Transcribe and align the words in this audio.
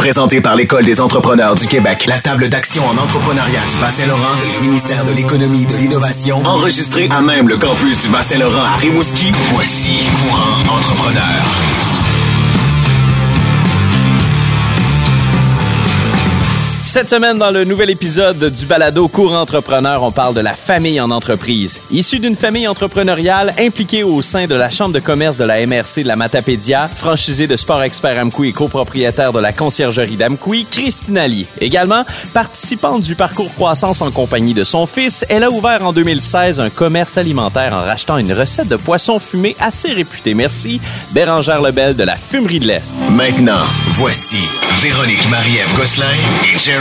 Présenté 0.00 0.40
par 0.40 0.56
l'École 0.56 0.86
des 0.86 0.98
entrepreneurs 1.02 1.54
du 1.54 1.66
Québec, 1.66 2.06
la 2.08 2.20
table 2.20 2.48
d'action 2.48 2.82
en 2.86 2.96
entrepreneuriat 2.96 3.60
du 3.70 3.76
Bas-Saint-Laurent 3.82 4.34
et 4.48 4.58
le 4.58 4.66
ministère 4.66 5.04
de 5.04 5.12
l'Économie 5.12 5.64
et 5.64 5.66
de 5.66 5.76
l'Innovation, 5.76 6.42
enregistré 6.46 7.06
à 7.10 7.20
même 7.20 7.48
le 7.48 7.58
campus 7.58 8.00
du 8.00 8.08
Bas-Saint-Laurent 8.08 8.64
à 8.64 8.76
Rimouski, 8.78 9.30
voici 9.52 10.08
Courant 10.22 10.78
Entrepreneur. 10.78 11.89
Cette 16.90 17.08
semaine, 17.08 17.38
dans 17.38 17.52
le 17.52 17.64
nouvel 17.64 17.88
épisode 17.90 18.52
du 18.52 18.66
balado 18.66 19.06
Cours 19.06 19.34
Entrepreneur, 19.34 20.02
on 20.02 20.10
parle 20.10 20.34
de 20.34 20.40
la 20.40 20.54
famille 20.54 21.00
en 21.00 21.12
entreprise. 21.12 21.78
Issue 21.92 22.18
d'une 22.18 22.34
famille 22.34 22.66
entrepreneuriale 22.66 23.54
impliquée 23.60 24.02
au 24.02 24.22
sein 24.22 24.46
de 24.46 24.56
la 24.56 24.70
Chambre 24.70 24.92
de 24.92 24.98
commerce 24.98 25.36
de 25.36 25.44
la 25.44 25.64
MRC 25.64 26.02
de 26.02 26.08
la 26.08 26.16
Matapédia, 26.16 26.88
franchisée 26.88 27.46
de 27.46 27.54
Sport 27.54 27.84
Expert 27.84 28.18
Amkoui 28.18 28.48
et 28.48 28.52
copropriétaire 28.52 29.32
de 29.32 29.38
la 29.38 29.52
conciergerie 29.52 30.16
d'Amkoui, 30.16 30.66
Christina 30.68 31.28
Lee. 31.28 31.46
Également, 31.60 32.04
participante 32.34 33.02
du 33.02 33.14
parcours 33.14 33.54
croissance 33.54 34.02
en 34.02 34.10
compagnie 34.10 34.52
de 34.52 34.64
son 34.64 34.84
fils, 34.84 35.24
elle 35.28 35.44
a 35.44 35.50
ouvert 35.52 35.86
en 35.86 35.92
2016 35.92 36.58
un 36.58 36.70
commerce 36.70 37.16
alimentaire 37.18 37.72
en 37.72 37.84
rachetant 37.84 38.18
une 38.18 38.32
recette 38.32 38.66
de 38.66 38.74
poisson 38.74 39.20
fumé 39.20 39.54
assez 39.60 39.92
réputée. 39.92 40.34
Merci, 40.34 40.80
Bérangère 41.12 41.62
Lebel 41.62 41.94
de 41.94 42.02
la 42.02 42.16
Fumerie 42.16 42.58
de 42.58 42.66
l'Est. 42.66 42.96
Maintenant, 43.10 43.62
voici 43.90 44.38
Véronique 44.82 45.30
Marie-Ève 45.30 45.72
Gosselin 45.76 46.06
et 46.52 46.58
Jerry 46.58 46.79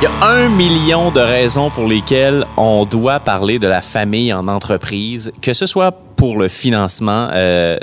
Il 0.00 0.04
y 0.04 0.06
a 0.06 0.26
un 0.26 0.48
million 0.48 1.10
de 1.10 1.20
raisons 1.20 1.70
pour 1.70 1.88
lesquelles 1.88 2.46
on 2.56 2.84
doit 2.84 3.18
parler 3.20 3.58
de 3.58 3.66
la 3.66 3.82
famille 3.82 4.32
en 4.32 4.46
entreprise, 4.46 5.32
que 5.42 5.52
ce 5.54 5.66
soit 5.66 5.92
pour 6.16 6.38
le 6.38 6.48
financement, 6.48 7.28
euh, 7.32 7.78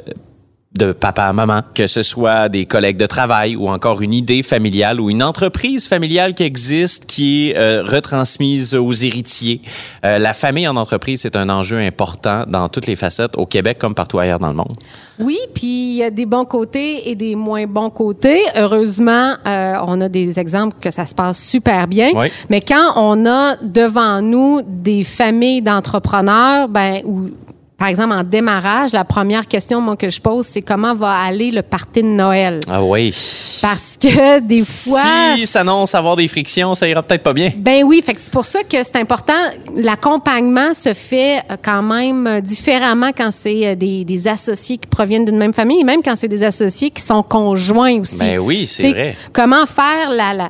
de 0.78 0.92
papa, 0.92 1.32
maman, 1.34 1.62
que 1.74 1.88
ce 1.88 2.04
soit 2.04 2.50
des 2.50 2.66
collègues 2.66 2.98
de 2.98 3.06
travail 3.06 3.56
ou 3.56 3.70
encore 3.70 4.02
une 4.02 4.14
idée 4.14 4.44
familiale 4.44 5.00
ou 5.00 5.10
une 5.10 5.24
entreprise 5.24 5.88
familiale 5.88 6.34
qui 6.34 6.44
existe 6.44 7.06
qui 7.06 7.50
est 7.50 7.58
euh, 7.58 7.84
retransmise 7.84 8.76
aux 8.76 8.92
héritiers. 8.92 9.62
Euh, 10.06 10.20
la 10.20 10.34
famille 10.34 10.68
en 10.68 10.76
entreprise, 10.76 11.22
c'est 11.22 11.36
un 11.36 11.50
enjeu 11.50 11.78
important 11.80 12.44
dans 12.48 12.70
toutes 12.70 12.88
les 12.88 12.96
facettes 12.96 13.38
au 13.38 13.46
Québec 13.46 13.78
comme 13.80 13.96
partout 13.96 14.20
ailleurs 14.20 14.40
dans 14.40 14.50
le 14.50 14.56
monde. 14.56 14.76
Oui, 15.20 15.38
puis 15.54 15.66
il 15.66 15.96
y 15.96 16.04
a 16.04 16.12
des 16.12 16.26
bons 16.26 16.46
côtés 16.46 17.10
et 17.10 17.16
des 17.16 17.36
moins 17.36 17.66
bons 17.66 17.90
côtés. 17.90 18.40
Heureusement, 18.56 19.34
euh, 19.48 19.74
on 19.86 20.00
a 20.02 20.10
des 20.10 20.40
exemples 20.40 20.76
que 20.80 20.92
ça 20.92 21.06
se 21.06 21.16
passe 21.16 21.44
super 21.44 21.88
bien. 21.88 22.12
Oui. 22.14 22.28
Mais 22.50 22.62
quand 22.62 22.94
on 22.96 23.26
a 23.26 23.56
devant 23.64 24.22
nous 24.22 24.62
des 24.66 25.04
familles 25.04 25.62
d'entrepreneurs, 25.62 26.68
ben 26.68 27.02
ou 27.06 27.32
par 27.78 27.90
exemple, 27.90 28.14
en 28.16 28.24
démarrage, 28.24 28.92
la 28.92 29.04
première 29.06 29.48
question 29.48 29.80
moi, 29.82 29.96
que 29.96 30.10
je 30.10 30.20
pose, 30.20 30.46
c'est 30.48 30.62
comment 30.64 30.96
va 30.96 31.12
aller 31.12 31.52
le 31.52 31.62
party 31.62 32.02
de 32.02 32.08
Noël? 32.08 32.60
Ah 32.68 32.82
oui. 32.84 33.14
Parce 33.62 33.98
que 34.02 34.40
des 34.48 34.62
fois... 34.64 35.36
Si 35.38 35.46
ça 35.46 35.60
annonce 35.62 35.94
avoir 35.94 36.16
des 36.16 36.28
frictions, 36.28 36.74
ça 36.74 36.88
ira 36.88 37.04
peut-être 37.04 37.22
pas 37.22 37.34
bien. 37.34 37.52
Ben 37.56 37.84
oui, 37.84 38.02
fait 38.04 38.14
que 38.14 38.20
c'est 38.20 38.34
pour 38.34 38.46
ça 38.46 38.64
que 38.64 38.78
c'est 38.84 38.96
important. 38.96 39.34
L'accompagnement 39.76 40.74
se 40.74 40.94
fait 40.94 41.38
euh, 41.52 41.56
quand 41.64 41.82
même 41.84 42.28
euh, 42.28 42.42
différemment 42.42 43.12
quand 43.16 43.30
c'est 43.32 43.68
euh, 43.68 43.76
des, 43.76 44.04
des 44.04 44.28
associés 44.28 44.78
qui 44.78 44.88
proviennent 44.88 45.26
d'une 45.26 45.38
même 45.38 45.54
famille, 45.54 45.82
et 45.82 45.84
même 45.84 46.02
quand 46.04 46.16
c'est 46.16 46.28
des 46.28 46.44
associés 46.44 46.90
qui 46.90 47.02
sont 47.02 47.24
conjoints 47.24 48.00
aussi. 48.02 48.20
Ben 48.20 48.40
oui, 48.40 48.66
c'est 48.66 48.92
vrai. 48.92 49.16
Comment 49.34 49.66
faire 49.66 50.10
la, 50.10 50.34
la- 50.34 50.50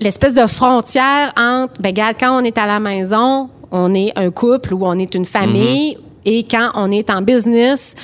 l'espèce 0.00 0.34
de 0.34 0.46
frontière 0.46 1.32
entre, 1.36 1.74
ben 1.80 1.88
regarde, 1.90 2.16
quand 2.18 2.36
on 2.40 2.44
est 2.44 2.58
à 2.58 2.66
la 2.66 2.80
maison, 2.80 3.48
on 3.70 3.94
est 3.94 4.12
un 4.16 4.30
couple 4.30 4.74
ou 4.74 4.84
on 4.86 4.98
est 4.98 5.14
une 5.14 5.24
famille, 5.24 5.96
et 6.24 6.44
quand 6.44 6.70
on 6.74 6.90
est 6.90 7.10
en 7.10 7.22
business, 7.22 7.94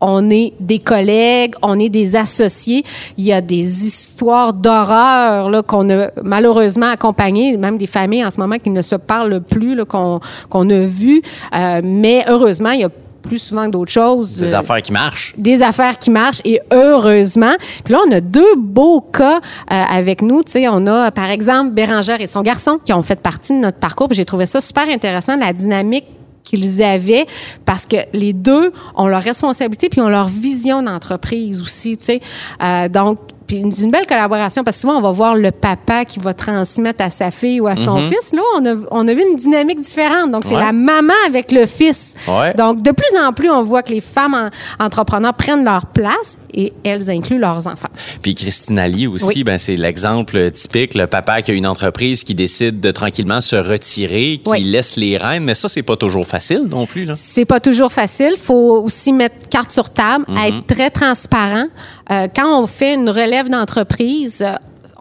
on 0.00 0.30
est 0.30 0.52
des 0.60 0.78
collègues, 0.78 1.54
on 1.62 1.78
est 1.78 1.88
des 1.88 2.16
associés. 2.16 2.84
Il 3.16 3.24
y 3.24 3.32
a 3.32 3.40
des 3.40 3.86
histoires 3.86 4.52
d'horreur 4.52 5.50
là, 5.50 5.62
qu'on 5.62 5.88
a 5.90 6.10
malheureusement 6.22 6.86
accompagnées, 6.86 7.56
même 7.56 7.78
des 7.78 7.86
familles 7.86 8.24
en 8.24 8.30
ce 8.30 8.38
moment 8.38 8.56
qui 8.58 8.70
ne 8.70 8.82
se 8.82 8.96
parlent 8.96 9.40
plus, 9.40 9.74
là, 9.74 9.84
qu'on, 9.84 10.20
qu'on 10.50 10.68
a 10.70 10.80
vues. 10.86 11.22
Euh, 11.54 11.80
mais 11.82 12.24
heureusement, 12.28 12.70
il 12.70 12.80
y 12.80 12.84
a 12.84 12.90
plus 13.26 13.38
souvent 13.38 13.66
que 13.66 13.70
d'autres 13.70 13.90
choses. 13.90 14.36
Des 14.36 14.54
euh, 14.54 14.58
affaires 14.58 14.82
qui 14.82 14.92
marchent. 14.92 15.34
des 15.36 15.62
affaires 15.62 15.98
qui 15.98 16.10
marchent 16.10 16.42
et 16.44 16.60
heureusement. 16.70 17.54
Puis 17.84 17.92
là, 17.92 18.00
on 18.06 18.12
a 18.12 18.20
deux 18.20 18.54
beaux 18.56 19.00
cas 19.00 19.38
euh, 19.38 19.82
avec 19.90 20.22
nous. 20.22 20.42
Tu 20.42 20.52
sais, 20.52 20.68
on 20.68 20.86
a 20.86 21.10
par 21.10 21.30
exemple 21.30 21.70
Bérangère 21.70 22.20
et 22.20 22.26
son 22.26 22.42
garçon 22.42 22.78
qui 22.84 22.92
ont 22.92 23.02
fait 23.02 23.20
partie 23.20 23.52
de 23.52 23.58
notre 23.58 23.78
parcours. 23.78 24.08
Puis 24.08 24.16
j'ai 24.16 24.24
trouvé 24.24 24.46
ça 24.46 24.60
super 24.60 24.88
intéressant 24.88 25.36
la 25.36 25.52
dynamique 25.52 26.04
qu'ils 26.48 26.82
avaient 26.82 27.26
parce 27.64 27.86
que 27.86 27.96
les 28.12 28.32
deux 28.32 28.72
ont 28.94 29.06
leur 29.06 29.22
responsabilité 29.22 29.88
puis 29.88 30.00
ont 30.00 30.08
leur 30.08 30.28
vision 30.28 30.82
d'entreprise 30.82 31.62
aussi, 31.62 31.96
tu 31.96 32.04
sais. 32.04 32.20
Euh, 32.62 32.88
donc 32.88 33.18
puis 33.46 33.56
une 33.58 33.72
une 33.80 33.90
belle 33.90 34.06
collaboration 34.06 34.64
parce 34.64 34.76
que 34.76 34.80
souvent 34.82 34.96
on 34.98 35.02
va 35.02 35.10
voir 35.12 35.34
le 35.36 35.50
papa 35.50 36.04
qui 36.04 36.18
va 36.18 36.34
transmettre 36.34 37.04
à 37.04 37.10
sa 37.10 37.30
fille 37.30 37.60
ou 37.60 37.66
à 37.66 37.76
son 37.76 37.98
fils. 37.98 38.32
Là, 38.32 38.40
on 38.56 38.66
a, 38.66 38.74
on 38.90 39.06
a 39.08 39.14
vu 39.14 39.22
une 39.30 39.36
dynamique 39.36 39.80
différente. 39.80 40.30
Donc 40.32 40.44
c'est 40.44 40.54
Ouais. 40.56 40.62
la 40.64 40.72
maman 40.72 41.12
avec 41.28 41.52
le 41.52 41.66
fils. 41.66 42.14
Ouais. 42.26 42.54
Donc 42.54 42.82
de 42.82 42.90
plus 42.90 43.18
en 43.20 43.32
plus 43.32 43.50
on 43.50 43.62
voit 43.62 43.82
que 43.82 43.92
les 43.92 44.00
femmes 44.00 44.34
en- 44.34 44.84
entrepreneurs 44.84 45.34
prennent 45.34 45.64
leur 45.64 45.86
place 45.86 46.36
et 46.54 46.72
elles 46.84 47.10
incluent 47.10 47.38
leurs 47.38 47.66
enfants. 47.66 47.88
Puis 48.22 48.34
Christina 48.34 48.88
Lee 48.88 49.06
aussi, 49.06 49.26
Oui. 49.26 49.44
ben 49.44 49.58
c'est 49.58 49.76
l'exemple 49.76 50.50
typique, 50.50 50.94
le 50.94 51.06
papa 51.06 51.42
qui 51.42 51.50
a 51.50 51.54
une 51.54 51.66
entreprise 51.66 52.24
qui 52.24 52.34
décide 52.34 52.80
de 52.80 52.90
tranquillement 52.90 53.40
se 53.40 53.56
retirer, 53.56 54.40
qui 54.42 54.50
Oui. 54.50 54.60
laisse 54.64 54.96
les 54.96 55.16
rênes, 55.18 55.44
mais 55.44 55.54
ça 55.54 55.68
c'est 55.68 55.82
pas 55.82 55.96
toujours 55.96 56.26
facile 56.26 56.62
non 56.68 56.86
plus 56.86 57.04
là. 57.04 57.12
C'est 57.14 57.44
pas 57.44 57.60
toujours 57.60 57.92
facile. 57.92 58.34
Faut 58.38 58.82
aussi 58.82 59.12
mettre 59.12 59.48
carte 59.50 59.70
sur 59.70 59.90
table, 59.90 60.24
être 60.46 60.66
très 60.66 60.90
transparent. 60.90 61.66
Euh, 62.10 62.28
quand 62.34 62.62
on 62.62 62.66
fait 62.66 62.94
une 62.94 63.10
relève 63.10 63.48
d'entreprise, 63.48 64.42
euh, 64.46 64.52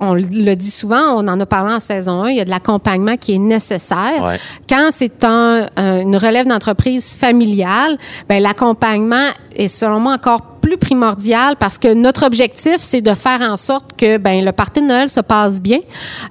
on 0.02 0.14
le 0.14 0.56
dit 0.56 0.72
souvent, 0.72 1.14
on 1.16 1.28
en 1.28 1.40
a 1.40 1.46
parlé 1.46 1.74
en 1.74 1.80
saison 1.80 2.24
1, 2.24 2.30
il 2.32 2.38
y 2.38 2.42
a 2.42 2.46
de 2.46 2.50
l'accompagnement 2.50 3.16
qui 3.16 3.36
est 3.36 3.40
nécessaire. 3.40 4.22
Ouais. 4.24 4.38
Quand 4.68 4.90
c'est 4.92 5.24
un, 5.24 5.68
un- 5.78 6.00
une 6.00 6.18
relève 6.18 6.48
d'entreprise 6.48 7.16
familiale, 7.16 7.98
ben 8.28 8.42
l'accompagnement 8.42 9.30
est 9.56 9.68
selon 9.68 10.00
moi 10.00 10.14
encore 10.14 10.42
plus 10.62 10.78
primordial 10.78 11.56
parce 11.60 11.78
que 11.78 11.94
notre 11.94 12.26
objectif 12.26 12.78
c'est 12.80 13.02
de 13.02 13.14
faire 13.14 13.42
en 13.42 13.56
sorte 13.56 13.92
que 13.96 14.18
ben 14.18 14.44
le 14.44 14.52
party 14.52 14.82
de 14.82 14.88
Noël 14.88 15.10
se 15.10 15.20
passe 15.20 15.62
bien, 15.62 15.78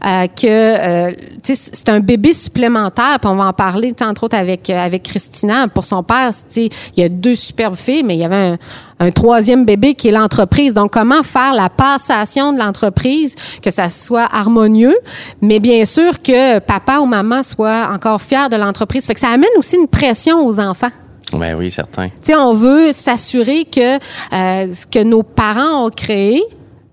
euh, 0.05 0.27
que 0.27 0.47
euh, 0.47 1.13
c'est 1.43 1.89
un 1.89 2.01
bébé 2.01 2.33
supplémentaire, 2.33 3.21
puis 3.21 3.31
on 3.31 3.37
va 3.37 3.45
en 3.45 3.53
parler 3.53 3.95
entre 4.01 4.25
autres 4.25 4.37
avec 4.37 4.69
euh, 4.71 4.85
avec 4.85 5.05
Christina 5.05 5.69
pour 5.69 5.85
son 5.85 6.03
père, 6.03 6.33
il 6.57 6.71
y 6.97 7.03
a 7.05 7.09
deux 7.09 7.37
superbes 7.37 7.77
filles 7.77 8.03
mais 8.03 8.17
il 8.17 8.21
y 8.21 8.25
avait 8.25 8.35
un, 8.35 8.59
un 8.99 9.11
troisième 9.11 9.65
bébé 9.65 9.95
qui 9.95 10.09
est 10.09 10.13
l'entreprise. 10.13 10.75
Donc 10.75 10.93
comment 10.93 11.23
faire 11.23 11.53
la 11.53 11.69
passation 11.69 12.53
de 12.53 12.59
l'entreprise 12.59 13.35
que 13.63 13.71
ça 13.71 13.89
soit 13.89 14.29
harmonieux, 14.33 14.97
mais 15.41 15.61
bien 15.61 15.85
sûr 15.85 16.23
que 16.23 16.59
papa 16.59 16.99
ou 16.99 17.07
maman 17.07 17.43
soit 17.43 17.89
encore 17.93 18.21
fier 18.21 18.49
de 18.49 18.57
l'entreprise. 18.57 19.07
Fait 19.07 19.15
que 19.15 19.21
ça 19.21 19.29
amène 19.29 19.51
aussi 19.59 19.77
une 19.77 19.89
pression 19.89 20.45
aux 20.47 20.59
enfants. 20.59 20.91
Ben 21.33 21.57
oui, 21.57 21.71
certain. 21.71 22.09
Tu 22.09 22.15
sais, 22.23 22.35
on 22.35 22.53
veut 22.53 22.93
s'assurer 22.93 23.65
que 23.65 23.97
euh, 23.97 24.73
ce 24.73 24.87
que 24.87 25.03
nos 25.03 25.23
parents 25.23 25.87
ont 25.87 25.91
créé, 25.91 26.43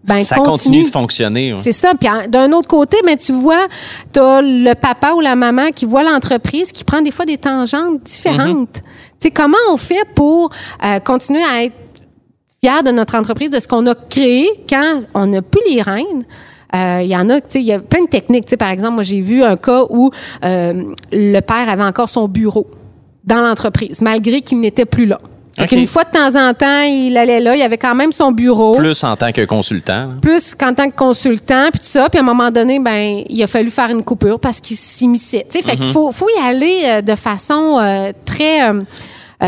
ben, 0.03 0.23
ça 0.23 0.37
continue 0.37 0.83
de 0.83 0.89
fonctionner. 0.89 1.53
ouais. 1.53 1.59
C'est 1.59 1.71
ça. 1.73 1.91
Puis 1.99 2.09
d'un 2.29 2.51
autre 2.53 2.67
côté, 2.67 2.97
ben, 3.05 3.17
tu 3.17 3.33
vois, 3.33 3.67
tu 4.11 4.19
as 4.19 4.41
le 4.41 4.73
papa 4.73 5.13
ou 5.13 5.19
la 5.19 5.35
maman 5.35 5.69
qui 5.75 5.85
voit 5.85 6.03
l'entreprise 6.03 6.71
qui 6.71 6.83
prend 6.83 7.01
des 7.01 7.11
fois 7.11 7.25
des 7.25 7.37
tangentes 7.37 8.01
différentes. 8.03 8.73
Tu 8.73 8.81
sais, 9.27 9.31
comment 9.31 9.57
on 9.69 9.77
fait 9.77 10.03
pour 10.15 10.49
euh, 10.83 10.99
continuer 10.99 11.43
à 11.43 11.63
être 11.65 11.75
fier 12.63 12.81
de 12.83 12.91
notre 12.91 13.15
entreprise, 13.15 13.51
de 13.51 13.59
ce 13.59 13.67
qu'on 13.67 13.85
a 13.85 13.93
créé 13.93 14.49
quand 14.67 14.99
on 15.13 15.27
n'a 15.27 15.41
plus 15.43 15.61
les 15.69 15.81
rênes? 15.83 16.25
Euh, 16.73 17.01
Il 17.03 17.09
y 17.09 17.15
en 17.15 17.29
a, 17.29 17.39
tu 17.41 17.47
sais, 17.49 17.59
il 17.59 17.65
y 17.65 17.73
a 17.73 17.79
plein 17.79 18.03
de 18.03 18.09
techniques. 18.09 18.45
Tu 18.45 18.51
sais, 18.51 18.57
par 18.57 18.69
exemple, 18.71 18.95
moi, 18.95 19.03
j'ai 19.03 19.21
vu 19.21 19.43
un 19.43 19.57
cas 19.57 19.83
où 19.89 20.09
euh, 20.43 20.83
le 21.11 21.39
père 21.41 21.69
avait 21.69 21.83
encore 21.83 22.09
son 22.09 22.27
bureau 22.27 22.65
dans 23.23 23.41
l'entreprise, 23.41 24.01
malgré 24.01 24.41
qu'il 24.41 24.59
n'était 24.59 24.85
plus 24.85 25.05
là. 25.05 25.19
Qu'une 25.67 25.85
fois 25.85 26.03
de 26.05 26.09
temps 26.11 26.35
en 26.49 26.53
temps, 26.55 26.81
il 26.83 27.15
allait 27.17 27.39
là, 27.39 27.55
il 27.55 27.61
avait 27.61 27.77
quand 27.77 27.93
même 27.93 28.11
son 28.11 28.31
bureau 28.31 28.71
Plus 28.71 29.03
en 29.03 29.15
tant 29.15 29.31
que 29.31 29.45
consultant. 29.45 30.09
plus 30.21 30.55
qu'en 30.55 30.73
tant 30.73 30.89
que 30.89 30.95
consultant, 30.95 31.65
puis 31.71 31.79
tout 31.81 31.85
ça. 31.85 32.09
Puis 32.09 32.17
à 32.17 32.23
un 32.23 32.25
moment 32.25 32.49
donné, 32.49 32.79
ben, 32.79 33.21
il 33.29 33.43
a 33.43 33.47
fallu 33.47 33.69
faire 33.69 33.89
une 33.89 34.03
coupure 34.03 34.39
parce 34.39 34.59
qu'il 34.59 34.77
s'immisçait. 34.77 35.45
Tu 35.49 35.59
sais, 35.59 35.63
fait 35.63 35.75
qu'il 35.77 35.91
faut, 35.91 36.11
faut 36.11 36.29
y 36.29 36.41
aller 36.41 36.81
euh, 36.85 37.01
de 37.01 37.15
façon 37.15 37.77
euh, 37.79 38.11
très... 38.25 38.67
euh, 38.69 38.81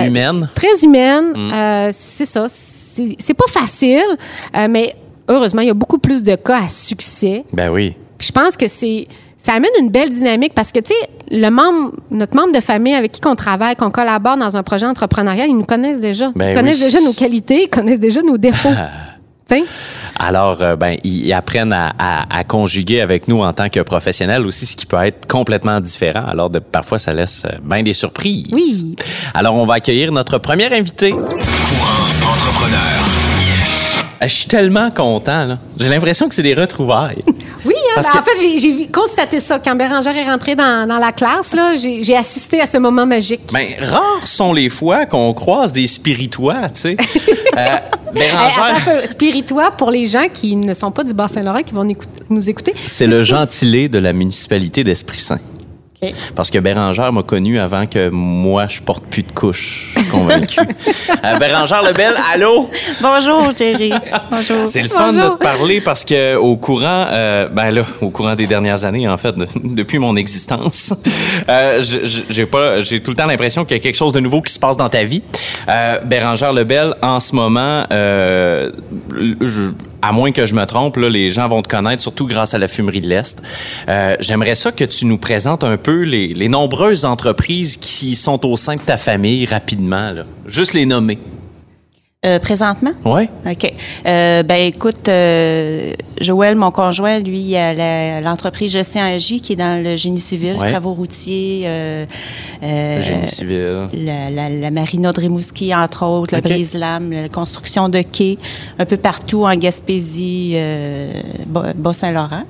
Humaine. 0.06 0.50
Très 0.53 0.83
humaine. 0.83 1.33
Euh, 1.36 1.89
c'est 1.94 2.25
ça. 2.25 2.45
C'est 2.50 3.33
pas 3.33 3.48
facile, 3.50 4.03
mais 4.69 4.95
heureusement, 5.27 5.62
il 5.62 5.68
y 5.68 5.71
a 5.71 5.75
beaucoup 5.75 5.98
plus 6.00 6.21
de 6.21 6.36
cas 6.36 6.63
à 6.65 6.68
succès. 6.68 7.44
Ben 7.53 7.69
oui. 7.71 7.95
Puis 8.19 8.27
je 8.27 8.31
pense 8.33 8.56
que 8.57 8.68
c'est 8.68 9.07
ça 9.38 9.53
amène 9.53 9.71
une 9.80 9.89
belle 9.89 10.09
dynamique 10.09 10.53
parce 10.53 10.71
que 10.71 10.80
tu 10.80 10.94
sais 10.94 11.09
le 11.31 11.50
membre 11.50 11.94
notre 12.12 12.35
membre 12.38 12.53
de 12.53 12.62
famille 12.62 12.94
avec 12.94 13.12
qui 13.12 13.21
on 13.25 13.35
travaille, 13.35 13.75
qu'on 13.75 13.91
collabore 13.91 14.38
dans 14.38 14.56
un 14.56 14.63
projet 14.63 14.85
entrepreneurial, 14.85 15.47
ils 15.50 15.57
nous 15.57 15.63
connaissent 15.63 16.00
déjà. 16.01 16.31
Ben 16.35 16.50
ils 16.50 16.56
connaissent 16.56 16.77
oui. 16.80 16.85
déjà 16.85 17.01
nos 17.01 17.13
qualités, 17.13 17.63
ils 17.63 17.69
connaissent 17.69 18.00
déjà 18.00 18.21
nos 18.21 18.38
défauts. 18.38 18.69
T'sais? 19.45 19.63
Alors, 20.18 20.62
euh, 20.62 20.77
ben, 20.77 20.95
ils, 21.03 21.33
apprennent 21.33 21.74
à, 21.74 21.91
à- 22.00 22.38
à 22.39 22.44
conjuguer 22.45 23.01
avec 23.01 23.27
nous 23.27 23.41
en 23.44 23.51
tant 23.51 23.68
que 23.68 23.81
professionnels 23.81 24.45
aussi, 24.45 24.65
ce 24.65 24.77
qui 24.77 24.85
peut 24.85 24.95
être 25.06 25.27
complètement 25.27 25.81
différent. 25.81 26.24
Alors, 26.25 26.50
de, 26.50 26.59
parfois, 26.59 26.97
ça 26.97 27.12
laisse 27.13 27.44
euh, 27.45 27.57
bien 27.62 27.83
des 27.83 27.91
surprises. 27.91 28.47
Oui. 28.53 28.95
Alors, 29.33 29.56
on 29.56 29.65
va 29.65 29.74
accueillir 29.75 30.13
notre 30.13 30.38
première 30.38 30.71
invité. 30.71 31.09
Courant 31.12 32.31
entrepreneur. 32.31 33.02
Euh, 34.24 34.28
Je 34.28 34.34
suis 34.34 34.48
tellement 34.48 34.90
content. 34.92 35.58
J'ai 35.80 35.90
l'impression 35.90 36.28
que 36.30 36.36
c'est 36.36 36.44
des 36.44 36.54
retrouvailles. 36.54 37.20
Oui, 37.66 37.74
hein, 37.96 38.02
ben, 38.02 38.10
que- 38.10 38.18
en 38.18 38.22
fait, 38.24 38.60
j'ai- 38.60 38.88
constaté 38.88 39.40
ça. 39.40 39.58
Quand 39.58 39.74
Bérangère 39.75 40.18
est 40.18 40.25
rentré 40.30 40.54
dans, 40.54 40.86
dans 40.86 40.98
la 41.00 41.14
classe, 41.14 41.56
j'ai 41.78 42.18
assisté 42.18 42.60
à 42.60 42.66
ce 42.66 42.78
moment 42.78 43.06
magique. 43.06 43.40
Ben, 43.54 43.66
rares 43.80 44.25
sont 44.28 44.52
les 44.52 44.68
fois 44.70 45.06
qu'on 45.06 45.34
croise 45.34 45.72
des 45.72 45.88
spiritois, 45.88 46.70
tu 46.74 46.81
sais. 46.81 46.98
Euh, 47.56 47.66
Bérangère, 48.16 48.64
attends 48.64 48.92
un 48.92 49.02
peu. 49.02 49.08
Spiritois, 49.08 49.72
pour 49.78 49.92
les 49.92 50.08
gens 50.08 50.25
qui 50.34 50.56
ne 50.56 50.74
sont 50.74 50.90
pas 50.92 51.04
du 51.04 51.14
Bas-Saint-Laurent, 51.14 51.62
qui 51.62 51.74
vont 51.74 51.88
nous 52.30 52.50
écouter. 52.50 52.74
c'est 52.88 53.06
le 53.08 53.22
gentilé 53.24 53.88
de 53.90 54.00
la 54.00 54.12
municipalité 54.12 54.84
d'Esprit-Saint. 54.84 55.40
Parce 56.35 56.50
que 56.50 56.59
Bérangère 56.59 57.11
m'a 57.13 57.23
connu 57.23 57.59
avant 57.59 57.85
que 57.85 58.09
moi, 58.09 58.67
je 58.67 58.81
porte 58.81 59.03
plus 59.05 59.23
de 59.23 59.31
couche. 59.31 59.91
Je 59.95 60.01
suis 60.01 60.09
convaincu. 60.09 60.59
Euh, 61.25 61.38
Bérangère 61.39 61.81
Lebel, 61.83 62.13
allô? 62.33 62.69
Bonjour, 63.01 63.50
Jerry. 63.57 63.94
Bonjour. 64.29 64.67
C'est 64.67 64.81
le 64.81 64.89
fun 64.89 65.13
Bonjour. 65.13 65.31
de 65.31 65.35
te 65.38 65.44
parler 65.44 65.79
parce 65.79 66.03
que 66.03 66.35
au 66.35 66.57
courant, 66.57 67.07
euh, 67.11 67.47
ben 67.47 67.69
là, 67.71 67.83
au 68.01 68.09
courant 68.09 68.35
des 68.35 68.45
dernières 68.45 68.83
années, 68.83 69.07
en 69.07 69.15
fait, 69.15 69.31
de- 69.33 69.47
depuis 69.63 70.00
mon 70.00 70.15
existence, 70.17 70.94
euh, 71.47 71.81
pas, 72.51 72.81
j'ai 72.81 73.00
tout 73.01 73.11
le 73.11 73.15
temps 73.15 73.25
l'impression 73.25 73.63
qu'il 73.63 73.77
y 73.77 73.79
a 73.79 73.83
quelque 73.83 73.95
chose 73.95 74.11
de 74.11 74.19
nouveau 74.19 74.41
qui 74.41 74.51
se 74.51 74.59
passe 74.59 74.75
dans 74.75 74.89
ta 74.89 75.05
vie. 75.05 75.23
Euh, 75.69 76.00
Bérangère 76.03 76.51
Lebel, 76.51 76.94
en 77.01 77.19
ce 77.21 77.35
moment, 77.35 77.85
euh, 77.91 78.69
je- 79.41 79.71
à 80.03 80.11
moins 80.11 80.33
que 80.33 80.45
je 80.45 80.53
me 80.53 80.65
trompe, 80.65 80.97
les 80.97 81.29
gens 81.29 81.47
vont 81.47 81.61
te 81.61 81.69
connaître, 81.69 82.01
surtout 82.01 82.27
grâce 82.27 82.53
à 82.53 82.57
la 82.57 82.67
fumerie 82.67 83.00
de 83.00 83.07
l'Est. 83.07 83.41
Euh, 83.88 84.17
J'aimerais 84.19 84.55
ça 84.55 84.73
que 84.73 84.83
tu 84.83 85.05
nous 85.05 85.17
présentes 85.17 85.63
un 85.63 85.77
peu 85.77 86.01
les, 86.01 86.50
nombreuses 86.50 87.05
entreprises 87.05 87.77
qui 87.77 88.15
sont 88.15 88.45
au 88.45 88.57
sein 88.57 88.75
de 88.75 88.81
ta 88.81 88.97
famille 88.97 89.45
rapidement, 89.45 90.13
juste 90.45 90.73
les 90.73 90.85
nommer. 90.85 91.17
Euh, 92.25 92.40
présentement? 92.40 92.92
Ouais. 93.04 93.30
OK. 93.46 93.74
Euh, 94.08 94.44
ben 94.44 94.56
écoute, 94.68 95.10
euh, 95.10 95.92
Joël, 96.22 96.56
mon 96.56 96.72
conjoint, 96.72 97.20
lui, 97.20 97.40
il 97.40 97.56
a 97.58 97.74
la- 97.74 98.22
l'entreprise 98.22 98.72
Gestion 98.72 99.02
Agi 99.02 99.42
qui 99.42 99.54
est 99.54 99.56
dans 99.58 99.84
le 99.84 99.98
génie 99.98 100.22
civil, 100.22 100.56
Ouais. 100.58 100.72
travaux 100.72 100.94
routiers, 100.94 101.68
Le 102.62 103.00
génie 103.02 103.28
civil. 103.28 103.90
la, 103.94 104.30
la, 104.30 104.50
la 104.50 104.72
marina 104.72 105.12
de 105.12 105.20
Rimouski, 105.20 105.75
entre 105.75 106.06
autres, 106.06 106.34
la 106.34 106.40
brise-lame, 106.40 107.12
la 107.12 107.28
construction 107.28 107.90
de 107.90 108.02
quais, 108.02 108.38
un 108.80 108.86
peu 108.86 108.96
partout 108.96 109.44
en 109.46 109.56
Gaspésie, 109.58 110.56
Bas- 111.48 111.74
Bas-Saint-Laurent. 111.75 112.44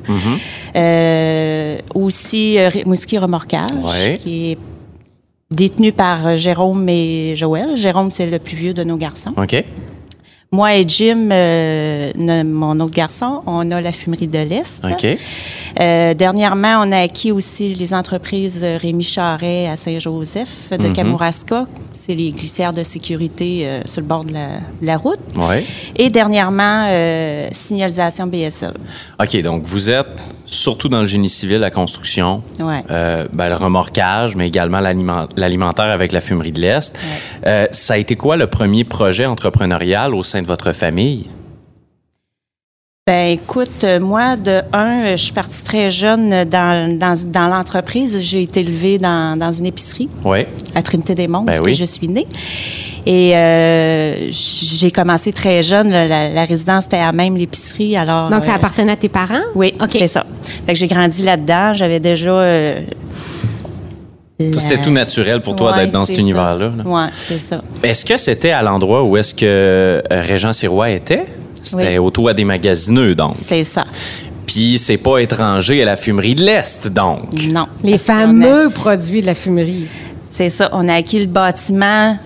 Euh, 0.76 1.78
aussi, 1.96 2.60
Rimouski 2.60 3.18
Remorquage, 3.18 3.70
Ouais. 3.84 4.18
qui 4.22 4.52
est 4.52 4.58
détenu 5.54 5.92
par 5.92 6.26
euh, 6.28 6.36
Jérôme 6.36 6.88
et 6.90 7.34
Joël. 7.36 7.76
Jérôme, 7.76 8.12
c'est 8.12 8.26
le 8.26 8.40
plus 8.40 8.56
vieux 8.56 8.74
de 8.74 8.84
nos 8.84 8.98
garçons. 8.98 9.34
OK. 9.38 9.64
Moi 10.52 10.76
et 10.76 10.84
Jim, 10.88 11.30
euh, 11.32 12.12
ne- 12.16 12.44
mon 12.44 12.80
autre 12.80 12.94
garçon, 12.94 13.42
on 13.48 13.72
a 13.72 13.82
la 13.82 13.92
fumerie 13.92 14.28
de 14.28 14.38
l'Est. 14.38 14.86
OK. 14.86 15.18
Euh, 15.80 16.14
dernièrement, 16.14 16.84
on 16.86 16.92
a 16.92 17.00
acquis 17.00 17.32
aussi 17.32 17.74
les 17.74 17.92
entreprises 17.96 18.64
Rémi 18.64 19.04
Charret 19.04 19.68
à 19.68 19.76
Saint-Joseph 19.76 20.70
de 20.80 20.88
Mhm. 20.90 20.94
Kamouraska. 20.94 21.66
C'est 21.92 22.14
les 22.14 22.32
glissières 22.32 22.72
de 22.72 22.84
sécurité 22.84 23.64
euh, 23.68 23.82
sur 23.86 24.02
le 24.02 24.08
bord 24.08 24.24
de 24.26 24.34
la, 24.34 24.48
de 24.80 24.86
la 24.86 24.98
route. 24.98 25.20
Ouais. 25.38 25.66
Et 25.96 26.12
dernièrement, 26.12 26.88
signalisation 27.52 28.28
BSL. 28.28 28.74
OK, 29.20 29.42
donc 29.42 29.64
vous 29.64 29.90
êtes 29.90 30.06
surtout 30.46 30.90
dans 30.90 31.02
le 31.02 31.08
génie 31.08 31.30
civil, 31.30 31.58
la 31.60 31.72
construction, 31.72 32.44
Ouais. 32.60 32.84
euh, 32.92 33.28
ben, 33.32 33.50
le 33.50 33.56
remorquage, 33.56 34.36
mais 34.36 34.48
également 34.48 34.80
l'aliment- 34.80 35.28
l'alimentaire 35.38 35.86
avec 35.86 36.12
la 36.12 36.22
fumerie 36.22 36.52
de 36.52 36.60
l'Est. 36.60 36.98
Euh, 37.46 37.66
ça 37.72 37.94
a 37.94 37.98
été 37.98 38.16
quoi 38.16 38.36
le 38.38 38.48
premier 38.48 38.84
projet 38.84 39.26
entrepreneurial 39.26 40.14
au 40.14 40.24
sein 40.24 40.42
de 40.42 40.48
votre 40.48 40.72
famille? 40.74 41.28
Ben 43.06 43.34
écoute, 43.34 43.86
moi, 44.00 44.38
de 44.38 44.62
un, 44.72 45.12
je 45.18 45.22
suis 45.22 45.34
partie 45.34 45.62
très 45.62 45.92
jeune 45.92 46.46
dans, 46.46 46.98
dans, 46.98 47.16
dans 47.26 47.48
l'entreprise. 47.50 48.18
J'ai 48.22 48.44
été 48.44 48.62
élevée 48.62 48.98
dans, 48.98 49.38
dans 49.38 49.52
une 49.52 49.66
épicerie. 49.66 50.08
Oui. 50.24 50.46
à 50.74 50.82
Trinité-des-Monts, 50.82 51.44
Ben 51.44 51.60
où 51.60 51.66
oui. 51.66 51.74
je 51.74 51.84
suis 51.84 52.08
née. 52.08 52.26
Et 53.06 53.36
euh, 53.36 54.30
j'ai 54.32 54.90
commencé 54.90 55.34
très 55.34 55.62
jeune. 55.62 55.92
là, 55.92 56.08
la, 56.08 56.30
la 56.30 56.46
résidence 56.46 56.86
était 56.86 56.96
à 56.96 57.12
même 57.12 57.36
l'épicerie. 57.36 57.98
Alors, 57.98 58.30
Donc, 58.30 58.46
ça 58.46 58.52
euh, 58.54 58.56
appartenait 58.56 58.94
à 58.94 58.96
tes 58.96 59.10
parents? 59.10 59.44
Oui, 59.54 59.74
OK. 59.82 59.90
c'est 59.92 60.08
ça. 60.08 60.26
Fait 60.66 60.72
que 60.72 60.80
j'ai 60.80 60.88
grandi 60.88 61.24
là-dedans. 61.24 61.74
J'avais 61.74 62.00
déjà. 62.00 62.30
euh, 62.30 62.80
la- 64.40 64.54
C'était 64.54 64.82
tout 64.82 64.92
naturel 64.92 65.42
pour 65.42 65.58
toi 65.58 65.74
Ouais, 65.74 65.80
d'être 65.80 65.92
dans 65.92 66.06
cet 66.06 66.20
univers-là. 66.20 66.72
là. 66.78 66.84
Ouais, 66.86 67.10
c'est 67.18 67.38
ça. 67.40 67.60
Est-ce 67.84 68.06
que 68.06 68.16
c'était 68.16 68.52
à 68.52 68.62
l'endroit 68.62 69.04
où 69.04 69.18
est-ce 69.18 69.36
que 69.36 70.02
Régent 70.10 70.54
Sirois 70.54 70.92
était? 70.92 71.26
C'était 71.64 71.94
Oui. 71.94 71.98
au 71.98 72.12
toit 72.12 72.34
des 72.34 72.44
magasineux, 72.46 73.16
donc. 73.16 73.36
C'est 73.40 73.64
ça. 73.64 73.84
Puis 74.46 74.78
c'est 74.78 74.98
pas 74.98 75.20
étranger 75.20 75.82
à 75.82 75.86
la 75.86 75.96
fumerie 75.96 76.36
de 76.36 76.44
l'Est, 76.44 76.90
donc. 76.90 77.22
Non. 77.52 77.66
Les 77.84 77.96
a- 77.96 77.98
fameux 77.98 78.70
produits 78.70 79.22
de 79.22 79.26
la 79.26 79.36
fumerie. 79.36 79.88
C'est 80.30 80.50
ça. 80.50 80.70
On 80.74 80.88
a 80.90 80.94
acquis 80.96 81.20
le 81.20 81.28
bâtiment 81.28 82.18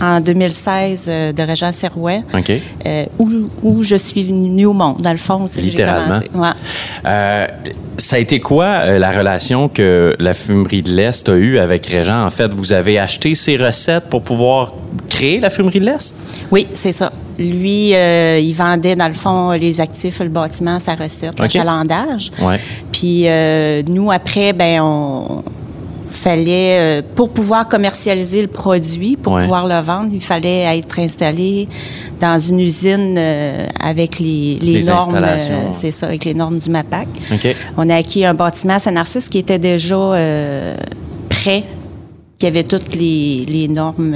en 0.00 0.20
2016 0.20 1.06
euh, 1.08 1.32
de 1.32 1.42
Régent 1.42 1.70
Serrouet, 1.70 2.22
OK. 2.34 2.50
euh, 2.86 3.04
où, 3.18 3.30
où 3.62 3.82
je 3.82 3.96
suis 3.96 4.24
venue 4.24 4.64
au 4.64 4.72
monde, 4.72 5.02
dans 5.02 5.10
le 5.12 5.18
fond. 5.18 5.46
c'est 5.46 5.62
j'ai 5.62 5.68
Littéralement. 5.70 6.20
commencé. 6.20 6.30
Ouais. 6.34 6.62
Euh, 7.06 7.46
ça 7.98 8.16
a 8.16 8.18
été 8.18 8.40
quoi 8.40 8.64
euh, 8.64 8.98
la 8.98 9.12
relation 9.12 9.68
que 9.68 10.16
la 10.18 10.32
fumerie 10.32 10.80
de 10.80 10.88
l'Est 10.90 11.28
a 11.28 11.34
eue 11.36 11.58
avec 11.58 11.84
Régent? 11.86 12.24
En 12.24 12.30
fait, 12.30 12.52
vous 12.54 12.72
avez 12.72 12.98
acheté 12.98 13.34
ses 13.34 13.56
recettes 13.58 14.08
pour 14.08 14.22
pouvoir 14.22 14.72
créer 15.10 15.40
la 15.40 15.50
fumerie 15.50 15.80
de 15.80 15.84
l'Est? 15.84 16.16
Oui, 16.50 16.66
c'est 16.72 16.92
ça. 16.92 17.12
Lui, 17.38 17.94
euh, 17.94 18.38
il 18.38 18.52
vendait, 18.54 18.94
dans 18.96 19.08
le 19.08 19.14
fond, 19.14 19.50
les 19.52 19.80
actifs, 19.80 20.20
le 20.20 20.28
bâtiment, 20.28 20.78
sa 20.78 20.94
recette, 20.94 21.32
OK. 21.32 21.40
l'achalandage. 21.40 22.30
Ouais. 22.40 22.58
Puis 22.92 23.24
euh, 23.26 23.82
nous, 23.88 24.10
après, 24.10 24.52
ben 24.52 24.80
on 24.82 25.42
fallait, 26.10 26.78
euh, 26.78 27.02
pour 27.16 27.30
pouvoir 27.30 27.66
commercialiser 27.66 28.42
le 28.42 28.48
produit, 28.48 29.16
pour 29.16 29.32
Ouais. 29.32 29.42
pouvoir 29.42 29.66
le 29.66 29.80
vendre, 29.80 30.10
il 30.12 30.20
fallait 30.20 30.78
être 30.78 30.98
installé 30.98 31.66
dans 32.20 32.38
une 32.38 32.60
usine 32.60 33.14
euh, 33.16 33.66
avec 33.80 34.18
les, 34.18 34.58
les, 34.60 34.74
Les 34.80 34.84
normes, 34.84 35.14
euh, 35.16 35.38
c'est 35.72 35.90
ça, 35.90 36.06
avec 36.08 36.24
les 36.26 36.34
normes 36.34 36.58
du 36.58 36.68
MAPAC. 36.70 37.08
On 37.78 37.88
a 37.88 37.96
acquis 37.96 38.24
un 38.26 38.34
bâtiment 38.34 38.74
à 38.74 38.78
Saint-Narcisse 38.78 39.28
qui 39.30 39.38
était 39.38 39.58
déjà 39.58 39.96
prêt, 41.30 41.64
qui 42.38 42.46
avait 42.46 42.64
toutes 42.64 42.94
les, 42.94 43.46
les 43.48 43.66
normes. 43.68 44.14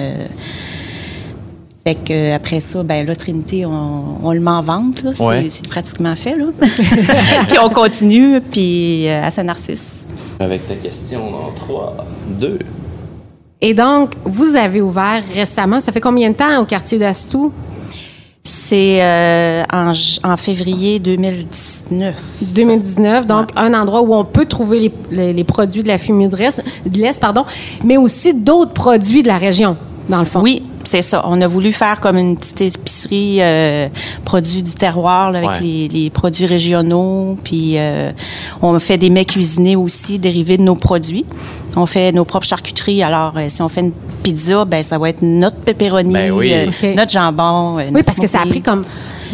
Fait 1.87 1.95
que 1.95 2.13
euh, 2.13 2.35
après 2.35 2.59
ça, 2.59 2.83
ben 2.83 3.07
là, 3.07 3.15
Trinité, 3.15 3.65
on, 3.65 4.19
on 4.25 4.33
le 4.33 4.41
met 4.41 4.51
en 4.51 4.61
vente. 4.63 5.03
là. 5.05 5.13
C'est, 5.15 5.25
Ouais. 5.25 5.47
c'est 5.49 5.69
pratiquement 5.69 6.17
fait. 6.17 6.35
Là. 6.37 6.47
puis 7.49 7.59
on 7.63 7.69
continue, 7.71 8.41
puis 8.41 9.07
euh, 9.09 9.23
à 9.23 9.31
Saint-Narcisse. 9.31 10.09
Avec 10.41 10.67
ta 10.67 10.75
question 10.75 11.21
dans 11.31 11.53
3, 11.55 11.97
2. 12.41 12.59
Et 13.61 13.73
donc, 13.73 14.15
vous 14.25 14.57
avez 14.57 14.81
ouvert 14.83 15.23
récemment, 15.35 15.81
ça 15.81 15.93
fait 15.93 16.01
combien 16.01 16.31
de 16.31 16.35
temps 16.35 16.61
au 16.61 16.65
quartier 16.65 16.99
d'Astou? 16.99 17.53
C'est 18.43 19.01
euh, 19.03 19.63
en, 19.73 19.93
en 20.25 20.37
février 20.37 20.99
2019. 20.99 22.53
2019, 22.55 23.27
donc 23.29 23.51
un 23.55 23.75
endroit 23.75 24.03
où 24.03 24.13
on 24.15 24.25
peut 24.25 24.47
trouver 24.47 24.81
les, 24.81 24.93
les- 25.13 25.33
les 25.33 25.45
produits 25.45 25.83
de 25.85 25.89
la 25.89 25.99
fumée 25.99 26.27
de 26.29 26.37
l'Est, 26.37 26.63
de 26.85 26.99
l'Est, 26.99 27.21
pardon, 27.21 27.45
mais 27.85 27.97
aussi 27.97 28.35
d'autres 28.35 28.73
produits 28.73 29.23
de 29.23 29.29
la 29.29 29.39
région, 29.39 29.77
dans 30.09 30.19
le 30.19 30.25
fond. 30.27 30.41
Oui, 30.43 30.63
c'est 30.87 31.03
ça. 31.03 31.23
On 31.27 31.41
a 31.41 31.47
voulu 31.47 31.73
faire 31.73 32.01
comme 32.01 32.17
une 32.17 32.37
petite 32.37 32.61
épicerie 32.61 33.39
euh, 33.41 33.89
produits 34.25 34.63
du 34.63 34.73
terroir 34.75 35.31
là, 35.33 35.39
avec 35.39 35.51
Ouais. 35.51 35.61
les, 35.61 35.89
les 35.89 36.11
produits 36.11 36.47
régionaux. 36.47 37.37
Puis 37.45 37.75
euh, 37.77 38.11
on 38.63 38.79
fait 38.79 38.99
des 38.99 39.11
mets 39.11 39.25
cuisinés 39.25 39.77
aussi 39.77 40.19
dérivés 40.19 40.57
de 40.57 40.63
nos 40.63 40.75
produits. 40.77 41.25
On 41.77 41.87
fait 41.87 42.11
nos 42.13 42.25
propres 42.25 42.47
charcuteries. 42.47 43.03
Alors, 43.03 43.35
euh, 43.37 43.47
si 43.49 43.61
on 43.63 43.69
fait 43.69 43.81
une 43.83 43.93
pizza, 44.23 44.65
ben 44.65 44.83
ça 44.83 44.97
va 44.99 45.11
être 45.11 45.23
notre 45.23 45.57
pepperoni, 45.59 46.13
Ben 46.15 46.31
oui. 46.33 46.53
euh, 46.55 46.69
OK. 46.69 46.97
notre 46.97 47.11
jambon. 47.13 47.79
euh, 47.79 47.83
Oui, 47.87 47.93
notre 47.93 48.07
parce 48.07 48.19
que 48.19 48.27
ça 48.27 48.41
a 48.43 48.47
pris 48.47 48.63
comme 48.63 48.83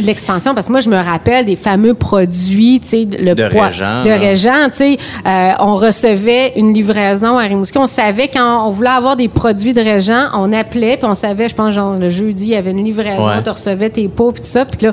l'expansion. 0.01 0.55
Parce 0.55 0.67
que 0.67 0.73
moi, 0.73 0.81
je 0.81 0.89
me 0.91 0.97
rappelle 0.97 1.45
des 1.45 1.57
fameux 1.57 1.95
produits, 1.95 2.81
tu 2.81 2.87
sais, 2.89 3.09
le 3.21 3.35
De 3.35 3.49
poids- 3.49 3.67
Régent, 3.67 4.03
de. 4.05 4.11
Régent, 4.11 4.69
tu 4.71 4.77
sais, 4.79 4.99
euh, 5.27 5.51
on 5.61 5.75
recevait 5.77 6.53
une 6.57 6.73
livraison 6.73 7.39
à 7.39 7.43
Rimouski. 7.43 7.79
On 7.79 7.87
savait 7.87 8.29
quand 8.29 8.67
on 8.67 8.71
voulait 8.71 8.91
avoir 8.91 9.17
des 9.17 9.29
produits 9.29 9.73
de 9.73 9.81
Régent, 9.81 10.29
on 10.35 10.53
appelait, 10.53 10.97
puis 10.97 11.07
on 11.09 11.15
savait, 11.15 11.49
je 11.49 11.55
pense, 11.55 11.75
genre 11.75 11.95
le 11.99 12.11
jeudi, 12.11 12.45
il 12.45 12.51
y 12.51 12.57
avait 12.57 12.71
une 12.73 12.85
livraison, 12.85 13.27
Ouais. 13.27 13.43
tu 13.43 13.51
recevais 13.51 13.91
tes 13.91 14.09
pots, 14.09 14.33
puis 14.33 14.43
tout 14.43 14.49
ça, 14.49 14.65
puis 14.65 14.87
là, 14.87 14.93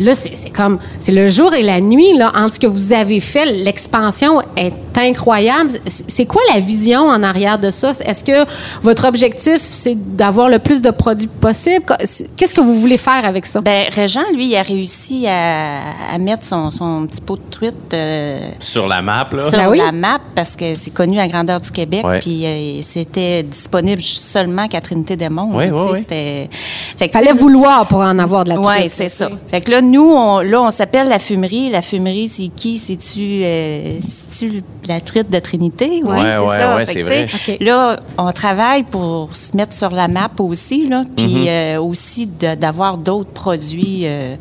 Là, 0.00 0.14
c'est 0.14 0.50
comme, 0.50 0.78
c'est 0.98 1.12
le 1.12 1.28
jour 1.28 1.52
et 1.54 1.62
la 1.62 1.80
nuit, 1.80 2.16
là, 2.16 2.32
entre 2.34 2.54
ce 2.54 2.60
que 2.60 2.66
vous 2.66 2.92
avez 2.92 3.20
fait, 3.20 3.46
l'expansion 3.46 4.40
est 4.56 4.72
incroyable. 4.96 5.70
C'est 5.86 6.26
quoi 6.26 6.42
la 6.54 6.60
vision 6.60 7.00
en 7.08 7.22
arrière 7.22 7.58
de 7.58 7.70
ça? 7.70 7.92
Est-ce 8.04 8.24
que 8.24 8.44
votre 8.82 9.06
objectif, 9.06 9.58
c'est 9.60 9.94
d'avoir 10.16 10.48
le 10.48 10.58
plus 10.58 10.82
de 10.82 10.90
produits 10.90 11.26
possible? 11.28 11.84
Qu'est-ce 12.36 12.54
que 12.54 12.60
vous 12.60 12.74
voulez 12.74 12.96
faire 12.98 13.24
avec 13.24 13.46
ça? 13.46 13.60
Ben, 13.60 13.84
Régent, 13.92 14.20
lui, 14.34 14.46
il 14.46 14.56
a 14.56 14.62
réussi 14.62 15.26
à, 15.26 15.80
à 16.12 16.18
mettre 16.18 16.44
son, 16.44 16.70
son 16.70 17.06
petit 17.06 17.20
pot 17.20 17.36
de 17.36 17.50
truite 17.50 17.74
euh, 17.92 18.38
Sur 18.58 18.86
la 18.88 19.02
map, 19.02 19.28
là. 19.32 19.48
sur 19.48 19.58
Ben 19.58 19.68
oui. 19.70 19.78
la 19.78 19.92
map 19.92 20.18
parce 20.34 20.56
que 20.56 20.74
c'est 20.74 20.92
connu 20.92 21.18
à 21.20 21.28
grandeur 21.28 21.60
du 21.60 21.70
Québec. 21.70 22.04
Ouais. 22.04 22.20
Puis 22.20 22.44
euh, 22.46 22.80
c'était 22.82 23.42
disponible 23.42 24.00
seulement 24.02 24.68
qu'à 24.68 24.80
Trinité-des-Monts. 24.80 25.54
Ouais, 25.56 25.68
là, 25.68 25.74
ouais, 25.74 25.80
tu 25.80 25.86
sais, 25.86 25.92
ouais. 25.92 26.48
c'était- 26.98 27.10
Fallait 27.12 27.32
vouloir 27.32 27.86
pour 27.86 28.00
en 28.00 28.18
avoir 28.18 28.44
de 28.44 28.50
la 28.50 28.56
truite. 28.56 28.68
Oui, 28.84 28.88
c'est 28.88 29.08
ça. 29.08 29.28
Fait 29.50 29.60
que 29.60 29.70
là, 29.70 29.80
nous, 29.84 30.10
on, 30.10 30.40
là, 30.40 30.62
on 30.62 30.70
s'appelle 30.70 31.08
la 31.08 31.18
fumerie. 31.18 31.70
La 31.70 31.82
fumerie, 31.82 32.28
c'est 32.28 32.48
qui? 32.48 32.78
C'est-tu 32.78 33.42
euh, 33.44 33.98
la 34.88 35.00
truite 35.00 35.30
de 35.30 35.38
Trinité? 35.38 36.02
Oui, 36.04 36.10
Ouais, 36.10 36.20
c'est 36.32 36.38
ouais, 36.38 36.58
ça. 36.60 36.76
ouais, 36.76 36.86
Fait 36.86 36.94
que, 37.02 37.04
vrai. 37.04 37.58
Là, 37.60 37.96
on 38.18 38.30
travaille 38.32 38.82
pour 38.82 39.34
se 39.36 39.56
mettre 39.56 39.74
sur 39.74 39.90
la 39.90 40.08
map 40.08 40.30
aussi, 40.38 40.86
là, 40.86 41.04
puis 41.16 41.24
Mm-hmm. 41.24 41.48
euh, 41.48 41.80
aussi 41.80 42.26
d'avoir 42.26 42.98
d'autres 42.98 43.30
produits, 43.30 44.02
euh, 44.04 44.34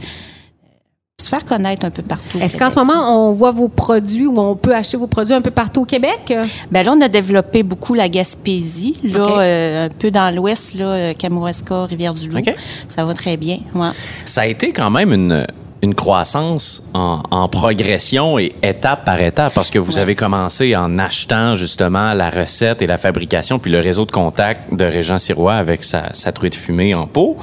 faire 1.33 1.45
connaître 1.45 1.85
un 1.85 1.89
peu 1.89 2.03
partout. 2.03 2.37
Est-ce 2.39 2.57
qu'en 2.57 2.69
ce 2.69 2.75
moment, 2.75 3.27
on 3.27 3.31
voit 3.31 3.51
vos 3.51 3.67
produits 3.69 4.27
ou 4.27 4.37
on 4.39 4.55
peut 4.55 4.75
acheter 4.75 4.97
vos 4.97 5.07
produits 5.07 5.33
un 5.33 5.41
peu 5.41 5.51
partout 5.51 5.81
au 5.81 5.85
Québec? 5.85 6.33
Ben 6.69 6.83
là, 6.85 6.93
on 6.95 7.01
a 7.01 7.07
développé 7.07 7.63
beaucoup 7.63 7.93
la 7.93 8.07
Gaspésie, 8.09 8.97
là, 9.03 9.39
euh, 9.39 9.85
un 9.85 9.89
peu 9.89 10.11
dans 10.11 10.33
l'ouest, 10.33 10.75
là, 10.75 10.85
euh, 10.85 11.13
Kamouraska, 11.13 11.85
Rivière-du-Loup. 11.85 12.41
Ça 12.87 13.05
va 13.05 13.13
très 13.13 13.37
bien. 13.37 13.59
Ouais. 13.73 13.89
Ça 14.25 14.41
a 14.41 14.45
été 14.45 14.71
quand 14.71 14.89
même 14.89 15.11
une, 15.11 15.47
une 15.81 15.95
croissance 15.95 16.89
en, 16.93 17.23
en 17.31 17.47
progression 17.49 18.37
et 18.37 18.53
étape 18.61 19.03
par 19.05 19.21
étape 19.21 19.53
parce 19.53 19.69
que 19.69 19.79
vous 19.79 19.97
avez 19.97 20.15
commencé 20.15 20.75
en 20.75 20.97
achetant 20.97 21.55
justement 21.55 22.13
la 22.13 22.29
recette 22.29 22.81
et 22.81 22.87
la 22.87 22.97
fabrication 22.97 23.59
puis 23.59 23.71
le 23.71 23.79
réseau 23.79 24.05
de 24.05 24.11
contact 24.11 24.73
de 24.73 24.85
Régent 24.85 25.19
Sirois 25.19 25.55
avec 25.55 25.83
sa, 25.83 26.13
sa 26.13 26.31
truite 26.31 26.55
fumée 26.55 26.93
en 26.93 27.07
pot. 27.07 27.37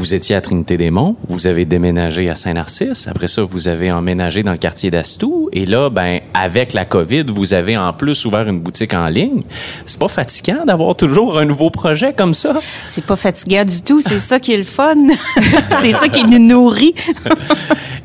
Vous 0.00 0.14
étiez 0.14 0.34
à 0.34 0.40
Trinité-des-Monts, 0.40 1.14
vous 1.28 1.46
avez 1.46 1.66
déménagé 1.66 2.30
à 2.30 2.34
Saint-Narcisse, 2.34 3.06
après 3.06 3.28
ça, 3.28 3.42
vous 3.42 3.68
avez 3.68 3.92
emménagé 3.92 4.42
dans 4.42 4.52
le 4.52 4.56
quartier 4.56 4.90
d'Astou, 4.90 5.50
et 5.52 5.66
là, 5.66 5.90
ben, 5.90 6.20
avec 6.32 6.72
la 6.72 6.86
COVID, 6.86 7.24
vous 7.28 7.52
avez 7.52 7.76
en 7.76 7.92
plus 7.92 8.24
ouvert 8.24 8.48
une 8.48 8.60
boutique 8.60 8.94
en 8.94 9.08
ligne. 9.08 9.42
C'est 9.84 9.98
pas 9.98 10.08
fatigant 10.08 10.64
d'avoir 10.64 10.96
toujours 10.96 11.38
un 11.38 11.44
nouveau 11.44 11.68
projet 11.68 12.14
comme 12.14 12.32
ça? 12.32 12.54
C'est 12.86 13.04
pas 13.04 13.14
fatigant 13.14 13.66
du 13.66 13.82
tout, 13.82 14.00
c'est 14.00 14.20
ça 14.20 14.40
qui 14.40 14.54
est 14.54 14.56
le 14.56 14.62
fun. 14.62 14.96
c'est 15.82 15.92
ça 15.92 16.08
qui 16.08 16.24
nous 16.24 16.38
nourrit. 16.38 16.94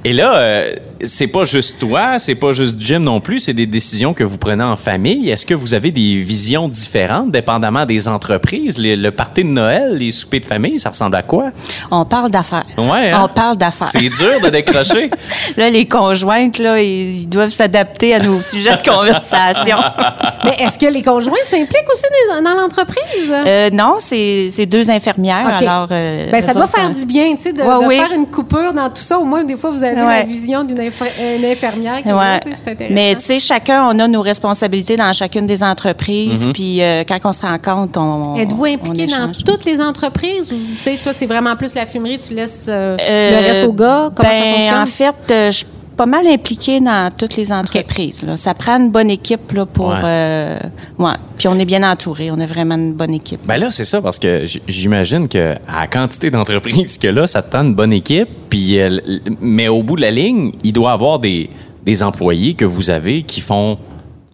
Et 0.03 0.11
là, 0.11 0.35
euh, 0.35 0.75
c'est 1.01 1.27
pas 1.27 1.43
juste 1.45 1.79
toi, 1.79 2.19
c'est 2.19 2.35
pas 2.35 2.51
juste 2.51 2.79
Jim 2.79 2.99
non 2.99 3.19
plus, 3.19 3.39
c'est 3.39 3.53
des 3.53 3.65
décisions 3.67 4.13
que 4.13 4.23
vous 4.23 4.37
prenez 4.37 4.63
en 4.63 4.75
famille. 4.75 5.29
Est-ce 5.29 5.45
que 5.45 5.53
vous 5.53 5.73
avez 5.73 5.91
des 5.91 6.21
visions 6.21 6.67
différentes, 6.69 7.31
dépendamment 7.31 7.85
des 7.85 8.07
entreprises? 8.07 8.77
Le, 8.77 8.95
le 8.95 9.11
party 9.11 9.43
de 9.43 9.49
Noël, 9.49 9.95
les 9.97 10.11
soupers 10.11 10.39
de 10.41 10.45
famille, 10.45 10.79
ça 10.79 10.89
ressemble 10.89 11.15
à 11.15 11.23
quoi? 11.23 11.51
On 11.91 12.05
parle 12.05 12.31
d'affaires. 12.31 12.65
Ouais, 12.77 13.11
hein? 13.11 13.21
On 13.23 13.27
parle 13.27 13.57
d'affaires. 13.57 13.87
C'est 13.87 13.99
dur 14.09 14.39
de 14.43 14.49
décrocher. 14.49 15.09
Là, 15.57 15.69
les 15.69 15.87
conjointes, 15.87 16.57
là, 16.59 16.81
ils 16.81 17.27
doivent 17.27 17.49
s'adapter 17.49 18.13
à 18.13 18.19
nos 18.19 18.41
sujets 18.41 18.75
de 18.77 18.83
conversation. 18.89 19.77
Mais 20.43 20.55
est-ce 20.59 20.77
que 20.79 20.85
les 20.91 21.01
conjoints 21.01 21.33
s'impliquent 21.45 21.89
aussi 21.91 22.03
des- 22.03 22.43
dans 22.43 22.55
l'entreprise? 22.55 23.31
Euh, 23.31 23.69
non, 23.71 23.95
c'est 23.99 24.65
deux 24.65 24.89
infirmières. 24.91 25.53
OK. 25.55 25.61
Alors, 25.61 25.87
euh, 25.91 26.29
Ben, 26.31 26.41
ça 26.41 26.53
doit 26.53 26.67
faire 26.67 26.89
du 26.89 27.05
bien, 27.05 27.35
tu 27.35 27.43
sais, 27.43 27.53
de, 27.53 27.61
Ouais, 27.61 27.83
de 27.83 27.87
oui. 27.87 27.97
faire 27.97 28.11
une 28.11 28.27
coupure 28.27 28.73
dans 28.73 28.89
tout 28.89 29.01
ça. 29.01 29.19
Au 29.19 29.23
moins, 29.25 29.43
des 29.43 29.55
fois, 29.55 29.69
vous 29.69 29.83
avez 29.83 29.95
la 29.95 30.23
vision 30.23 30.63
d'une 30.63 30.79
une 30.87 31.45
infirmière 31.45 32.01
qui 32.01 32.09
est 32.09 32.13
Ouais. 32.13 32.39
c'est 32.43 32.71
intéressant. 32.71 32.93
Mais 32.93 33.15
tu 33.15 33.21
sais, 33.21 33.39
chacun, 33.39 33.87
on 33.87 33.99
a 33.99 34.07
nos 34.07 34.21
responsabilités 34.21 34.95
dans 34.95 35.11
chacune 35.13 35.47
des 35.47 35.63
entreprises. 35.63 36.49
Puis 36.53 36.81
euh, 36.81 37.03
quand 37.07 37.19
on 37.25 37.33
se 37.33 37.41
rend 37.41 37.57
compte, 37.57 37.97
on. 37.97 38.35
Êtes-vous 38.37 38.65
on 38.65 38.73
impliqué 38.73 39.07
dans 39.07 39.31
toutes 39.31 39.65
les 39.65 39.79
entreprises 39.81 40.51
ou, 40.51 40.57
tu 40.77 40.83
sais, 40.83 40.99
toi, 41.01 41.13
c'est 41.13 41.25
vraiment 41.25 41.55
plus 41.55 41.73
la 41.75 41.85
fumerie, 41.85 42.19
tu 42.19 42.33
laisses 42.33 42.67
euh, 42.69 42.97
Euh, 43.01 43.41
le 43.41 43.47
reste 43.47 43.65
aux 43.65 43.73
gars? 43.73 44.09
Comment 44.15 44.29
ben, 44.29 44.41
ça 44.41 44.55
fonctionne? 44.55 44.81
En 44.81 44.85
fait, 44.85 45.31
euh, 45.31 45.51
je 45.51 45.65
pas 45.95 46.05
mal 46.05 46.27
impliquée 46.27 46.79
dans 46.79 47.09
toutes 47.17 47.35
les 47.37 47.51
entreprises. 47.51 48.23
là. 48.23 48.37
Ça 48.37 48.53
prend 48.53 48.79
une 48.79 48.91
bonne 48.91 49.09
équipe 49.09 49.51
là, 49.53 49.65
pour. 49.65 49.89
Ouais. 49.89 49.99
euh, 50.03 50.57
ouais. 50.99 51.13
Puis 51.37 51.47
on 51.47 51.57
est 51.59 51.65
bien 51.65 51.89
entouré. 51.89 52.31
On 52.31 52.39
a 52.39 52.45
vraiment 52.45 52.75
une 52.75 52.93
bonne 52.93 53.13
équipe. 53.13 53.39
Ben 53.45 53.57
là, 53.57 53.69
c'est 53.69 53.85
ça, 53.85 54.01
parce 54.01 54.19
que 54.19 54.45
j'imagine 54.67 55.27
que 55.27 55.55
à 55.67 55.81
la 55.81 55.87
quantité 55.87 56.29
d'entreprises 56.29 56.97
que 56.97 57.07
là, 57.07 57.27
ça 57.27 57.41
te 57.41 57.49
prend 57.49 57.63
une 57.63 57.75
bonne 57.75 57.93
équipe, 57.93 58.27
puis, 58.49 58.79
euh, 58.79 58.99
mais 59.41 59.67
au 59.67 59.83
bout 59.83 59.95
de 59.95 60.01
la 60.01 60.11
ligne, 60.11 60.51
il 60.63 60.73
doit 60.73 60.91
y 60.91 60.93
avoir 60.93 61.19
des, 61.19 61.49
des 61.85 62.03
employés 62.03 62.53
que 62.53 62.65
vous 62.65 62.89
avez 62.89 63.23
qui 63.23 63.41
font 63.41 63.77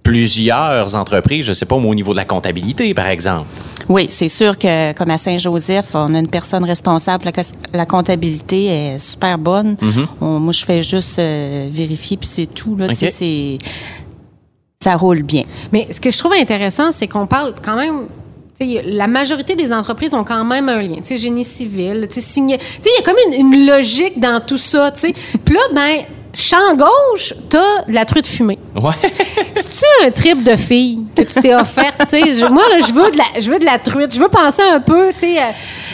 plusieurs 0.03 0.95
entreprises, 0.95 1.45
je 1.45 1.53
sais 1.53 1.65
pas, 1.65 1.75
au 1.75 1.95
niveau 1.95 2.11
de 2.11 2.17
la 2.17 2.25
comptabilité, 2.25 2.93
par 2.93 3.07
exemple. 3.07 3.47
Oui, 3.89 4.05
c'est 4.09 4.29
sûr 4.29 4.57
que 4.57 4.93
comme 4.93 5.09
à 5.09 5.17
Saint-Joseph, 5.17 5.89
on 5.95 6.13
a 6.13 6.19
une 6.19 6.29
personne 6.29 6.63
responsable. 6.63 7.29
La, 7.73 7.85
comptabilité 7.85 8.65
est 8.67 8.99
super 8.99 9.37
bonne. 9.37 9.75
Mm-hmm. 9.75 10.07
On- 10.21 10.39
moi, 10.39 10.53
je 10.53 10.63
fais 10.63 10.81
juste 10.81 11.19
euh, 11.19 11.67
vérifier, 11.71 12.17
puis 12.17 12.29
c'est 12.31 12.45
tout. 12.47 12.75
Là, 12.75 12.87
c'est 12.93 13.57
ça 14.81 14.95
roule 14.95 15.21
bien. 15.21 15.43
Mais 15.71 15.87
ce 15.91 16.01
que 16.01 16.09
je 16.09 16.17
trouve 16.17 16.33
intéressant, 16.33 16.91
c'est 16.91 17.07
qu'on 17.07 17.27
parle 17.27 17.53
quand 17.63 17.75
même. 17.75 18.07
La 18.85 19.07
majorité 19.07 19.55
des 19.55 19.73
entreprises 19.73 20.13
ont 20.13 20.23
quand 20.23 20.45
même 20.45 20.69
un 20.69 20.81
lien, 20.83 20.97
tu 20.97 21.03
sais, 21.05 21.17
génie 21.17 21.43
civil, 21.43 22.07
tu 22.07 22.15
sais, 22.15 22.21
signé- 22.21 22.59
tu 22.59 22.63
sais, 22.81 22.89
il 22.95 22.99
y 22.99 23.03
a 23.03 23.05
comme 23.11 23.17
une, 23.33 23.53
une 23.53 23.65
logique 23.65 24.19
dans 24.19 24.39
tout 24.39 24.59
ça, 24.59 24.91
tu 24.91 24.99
sais. 24.99 25.13
Puis 25.45 25.55
là, 25.55 25.61
ben, 25.73 25.97
champ 26.33 26.75
gauche, 26.75 27.33
t'as 27.49 27.83
de 27.87 27.93
la 27.93 28.05
truite 28.05 28.27
fumée. 28.27 28.57
Ouais. 28.75 28.93
C'est-tu 29.55 29.85
un 30.05 30.11
trip 30.11 30.43
de 30.43 30.55
fille 30.55 30.99
que 31.15 31.21
tu 31.23 31.41
t'es 31.41 31.53
offerte, 31.53 31.99
tu 32.01 32.19
sais? 32.21 32.35
Je- 32.35 32.45
Moi, 32.45 32.63
là, 32.69 32.79
je 32.79 32.93
veux 32.93 33.11
de 33.11 33.17
la, 33.17 33.39
je 33.41 33.49
veux 33.51 33.59
de 33.59 33.65
la 33.65 33.77
truite. 33.79 34.13
Je 34.13 34.19
veux 34.19 34.29
penser 34.29 34.61
un 34.73 34.79
peu, 34.79 35.11
tu 35.13 35.19
sais, 35.19 35.37
euh, 35.39 35.45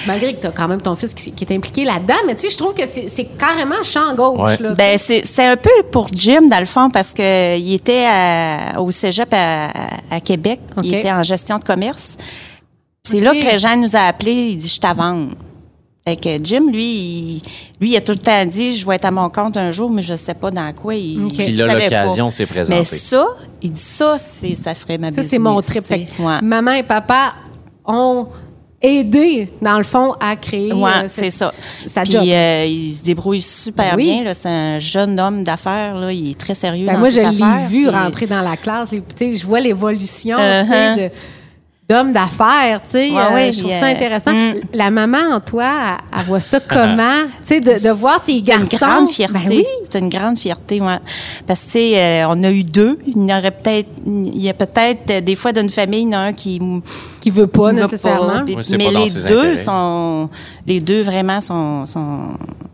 malgré 0.06 0.34
que 0.36 0.42
t'as 0.42 0.52
quand 0.52 0.68
même 0.68 0.82
ton 0.82 0.96
fils 0.96 1.14
qui, 1.14 1.32
qui 1.32 1.44
est 1.44 1.56
impliqué 1.56 1.86
là-dedans, 1.86 2.16
mais 2.28 2.36
tu 2.36 2.44
sais, 2.44 2.50
je 2.52 2.58
trouve 2.58 2.74
que 2.74 2.84
c'est 2.86 3.26
carrément 3.38 3.82
champ 3.84 4.14
gauche, 4.14 4.40
Ouais. 4.42 4.58
là. 4.60 4.76
Ben 4.76 4.98
c'est 4.98 5.24
c'est 5.26 5.46
un 5.46 5.58
peu 5.58 5.70
pour 5.92 6.08
Jim 6.12 6.44
dans 6.50 6.60
le 6.60 6.66
fond 6.66 6.90
parce 6.90 7.14
que 7.14 7.58
il 7.58 7.74
était 7.74 8.06
à- 8.08 8.80
au 8.80 8.92
Cégep 8.92 9.34
à, 9.34 9.70
à 10.12 10.20
Québec. 10.22 10.60
Il 10.84 10.94
était 10.94 11.12
en 11.12 11.24
gestion 11.24 11.58
de 11.58 11.64
commerce. 11.64 12.18
C'est 13.04 13.20
là 13.22 13.32
que 13.32 13.58
Jean 13.58 13.78
nous 13.78 13.96
a 13.96 14.02
appelé. 14.02 14.34
Il 14.34 14.58
dit 14.58 14.68
je 14.70 14.80
t'avance. 14.80 15.32
Fait 16.08 16.16
que 16.16 16.42
Jim, 16.42 16.68
lui, 16.72 16.86
il, 16.86 17.42
lui, 17.82 17.90
il 17.92 17.98
a 17.98 18.02
tout 18.02 18.14
le 18.14 18.18
temps 18.18 18.46
dit 18.46 18.78
je 18.78 18.88
vais 18.88 18.96
être 18.96 19.04
à 19.04 19.12
mon 19.12 19.28
compte 19.28 19.58
un 19.58 19.72
jour, 19.72 19.90
mais 19.90 20.02
je 20.02 20.16
sais 20.16 20.36
pas 20.36 20.52
dans 20.52 20.72
quoi. 20.72 20.96
Il, 20.96 21.28
savait 21.54 21.84
l'occasion 21.84 22.30
s'est 22.30 22.46
présentée. 22.46 22.80
Mais 22.80 22.86
ça, 22.86 23.26
il 23.62 23.74
dit 23.74 23.82
ça, 23.82 24.16
c'est 24.18 24.56
ça 24.56 24.74
serait 24.74 24.98
ma 24.98 25.12
Ça, 25.12 25.22
c'est 25.22 25.38
mon 25.38 25.60
trip. 25.62 25.84
Ouais. 25.92 26.42
Maman 26.42 26.72
et 26.72 26.84
papa 26.84 27.34
ont 27.84 28.28
aidé, 28.82 29.50
dans 29.62 29.78
le 29.78 29.84
fond, 29.84 30.14
à 30.22 30.38
créer. 30.38 30.72
Ouais, 30.72 30.92
euh, 31.04 31.06
c'est 31.10 31.32
ça. 31.32 31.52
Sa 31.60 32.04
Puis 32.04 32.14
job. 32.14 32.24
euh, 32.26 32.66
il 32.66 32.94
se 32.94 33.02
débrouille 33.02 33.42
super 33.42 33.98
Ben 33.98 33.98
oui. 33.98 34.22
bien. 34.24 34.34
C'est 34.34 34.48
un 34.48 34.80
jeune 34.80 35.20
homme 35.20 35.44
d'affaires. 35.44 35.96
Là. 35.96 36.14
Il 36.14 36.32
est 36.32 36.40
très 36.40 36.56
sérieux. 36.56 36.86
Ben, 36.86 36.94
dans 36.94 37.00
moi, 37.00 37.12
ses 37.12 37.26
je 37.26 37.32
l'ai 37.32 37.68
vu 37.68 37.90
rentrer 37.90 38.28
dans 38.28 38.42
la 38.42 38.56
classe. 38.56 38.94
et, 38.94 38.98
tu 39.02 39.04
sais, 39.32 39.36
Je 39.36 39.46
vois 39.46 39.60
l'évolution 39.60 40.38
de- 40.38 41.10
d'homme 41.90 42.12
d'affaires, 42.12 42.82
tu 42.84 42.90
sais, 42.90 43.12
Ouais, 43.12 43.18
euh, 43.18 43.34
ouais, 43.36 43.52
je 43.54 43.60
trouve 43.60 43.72
ça 43.72 43.86
intéressant. 43.86 44.34
mm. 44.34 44.54
La 44.74 44.90
maman 44.92 45.20
en 45.32 45.40
toi, 45.40 45.66
elle, 46.14 46.20
elle 46.20 46.26
voit 46.26 46.40
ça 46.42 46.60
comment, 46.68 47.24
tu 47.26 47.32
sais, 47.44 47.62
de, 47.62 47.72
de 47.72 47.90
voir 47.92 48.22
tes 48.24 48.34
C'est 48.36 48.42
garçons? 48.42 48.68
une 48.74 48.78
grande 48.78 49.10
fierté. 49.10 49.40
Ben 49.40 49.50
oui. 49.50 49.66
C'est 49.90 50.00
une 50.00 50.10
grande 50.10 50.38
fierté, 50.38 50.82
ouais. 50.82 50.98
Parce 51.48 51.62
que, 51.62 51.66
tu 51.68 51.72
sais, 51.72 51.92
euh, 51.98 52.28
on 52.30 52.44
a 52.44 52.52
eu 52.52 52.64
deux. 52.66 53.00
Il 53.08 53.18
y 53.30 53.34
aurait 53.34 53.52
peut-être, 53.52 53.88
il 54.06 54.42
y 54.42 54.50
a 54.50 54.54
peut-être 54.54 55.10
euh, 55.12 55.22
des 55.22 55.36
fois 55.36 55.54
d'une 55.54 55.70
famille, 55.70 56.02
il 56.02 56.12
y 56.12 56.16
en 56.16 56.20
a 56.20 56.24
un 56.24 56.34
qui 56.34 56.60
Qui 57.22 57.30
veut 57.32 57.48
pas 57.48 57.72
nécessairement. 57.72 58.44
C'est 58.62 58.78
mais 58.78 58.86
pas 58.86 58.92
les 59.00 59.10
deux 59.10 59.40
intérêts. 59.40 59.58
sont, 59.58 60.30
les 60.66 60.82
deux 60.82 61.02
vraiment 61.04 61.40
sont, 61.40 61.86
sont, 61.86 62.18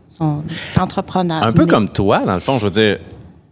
sont 0.08 0.42
entrepreneurs. 0.80 1.42
Un 1.44 1.52
peu 1.52 1.64
Mais- 1.66 1.70
comme 1.70 1.88
toi, 1.88 2.18
dans 2.26 2.34
le 2.34 2.40
fond, 2.40 2.58
je 2.58 2.64
veux 2.64 2.70
dire, 2.70 2.98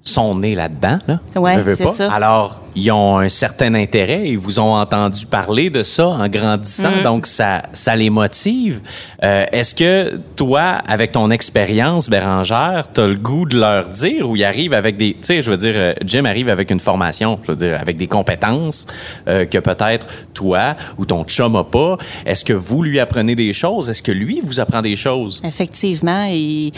sont 0.05 0.35
nés 0.35 0.57
là-dedans, 0.57 0.99
là. 1.07 1.21
Ouais, 1.37 1.57
c'est 1.65 1.85
pas? 1.85 1.93
ça. 1.93 2.13
Alors, 2.13 2.61
ils 2.75 2.91
ont 2.91 3.19
un 3.19 3.29
certain 3.29 3.73
intérêt, 3.75 4.23
ils 4.27 4.39
vous 4.39 4.59
ont 4.59 4.75
entendu 4.75 5.27
parler 5.27 5.71
de 5.71 5.85
ça 5.85 6.09
en 6.09 6.29
grandissant, 6.29 6.91
Mm. 7.01 7.03
donc 7.05 7.27
ça, 7.27 7.63
ça 7.73 7.95
les 7.95 8.11
motive. 8.11 8.81
Euh, 9.23 9.47
Est-ce 9.53 9.75
que 9.77 10.17
toi, 10.35 10.83
avec 10.89 11.13
ton 11.13 11.31
expérience, 11.31 12.11
Bérangère, 12.11 12.89
t'as 12.93 13.07
le 13.07 13.15
goût 13.15 13.47
de 13.47 13.57
leur 13.61 13.89
dire 13.89 14.29
ou 14.29 14.35
ils 14.35 14.43
arrivent 14.45 14.75
avec 14.75 14.97
des... 14.97 15.13
Tu 15.13 15.19
sais, 15.23 15.41
je 15.41 15.51
veux 15.51 15.57
dire, 15.57 15.75
euh, 15.77 15.93
Jim 16.05 16.25
arrive 16.25 16.49
avec 16.49 16.71
une 16.73 16.81
formation, 16.81 17.39
je 17.45 17.53
veux 17.53 17.57
dire, 17.57 17.79
avec 17.81 17.97
des 17.97 18.09
compétences 18.09 18.89
euh, 19.29 19.45
que 19.45 19.59
peut-être 19.59 20.07
toi 20.35 20.75
ou 20.99 21.05
ton 21.07 21.23
chum 21.25 21.55
a 21.55 21.63
pas. 21.65 21.97
Est-ce 22.27 22.45
que 22.45 22.53
vous 22.55 22.83
lui 22.83 22.99
apprenez 22.99 23.37
des 23.37 23.53
choses? 23.53 23.89
Est-ce 23.89 24.03
que 24.03 24.13
lui 24.13 24.41
vous 24.43 24.59
apprend 24.59 24.83
des 24.83 24.97
choses? 24.97 25.41
Effectivement, 25.45 26.25
il, 26.25 26.73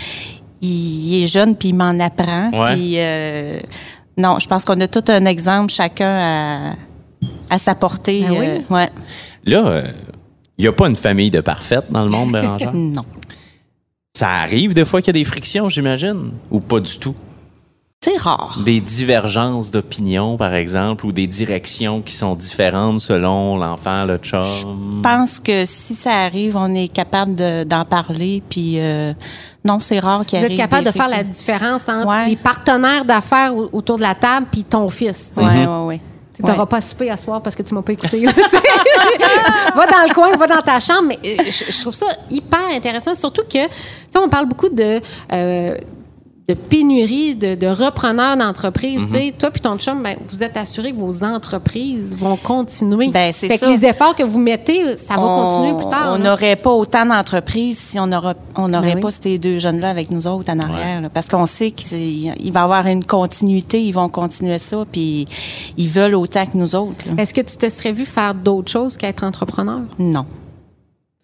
il 0.66 1.24
est 1.24 1.26
jeune 1.26 1.56
puis 1.56 1.68
il 1.70 1.74
m'en 1.74 1.98
apprend. 2.00 2.50
Ouais. 2.50 2.74
Puis 2.74 2.94
euh, 2.96 3.58
non, 4.16 4.38
je 4.38 4.46
pense 4.48 4.64
qu'on 4.64 4.80
a 4.80 4.88
tout 4.88 5.04
un 5.08 5.24
exemple 5.24 5.72
chacun 5.72 6.08
à, 6.70 6.74
à 7.50 7.58
sa 7.58 7.74
portée. 7.74 8.22
Ben 8.22 8.30
oui? 8.32 8.46
euh, 8.46 8.58
ouais. 8.74 8.90
Là, 9.46 9.82
il 10.58 10.62
n'y 10.62 10.68
a 10.68 10.72
pas 10.72 10.86
une 10.88 10.96
famille 10.96 11.30
de 11.30 11.40
parfaite 11.40 11.84
dans 11.90 12.04
le 12.04 12.10
monde, 12.10 12.32
Bérangère? 12.40 12.72
Non. 12.72 13.04
Ça 14.16 14.28
arrive 14.30 14.74
des 14.74 14.84
fois 14.84 15.00
qu'il 15.00 15.08
y 15.08 15.18
a 15.18 15.20
des 15.20 15.24
frictions, 15.28 15.68
j'imagine, 15.68 16.32
ou 16.50 16.60
pas 16.60 16.78
du 16.80 16.98
tout? 16.98 17.14
C'est 18.04 18.18
rare. 18.18 18.58
Des 18.62 18.80
divergences 18.80 19.70
d'opinion, 19.70 20.36
par 20.36 20.52
exemple, 20.52 21.06
ou 21.06 21.12
des 21.12 21.26
directions 21.26 22.02
qui 22.02 22.12
sont 22.14 22.34
différentes 22.34 23.00
selon 23.00 23.56
l'enfant, 23.56 24.04
le 24.04 24.18
chum? 24.18 24.42
Je 24.42 24.66
pense 25.02 25.38
que 25.38 25.64
si 25.64 25.94
ça 25.94 26.10
arrive, 26.10 26.54
on 26.54 26.74
est 26.74 26.88
capable 26.88 27.34
de- 27.34 27.64
d'en 27.64 27.86
parler. 27.86 28.42
Puis 28.50 28.74
euh, 28.78 29.14
non, 29.64 29.78
c'est 29.80 30.00
rare 30.00 30.26
qu'il 30.26 30.38
Vous 30.38 30.44
arrive. 30.44 30.60
êtes 30.60 30.68
capable 30.70 30.84
de 30.86 30.90
faire 30.92 31.08
la 31.08 31.24
différence 31.24 31.88
entre 31.88 32.06
Ouais. 32.06 32.28
les 32.28 32.36
partenaires 32.36 33.06
d'affaires 33.06 33.56
au- 33.56 33.70
autour 33.72 33.96
de 33.96 34.02
la 34.02 34.14
table 34.14 34.48
puis 34.52 34.64
ton 34.64 34.86
fils. 34.90 35.32
Ouais, 35.38 35.44
ouais, 35.66 35.84
ouais. 35.86 36.00
Tu 36.36 36.42
n'auras 36.42 36.64
Ouais. 36.64 36.68
pas 36.68 36.80
souper 36.82 37.08
à 37.10 37.16
soir 37.16 37.40
parce 37.40 37.56
que 37.56 37.62
tu 37.62 37.72
m'as 37.72 37.80
pas 37.82 37.92
écouté. 37.92 38.26
va 39.74 39.86
dans 39.86 40.02
le 40.06 40.12
coin, 40.12 40.30
va 40.36 40.46
dans 40.46 40.60
ta 40.60 40.78
chambre. 40.80 41.08
Mais 41.08 41.18
euh, 41.24 41.44
je, 41.46 41.72
je 41.72 41.80
trouve 41.80 41.94
ça 41.94 42.06
hyper 42.30 42.60
intéressant, 42.74 43.14
surtout 43.14 43.44
que, 43.44 43.64
tu 43.66 43.72
sais, 44.10 44.18
on 44.18 44.28
parle 44.28 44.46
beaucoup 44.46 44.68
de, 44.68 45.00
euh, 45.32 45.78
de 46.46 46.52
pénurie, 46.52 47.34
de, 47.34 47.54
de 47.54 47.66
repreneurs 47.66 48.36
d'entreprises. 48.36 49.02
Tu 49.06 49.12
sais, 49.16 49.34
toi 49.38 49.50
puis 49.50 49.62
ton 49.62 49.78
chum, 49.78 50.02
ben, 50.02 50.18
vous 50.28 50.42
êtes 50.42 50.58
assuré 50.58 50.92
que 50.92 50.98
vos 50.98 51.24
entreprises 51.24 52.14
vont 52.14 52.36
continuer. 52.36 53.08
Ben, 53.08 53.32
c'est 53.32 53.48
fait 53.48 53.54
que 53.54 53.64
ça. 53.64 53.70
les 53.70 53.86
efforts 53.86 54.14
que 54.14 54.24
vous 54.24 54.38
mettez, 54.38 54.96
ça 54.98 55.14
va 55.14 55.22
continuer 55.22 55.74
plus 55.74 55.88
tard. 55.88 56.12
On 56.14 56.18
n'aurait 56.18 56.56
pas 56.56 56.72
autant 56.72 57.06
d'entreprises 57.06 57.78
si 57.78 57.98
on 57.98 58.08
n'aurait 58.08 58.34
on 58.56 58.68
Ben 58.68 58.82
oui. 58.96 59.00
pas 59.00 59.10
ces 59.10 59.38
deux 59.38 59.58
jeunes-là 59.58 59.88
avec 59.88 60.10
nous 60.10 60.26
autres 60.26 60.52
en 60.52 60.58
arrière. 60.58 61.00
là. 61.00 61.08
parce 61.08 61.28
qu'on 61.28 61.46
sait 61.46 61.70
qu'il 61.70 62.52
va 62.52 62.60
y 62.60 62.62
avoir 62.62 62.86
une 62.88 63.04
continuité, 63.04 63.82
ils 63.82 63.92
vont 63.92 64.10
continuer 64.10 64.58
ça, 64.58 64.84
puis 64.92 65.26
ils 65.78 65.88
veulent 65.88 66.14
autant 66.14 66.44
que 66.44 66.58
nous 66.58 66.74
autres. 66.74 67.06
Est-ce 67.16 67.32
que 67.32 67.40
tu 67.40 67.56
te 67.56 67.70
serais 67.70 67.92
vu 67.92 68.04
faire 68.04 68.34
d'autres 68.34 68.70
choses 68.70 68.98
qu'être 68.98 69.24
entrepreneur? 69.24 69.80
Non. 69.98 70.26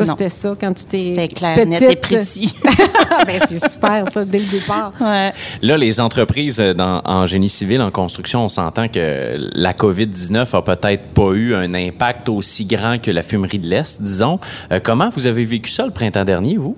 C'était 0.06 0.28
ça 0.28 0.54
quand 0.60 0.72
tu 0.72 0.84
t'es. 0.84 0.98
C'était 0.98 1.28
clair, 1.28 1.54
petite. 1.56 1.68
net 1.70 1.82
et 1.90 1.96
précis. 1.96 2.54
ben, 3.26 3.40
c'est 3.48 3.70
super, 3.70 4.08
ça, 4.10 4.24
dès 4.24 4.38
le 4.38 4.44
départ. 4.46 4.92
ouais. 5.00 5.32
Là, 5.62 5.76
les 5.78 6.00
entreprises 6.00 6.60
euh, 6.60 6.74
dans- 6.74 7.02
en 7.04 7.26
génie 7.26 7.48
civil, 7.48 7.80
en 7.80 7.90
construction, 7.90 8.44
on 8.44 8.48
s'entend 8.48 8.88
que 8.88 9.36
la 9.54 9.72
COVID-19 9.72 10.54
a 10.56 10.62
peut-être 10.62 11.08
pas 11.14 11.32
eu 11.32 11.54
un 11.54 11.74
impact 11.74 12.28
aussi 12.28 12.64
grand 12.66 12.98
que 13.00 13.10
la 13.10 13.22
fumerie 13.22 13.58
de 13.58 13.66
l'Est, 13.68 14.00
disons. 14.02 14.38
Euh, 14.72 14.80
comment 14.82 15.08
vous 15.10 15.26
avez 15.26 15.44
vécu 15.44 15.70
ça 15.70 15.84
le 15.84 15.90
printemps 15.92 16.24
dernier, 16.24 16.56
vous? 16.56 16.76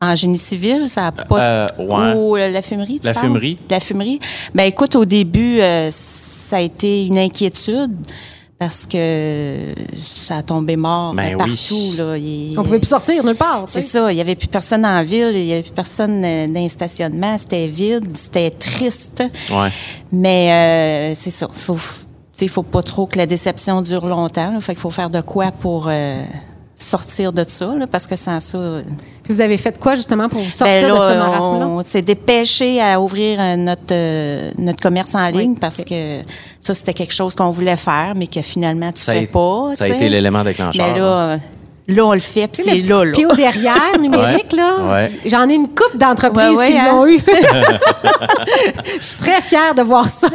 En 0.00 0.16
génie 0.16 0.38
civil, 0.38 0.88
ça 0.88 1.02
n'a 1.02 1.12
pas. 1.12 1.38
Euh, 1.40 1.68
ouais. 1.78 2.14
Ou 2.16 2.36
euh, 2.36 2.50
la 2.50 2.60
fumerie, 2.60 2.98
tu 2.98 3.06
La 3.06 3.12
parles? 3.14 3.26
fumerie. 3.26 3.56
La 3.70 3.78
fumerie. 3.78 4.18
Ben 4.52 4.64
écoute, 4.64 4.96
au 4.96 5.04
début, 5.04 5.60
euh, 5.60 5.90
ça 5.92 6.56
a 6.56 6.60
été 6.60 7.06
une 7.06 7.18
inquiétude 7.18 7.92
parce 8.64 8.86
que 8.86 9.74
ça 10.00 10.36
a 10.36 10.42
tombé 10.44 10.76
mort 10.76 11.14
Ben 11.14 11.36
ben, 11.36 11.44
oui. 11.44 11.50
partout. 11.50 11.96
Là. 11.98 12.16
Il- 12.16 12.54
On 12.56 12.62
pouvait 12.62 12.78
plus 12.78 12.86
sortir 12.86 13.24
nulle 13.24 13.34
part. 13.34 13.64
C'est 13.66 13.82
ça. 13.82 14.12
Il 14.12 14.14
n'y 14.14 14.20
avait 14.20 14.36
plus 14.36 14.46
personne 14.46 14.86
en 14.86 15.02
ville, 15.02 15.32
il 15.34 15.46
n'y 15.46 15.52
avait 15.52 15.62
plus 15.64 15.72
personne 15.72 16.22
euh, 16.24 16.46
dans 16.46 16.60
les 16.60 16.68
stationnements. 16.68 17.36
C'était 17.38 17.66
vide, 17.66 18.16
c'était 18.16 18.50
triste. 18.50 19.24
Ouais. 19.50 19.70
Mais 20.12 21.10
euh, 21.12 21.14
c'est 21.16 21.32
ça. 21.32 21.48
Faut, 21.52 21.76
il 22.40 22.48
faut 22.48 22.62
pas 22.62 22.82
trop 22.84 23.06
que 23.06 23.18
la 23.18 23.26
déception 23.26 23.82
dure 23.82 24.06
longtemps. 24.06 24.52
Là. 24.52 24.60
Fait 24.60 24.74
qu'il 24.74 24.80
faut 24.82 24.92
faire 24.92 25.10
de 25.10 25.20
quoi 25.22 25.50
pour 25.50 25.86
euh, 25.88 26.22
sortir 26.82 27.32
de 27.32 27.44
ça, 27.46 27.74
là, 27.74 27.86
parce 27.86 28.06
que 28.06 28.16
sans 28.16 28.40
ça, 28.40 28.58
Puis 29.22 29.32
vous 29.32 29.40
avez 29.40 29.56
fait 29.56 29.78
quoi, 29.78 29.94
justement, 29.94 30.28
pour 30.28 30.42
vous 30.42 30.50
sortir 30.50 30.88
ben 30.88 30.94
de 30.94 31.00
ce 31.00 31.08
là, 31.08 31.16
marasme-là? 31.16 31.68
on 31.68 31.82
s'est 31.82 32.02
dépêché 32.02 32.80
à 32.80 33.00
ouvrir 33.00 33.38
euh, 33.40 33.56
notre, 33.56 33.92
euh, 33.92 34.50
notre 34.58 34.80
commerce 34.80 35.14
en 35.14 35.28
ligne 35.28 35.56
parce 35.56 35.84
que 35.84 36.20
ça, 36.60 36.74
c'était 36.74 36.94
quelque 36.94 37.14
chose 37.14 37.34
qu'on 37.34 37.50
voulait 37.50 37.76
faire, 37.76 38.14
mais 38.16 38.26
que 38.26 38.42
finalement, 38.42 38.92
tu 38.92 39.08
a 39.10 39.14
fais 39.14 39.26
pas. 39.26 39.70
ça 39.74 39.84
a 39.84 39.88
été 39.88 40.08
l'élément 40.08 40.44
déclencheur. 40.44 40.86
Mais 40.86 40.98
là, 40.98 41.04
euh, 41.04 41.36
là, 41.88 42.06
on 42.06 42.12
le 42.12 42.20
fait, 42.20 42.48
puis 42.48 42.62
c'est 42.64 42.88
là, 42.88 43.04
là. 43.04 43.12
pied 43.12 43.26
au 43.26 43.34
derrière 43.34 43.98
numérique, 44.00 44.52
là. 44.52 44.76
Ouais. 44.92 45.12
J'en 45.26 45.48
ai 45.48 45.54
une 45.54 45.68
coupe 45.68 45.96
d'entreprises 45.96 46.50
Ouais, 46.50 46.56
ouais, 46.56 46.70
qui 46.72 46.78
hein? 46.78 46.92
l'ont 46.92 47.06
eu. 47.06 47.18
Je 48.98 49.04
suis 49.04 49.18
très 49.18 49.40
fière 49.42 49.74
de 49.74 49.82
voir 49.82 50.08
ça. 50.08 50.28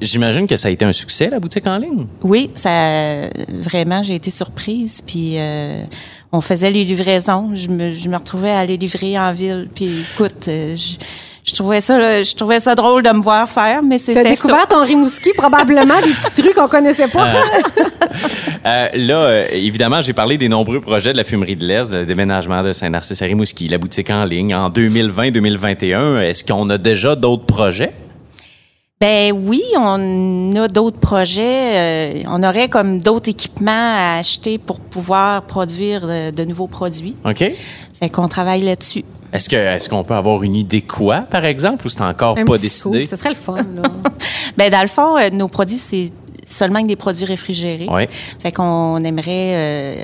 J'imagine 0.00 0.46
que 0.46 0.56
ça 0.56 0.68
a 0.68 0.70
été 0.70 0.84
un 0.84 0.92
succès, 0.92 1.28
la 1.28 1.40
boutique 1.40 1.66
en 1.66 1.78
ligne. 1.78 2.06
Oui, 2.22 2.50
ça 2.54 3.28
vraiment, 3.48 4.02
j'ai 4.02 4.14
été 4.14 4.30
surprise. 4.30 5.00
Puis 5.06 5.34
euh, 5.38 5.82
on 6.32 6.40
faisait 6.40 6.70
les 6.70 6.84
livraisons. 6.84 7.50
Je 7.54 7.68
me, 7.68 7.92
je 7.92 8.08
me 8.08 8.16
retrouvais 8.16 8.50
à 8.50 8.58
aller 8.60 8.76
livrer 8.76 9.18
en 9.18 9.32
ville. 9.32 9.68
Puis 9.74 10.04
écoute, 10.14 10.48
euh, 10.48 10.76
je, 10.76 10.96
je 11.48 11.54
trouvais 11.54 11.80
ça, 11.80 11.98
là, 11.98 12.22
je 12.22 12.34
trouvais 12.34 12.60
ça 12.60 12.74
drôle 12.74 13.02
de 13.02 13.10
me 13.10 13.22
voir 13.22 13.48
faire, 13.48 13.82
mais 13.82 13.98
Tu 13.98 14.04
c'était 14.06 14.20
as 14.20 14.24
découvert 14.24 14.66
ton 14.68 14.82
Rimouski, 14.82 15.30
probablement, 15.36 16.00
des 16.02 16.12
petits 16.12 16.42
trucs 16.42 16.54
qu'on 16.54 16.68
connaissait 16.68 17.08
pas. 17.08 17.26
Euh, 18.66 18.88
là, 18.94 19.14
euh, 19.20 19.44
évidemment, 19.52 20.02
j'ai 20.02 20.12
parlé 20.12 20.36
des 20.36 20.48
nombreux 20.48 20.80
projets 20.80 21.12
de 21.12 21.16
la 21.16 21.22
fumerie 21.24 21.54
de 21.56 21.64
l'Est, 21.64 21.92
le 21.92 22.04
déménagement 22.04 22.62
de 22.62 22.72
Saint-Narcisse 22.72 23.22
à 23.22 23.24
Rimouski, 23.24 23.68
la 23.68 23.78
boutique 23.78 24.10
en 24.10 24.24
ligne 24.24 24.52
en 24.54 24.68
2020-2021. 24.68 26.20
Est-ce 26.22 26.44
qu'on 26.44 26.68
a 26.70 26.76
déjà 26.76 27.14
d'autres 27.14 27.46
projets? 27.46 27.92
Ben 29.00 29.32
oui, 29.32 29.62
on 29.78 30.54
a 30.56 30.66
d'autres 30.66 30.98
projets. 30.98 31.76
euh, 31.76 32.22
on 32.28 32.42
aurait 32.42 32.68
comme 32.68 32.98
d'autres 32.98 33.30
équipements 33.30 33.70
à 33.96 34.18
acheter 34.18 34.58
pour 34.58 34.80
pouvoir 34.80 35.42
produire 35.42 36.06
de, 36.06 36.30
de 36.32 36.44
nouveaux 36.44 36.66
produits. 36.66 37.14
OK? 37.24 37.44
Fait 38.00 38.08
qu'on 38.10 38.26
travaille 38.28 38.62
là-dessus. 38.62 39.04
Est-ce 39.32 39.48
que 39.48 39.56
est-ce 39.56 39.88
qu'on 39.88 40.04
peut 40.04 40.14
avoir 40.14 40.42
une 40.42 40.54
idée 40.56 40.82
quoi, 40.82 41.18
par 41.20 41.44
exemple, 41.44 41.86
ou 41.86 41.88
c'est 41.88 42.00
encore 42.02 42.38
Un 42.38 42.44
pas 42.44 42.54
petit 42.54 42.62
décidé? 42.62 43.06
scoop, 43.06 43.08
Ce 43.10 43.16
serait 43.16 43.30
le 43.30 43.34
fun, 43.36 43.56
là. 43.56 43.82
Ben 44.56 44.70
dans 44.70 44.82
le 44.82 44.88
fond, 44.88 45.16
euh, 45.18 45.30
nos 45.30 45.46
produits 45.48 45.76
c'est 45.78 46.10
seulement 46.46 46.80
des 46.80 46.96
produits 46.96 47.26
réfrigérés. 47.26 47.86
Oui. 47.92 48.04
Fait 48.40 48.50
qu'on 48.52 48.96
aimerait 49.04 49.28
euh, 49.54 49.94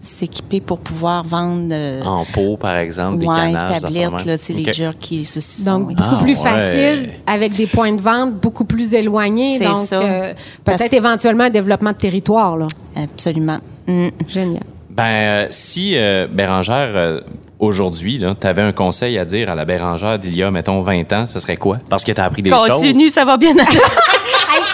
s'équiper 0.00 0.60
pour 0.60 0.80
pouvoir 0.80 1.22
vendre 1.22 1.68
euh, 1.70 2.02
En 2.02 2.24
pot, 2.24 2.56
par 2.56 2.76
exemple, 2.76 3.18
des 3.18 3.26
ouais, 3.26 3.34
canages. 3.52 3.82
des 3.82 4.00
tablettes, 4.00 4.24
là, 4.26 4.36
sais, 4.36 4.52
les 4.52 4.72
jerky, 4.72 5.18
les 5.18 5.24
saucissons. 5.24 5.78
Donc, 5.78 5.94
beaucoup 5.94 6.16
Ah, 6.18 6.22
plus 6.22 6.36
ouais. 6.36 6.42
facile, 6.42 7.10
avec 7.26 7.54
des 7.54 7.66
points 7.68 7.92
de 7.92 8.02
vente 8.02 8.34
beaucoup 8.34 8.64
plus 8.64 8.92
éloignés. 8.94 9.58
C'est 9.58 9.64
Donc, 9.64 9.76
ça. 9.86 10.00
euh, 10.02 10.32
Parce- 10.64 10.78
peut-être 10.78 10.92
éventuellement 10.94 11.44
un 11.44 11.50
développement 11.50 11.92
de 11.92 11.96
territoire, 11.98 12.56
là. 12.56 12.66
Absolument. 12.96 13.58
Mm. 13.86 14.08
Génial. 14.26 14.62
Ben, 14.90 15.04
euh, 15.04 15.46
si 15.50 15.92
euh, 15.96 16.26
Bérangère, 16.30 16.90
euh, 16.96 17.20
aujourd'hui, 17.62 18.22
tu 18.40 18.46
avais 18.46 18.62
un 18.62 18.72
conseil 18.72 19.16
à 19.18 19.24
dire 19.24 19.48
à 19.48 19.54
la 19.54 19.64
Bérangère 19.64 20.18
d'il 20.18 20.36
y 20.36 20.42
a, 20.42 20.50
mettons, 20.50 20.82
20 20.82 21.12
ans, 21.12 21.26
ce 21.26 21.38
serait 21.38 21.56
quoi? 21.56 21.78
Parce 21.88 22.04
que 22.04 22.12
tu 22.12 22.20
as 22.20 22.24
appris 22.24 22.42
des 22.42 22.50
choses. 22.50 22.68
Continue, 22.68 23.08
ça 23.08 23.24
va 23.24 23.36
bien. 23.36 23.52
aller. 23.52 23.78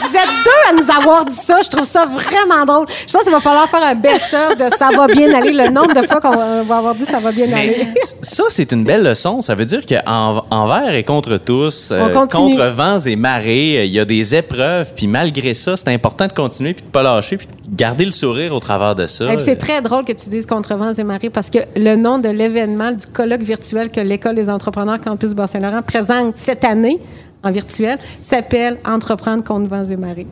Vous 0.09 0.17
êtes 0.17 0.45
deux 0.45 0.71
à 0.71 0.73
nous 0.73 0.91
avoir 0.91 1.25
dit 1.25 1.37
ça. 1.37 1.61
Je 1.63 1.69
trouve 1.69 1.87
ça 1.87 2.07
vraiment 2.07 2.65
drôle. 2.65 2.87
Je 3.07 3.13
pense 3.13 3.23
qu'il 3.23 3.33
va 3.33 3.41
falloir 3.41 3.69
faire 3.69 3.83
un 3.83 3.95
best-of 3.95 4.57
de 4.57 4.75
ça 4.75 4.89
va 4.97 5.07
bien 5.07 5.33
aller, 5.35 5.53
le 5.53 5.71
nombre 5.71 5.95
de 5.95 6.07
fois 6.07 6.21
qu'on 6.21 6.37
va 6.65 6.77
avoir 6.79 6.95
dit 6.95 7.05
ça 7.05 7.19
va 7.19 7.31
bien 7.31 7.53
aller. 7.53 7.89
Ça, 8.23 8.45
c'est 8.49 8.73
une 8.73 8.85
belle 8.85 9.03
leçon. 9.03 9.43
Ça 9.43 9.55
veut 9.55 9.65
dire 9.65 9.83
qu'envers 9.87 10.95
et 10.95 11.05
contre 11.05 11.37
tous, 11.37 11.91
euh, 11.93 12.09
contre 12.27 12.67
vents 12.69 12.99
et 12.99 13.17
marées, 13.17 13.79
euh, 13.79 13.85
il 13.85 13.93
y 13.93 14.01
a 14.01 14.05
des 14.05 14.35
épreuves. 14.35 14.95
Puis 14.95 15.07
malgré 15.07 15.53
ça, 15.55 15.77
c'est 15.77 15.93
important 15.93 16.27
de 16.27 16.33
continuer 16.33 16.75
puis 16.75 16.85
de 16.85 16.91
pas 16.91 17.03
lâcher 17.03 17.37
puis 17.37 17.47
de 17.47 17.77
garder 17.77 18.05
le 18.05 18.11
sourire 18.11 18.55
au 18.55 18.61
travers 18.61 18.95
de 18.95 19.07
ça. 19.07 19.27
Et 19.27 19.37
puis 19.37 19.45
c'est 19.45 19.57
très 19.57 19.83
drôle 19.83 20.05
que 20.05 20.13
tu 20.13 20.31
dises 20.31 20.47
contre 20.47 20.75
vents 20.75 20.95
et 20.95 21.05
marées 21.05 21.31
parce 21.31 21.51
que 21.51 21.59
le 21.77 21.97
nom 21.97 22.19
de 22.19 22.29
l'événement, 22.29 22.93
du 22.93 23.07
colloque 23.07 23.43
virtuel 23.43 23.91
que 23.91 24.01
l'École 24.01 24.35
des 24.35 24.49
entrepreneurs 24.49 25.01
Campus 25.01 25.35
Bas-Saint-Laurent 25.35 25.83
présente 25.83 26.37
cette 26.37 26.65
année 26.65 26.99
en 27.45 27.51
virtuel 27.51 27.99
s'appelle 28.21 28.79
Entreprendre 28.85 29.45
contre 29.45 29.69
vents 29.69 29.85
et 29.85 29.97
marées. 29.97 30.27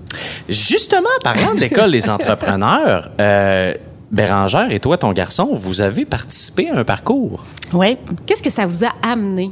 Justement, 0.48 1.08
parlant 1.22 1.54
de 1.54 1.60
l'école 1.60 1.92
des 1.92 2.08
entrepreneurs, 2.10 3.10
euh, 3.20 3.74
Bérangère 4.10 4.70
et 4.70 4.78
toi, 4.78 4.96
ton 4.98 5.12
garçon, 5.12 5.50
vous 5.54 5.80
avez 5.80 6.04
participé 6.04 6.70
à 6.70 6.78
un 6.78 6.84
parcours. 6.84 7.44
oui. 7.72 7.96
Qu'est-ce 8.26 8.42
que 8.42 8.50
ça 8.50 8.66
vous 8.66 8.84
a 8.84 8.90
amené? 9.02 9.50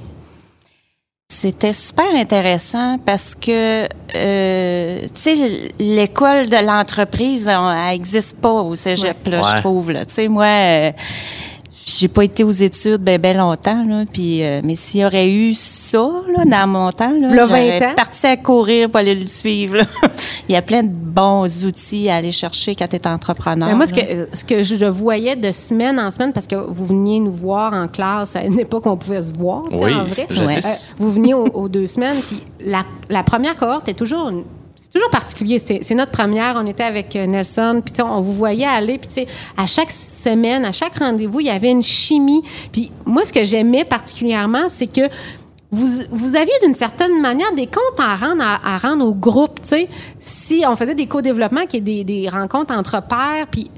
C'était 1.32 1.72
super 1.72 2.14
intéressant 2.14 2.98
parce 3.04 3.34
que, 3.34 3.86
euh, 4.14 5.00
tu 5.02 5.08
sais, 5.14 5.34
l'école 5.80 6.48
de 6.48 6.64
l'entreprise, 6.64 7.48
elle 7.48 7.90
n'existe 7.90 8.40
pas 8.40 8.52
au 8.52 8.74
cégep, 8.76 9.16
là, 9.26 9.40
Ouais. 9.40 9.48
je 9.50 9.56
trouve. 9.60 9.92
Tu 9.92 9.98
sais, 10.08 10.28
moi, 10.28 10.44
euh, 10.46 10.92
j'ai 11.86 12.08
pas 12.08 12.24
été 12.24 12.44
aux 12.44 12.50
études 12.50 13.02
ben, 13.02 13.20
ben 13.20 13.36
longtemps, 13.36 13.84
là, 13.84 14.04
puis, 14.10 14.42
euh, 14.42 14.60
mais 14.64 14.74
s'il 14.74 15.00
y 15.00 15.04
aurait 15.04 15.28
eu 15.30 15.54
ça 15.54 15.98
là, 16.36 16.44
dans 16.44 16.66
mon 16.66 16.90
temps, 16.92 17.12
là, 17.12 17.28
V'là 17.28 17.44
20 17.44 17.48
j'aurais 17.48 17.86
ans? 17.86 17.94
parti 17.96 18.26
à 18.26 18.36
courir 18.36 18.88
pour 18.88 18.96
aller 19.00 19.14
le 19.14 19.26
suivre. 19.26 19.76
là. 19.76 19.84
Il 20.48 20.52
y 20.52 20.56
a 20.56 20.62
plein 20.62 20.82
de 20.82 20.88
bons 20.90 21.64
outils 21.64 22.08
à 22.08 22.16
aller 22.16 22.32
chercher 22.32 22.74
quand 22.74 22.86
tu 22.88 22.96
es 22.96 23.06
entrepreneur. 23.06 23.68
Ben, 23.68 23.76
moi, 23.76 23.86
ce 23.86 23.94
que, 23.94 24.28
ce 24.32 24.44
que 24.44 24.62
je 24.62 24.84
voyais 24.86 25.36
de 25.36 25.52
semaine 25.52 25.98
en 26.00 26.10
semaine, 26.10 26.32
parce 26.32 26.46
que 26.46 26.54
vous 26.56 26.86
veniez 26.86 27.20
nous 27.20 27.32
voir 27.32 27.72
en 27.74 27.88
classe 27.88 28.36
à 28.36 28.44
une 28.44 28.58
époque 28.58 28.86
où 28.86 28.90
on 28.90 28.96
pouvait 28.96 29.22
se 29.22 29.32
voir, 29.32 29.62
tu 29.70 29.76
sais, 29.78 29.84
Oui, 29.84 29.94
en 29.94 30.04
vrai. 30.04 30.26
jadis. 30.30 30.94
vous 30.98 31.10
veniez 31.12 31.34
aux, 31.34 31.46
aux 31.46 31.68
deux 31.68 31.86
semaines, 31.86 32.16
puis 32.26 32.42
la, 32.66 32.82
la 33.10 33.22
première 33.22 33.56
cohorte 33.56 33.88
est 33.88 33.94
toujours 33.94 34.28
une- 34.30 34.44
c'est 34.84 34.90
toujours 34.90 35.08
particulier. 35.08 35.58
C'est 35.58 35.94
notre 35.94 36.12
première. 36.12 36.56
On 36.62 36.66
était 36.66 36.82
avec 36.82 37.16
euh, 37.16 37.26
Nelson, 37.26 37.82
puis 37.82 37.94
on 38.02 38.20
vous 38.20 38.32
voyait 38.32 38.66
aller, 38.66 38.98
puis 38.98 39.26
à 39.56 39.64
chaque 39.64 39.90
semaine, 39.90 40.62
à 40.66 40.72
chaque 40.72 40.98
rendez-vous, 40.98 41.40
il 41.40 41.46
y 41.46 41.50
avait 41.50 41.70
une 41.70 41.82
chimie. 41.82 42.42
Puis 42.70 42.90
moi, 43.06 43.24
ce 43.24 43.32
que 43.32 43.44
j'aimais 43.44 43.84
particulièrement, 43.84 44.68
c'est 44.68 44.86
que 44.86 45.08
vous, 45.70 46.02
vous 46.10 46.36
aviez 46.36 46.52
d'une 46.62 46.74
certaine 46.74 47.18
manière 47.22 47.50
des 47.54 47.66
comptes 47.66 47.98
à 47.98 48.14
rendre, 48.14 48.42
à, 48.42 48.76
rendre 48.76 49.06
au 49.06 49.14
groupe. 49.14 49.58
Si 50.18 50.64
on 50.68 50.76
faisait 50.76 50.94
des 50.94 51.06
co-développements, 51.06 51.64
qui 51.64 51.78
est 51.78 51.80
des, 51.80 52.04
des 52.04 52.28
rencontres 52.28 52.74
entre 52.74 53.02
pairs, 53.02 53.46
puis, 53.50 53.70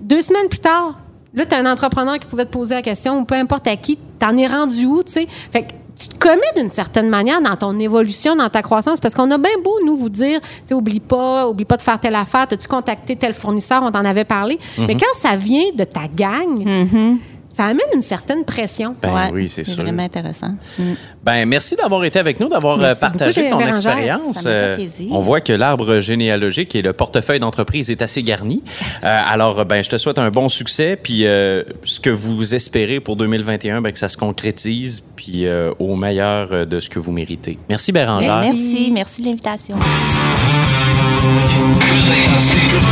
deux 0.00 0.22
semaines 0.22 0.48
plus 0.48 0.60
tard, 0.60 0.96
Là, 1.32 1.46
tu 1.46 1.54
as 1.54 1.58
un 1.58 1.72
entrepreneur 1.72 2.18
qui 2.18 2.26
pouvait 2.26 2.44
te 2.44 2.50
poser 2.50 2.74
la 2.74 2.82
question, 2.82 3.20
ou 3.20 3.24
peu 3.24 3.36
importe 3.36 3.68
à 3.68 3.76
qui, 3.76 3.96
t'en 4.18 4.36
es 4.36 4.48
rendu 4.48 4.84
où, 4.84 5.04
tu 5.04 5.12
sais? 5.12 5.28
Fait 5.52 5.64
tu 6.00 6.08
te 6.08 6.18
commets 6.18 6.40
d'une 6.56 6.70
certaine 6.70 7.10
manière 7.10 7.42
dans 7.42 7.56
ton 7.56 7.78
évolution, 7.78 8.34
dans 8.34 8.48
ta 8.48 8.62
croissance, 8.62 9.00
parce 9.00 9.14
qu'on 9.14 9.30
a 9.30 9.36
bien 9.36 9.50
beau, 9.62 9.78
nous, 9.84 9.96
vous 9.96 10.08
dire, 10.08 10.40
tu 10.40 10.48
sais, 10.64 10.74
oublie 10.74 10.98
pas, 10.98 11.46
oublie 11.46 11.66
pas 11.66 11.76
de 11.76 11.82
faire 11.82 12.00
telle 12.00 12.14
affaire, 12.14 12.46
as-tu 12.50 12.66
contacté 12.68 13.16
tel 13.16 13.34
fournisseur, 13.34 13.82
on 13.82 13.90
t'en 13.90 14.04
avait 14.06 14.24
parlé. 14.24 14.58
Mais 14.78 14.94
quand 14.94 15.14
ça 15.14 15.36
vient 15.36 15.66
de 15.74 15.84
ta 15.84 16.08
gang, 16.08 17.18
ça 17.60 17.66
amène 17.66 17.86
une 17.94 18.02
certaine 18.02 18.44
pression. 18.44 18.96
Ben 19.02 19.12
Ouais, 19.12 19.30
oui, 19.34 19.48
c'est 19.48 19.64
sûr. 19.64 19.82
vraiment 19.82 20.02
intéressant. 20.02 20.54
Mm. 20.78 20.92
Ben, 21.22 21.46
merci 21.46 21.76
d'avoir 21.76 22.02
été 22.04 22.18
avec 22.18 22.40
nous, 22.40 22.48
d'avoir 22.48 22.80
euh, 22.80 22.94
partagé 22.94 23.50
beaucoup, 23.50 23.62
ton 23.62 23.68
expérience. 23.68 24.44
Euh. 24.46 24.78
On 25.10 25.20
voit 25.20 25.42
que 25.42 25.52
l'arbre 25.52 25.98
généalogique 25.98 26.74
et 26.74 26.80
le 26.80 26.94
portefeuille 26.94 27.40
d'entreprise 27.40 27.90
est 27.90 28.02
assez 28.02 28.22
garni. 28.22 28.62
Euh, 29.02 29.18
alors, 29.26 29.64
ben, 29.64 29.82
je 29.82 29.88
te 29.88 29.96
souhaite 29.96 30.18
un 30.18 30.30
bon 30.30 30.50
succès, 30.50 30.98
puis 31.00 31.24
euh, 31.24 31.62
ce 31.84 32.00
que 32.00 32.10
vous 32.10 32.54
espérez 32.54 33.00
pour 33.00 33.16
2021, 33.16 33.80
ben, 33.80 33.92
que 33.92 33.98
ça 33.98 34.10
se 34.10 34.16
concrétise, 34.18 35.00
puis 35.16 35.46
euh, 35.46 35.72
au 35.78 35.96
meilleur 35.96 36.66
de 36.66 36.80
ce 36.80 36.90
que 36.90 36.98
vous 36.98 37.12
méritez. 37.12 37.56
Merci, 37.70 37.92
Bérangère. 37.92 38.40
Merci, 38.40 38.90
merci 38.92 39.22
de 39.22 39.26
l'invitation. 39.28 39.76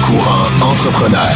Courant 0.07 0.71
entrepreneur. 0.71 1.35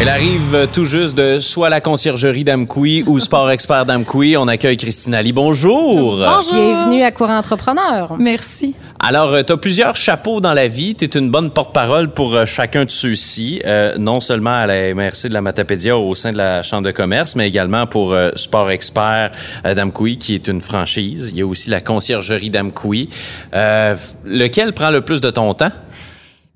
Elle 0.00 0.08
arrive 0.08 0.68
tout 0.72 0.84
juste 0.84 1.16
de 1.16 1.38
soit 1.38 1.70
la 1.70 1.80
conciergerie 1.80 2.42
d'Amkoui 2.42 3.04
ou 3.06 3.20
Sport 3.20 3.50
Expert 3.52 3.86
d'Amkoui. 3.86 4.36
On 4.36 4.48
accueille 4.48 4.76
Christine 4.76 5.14
Ali. 5.14 5.32
Bonjour. 5.32 6.16
Bienvenue 6.50 7.02
à 7.02 7.12
Courant 7.12 7.38
Entrepreneur. 7.38 8.16
Merci. 8.18 8.74
Alors, 8.98 9.44
tu 9.44 9.52
as 9.52 9.56
plusieurs 9.56 9.94
chapeaux 9.94 10.40
dans 10.40 10.52
la 10.52 10.66
vie. 10.66 10.94
Tu 10.94 11.04
es 11.04 11.18
une 11.18 11.30
bonne 11.30 11.50
porte-parole 11.50 12.12
pour 12.12 12.34
euh, 12.34 12.44
chacun 12.44 12.84
de 12.84 12.90
ceux-ci, 12.90 13.62
euh, 13.64 13.96
non 13.96 14.20
seulement 14.20 14.54
à 14.54 14.66
la 14.66 14.94
MRC 14.94 15.28
de 15.28 15.34
la 15.34 15.42
Matapédia 15.42 15.96
au 15.96 16.14
sein 16.14 16.32
de 16.32 16.38
la 16.38 16.62
Chambre 16.62 16.84
de 16.84 16.90
commerce, 16.90 17.36
mais 17.36 17.46
également 17.46 17.86
pour 17.86 18.12
euh, 18.12 18.30
Sport 18.34 18.70
Expert 18.70 19.30
euh, 19.64 19.74
d'Amkoui, 19.74 20.18
qui 20.18 20.34
est 20.34 20.48
une 20.48 20.60
franchise. 20.60 21.30
Il 21.32 21.38
y 21.38 21.42
a 21.42 21.46
aussi 21.46 21.70
la 21.70 21.80
conciergerie 21.80 22.50
d'Amkoui. 22.50 23.08
Euh, 23.54 23.94
lequel 24.24 24.72
prend 24.72 24.90
le 24.90 25.02
plus 25.02 25.20
de 25.20 25.30
ton 25.30 25.54
temps? 25.54 25.70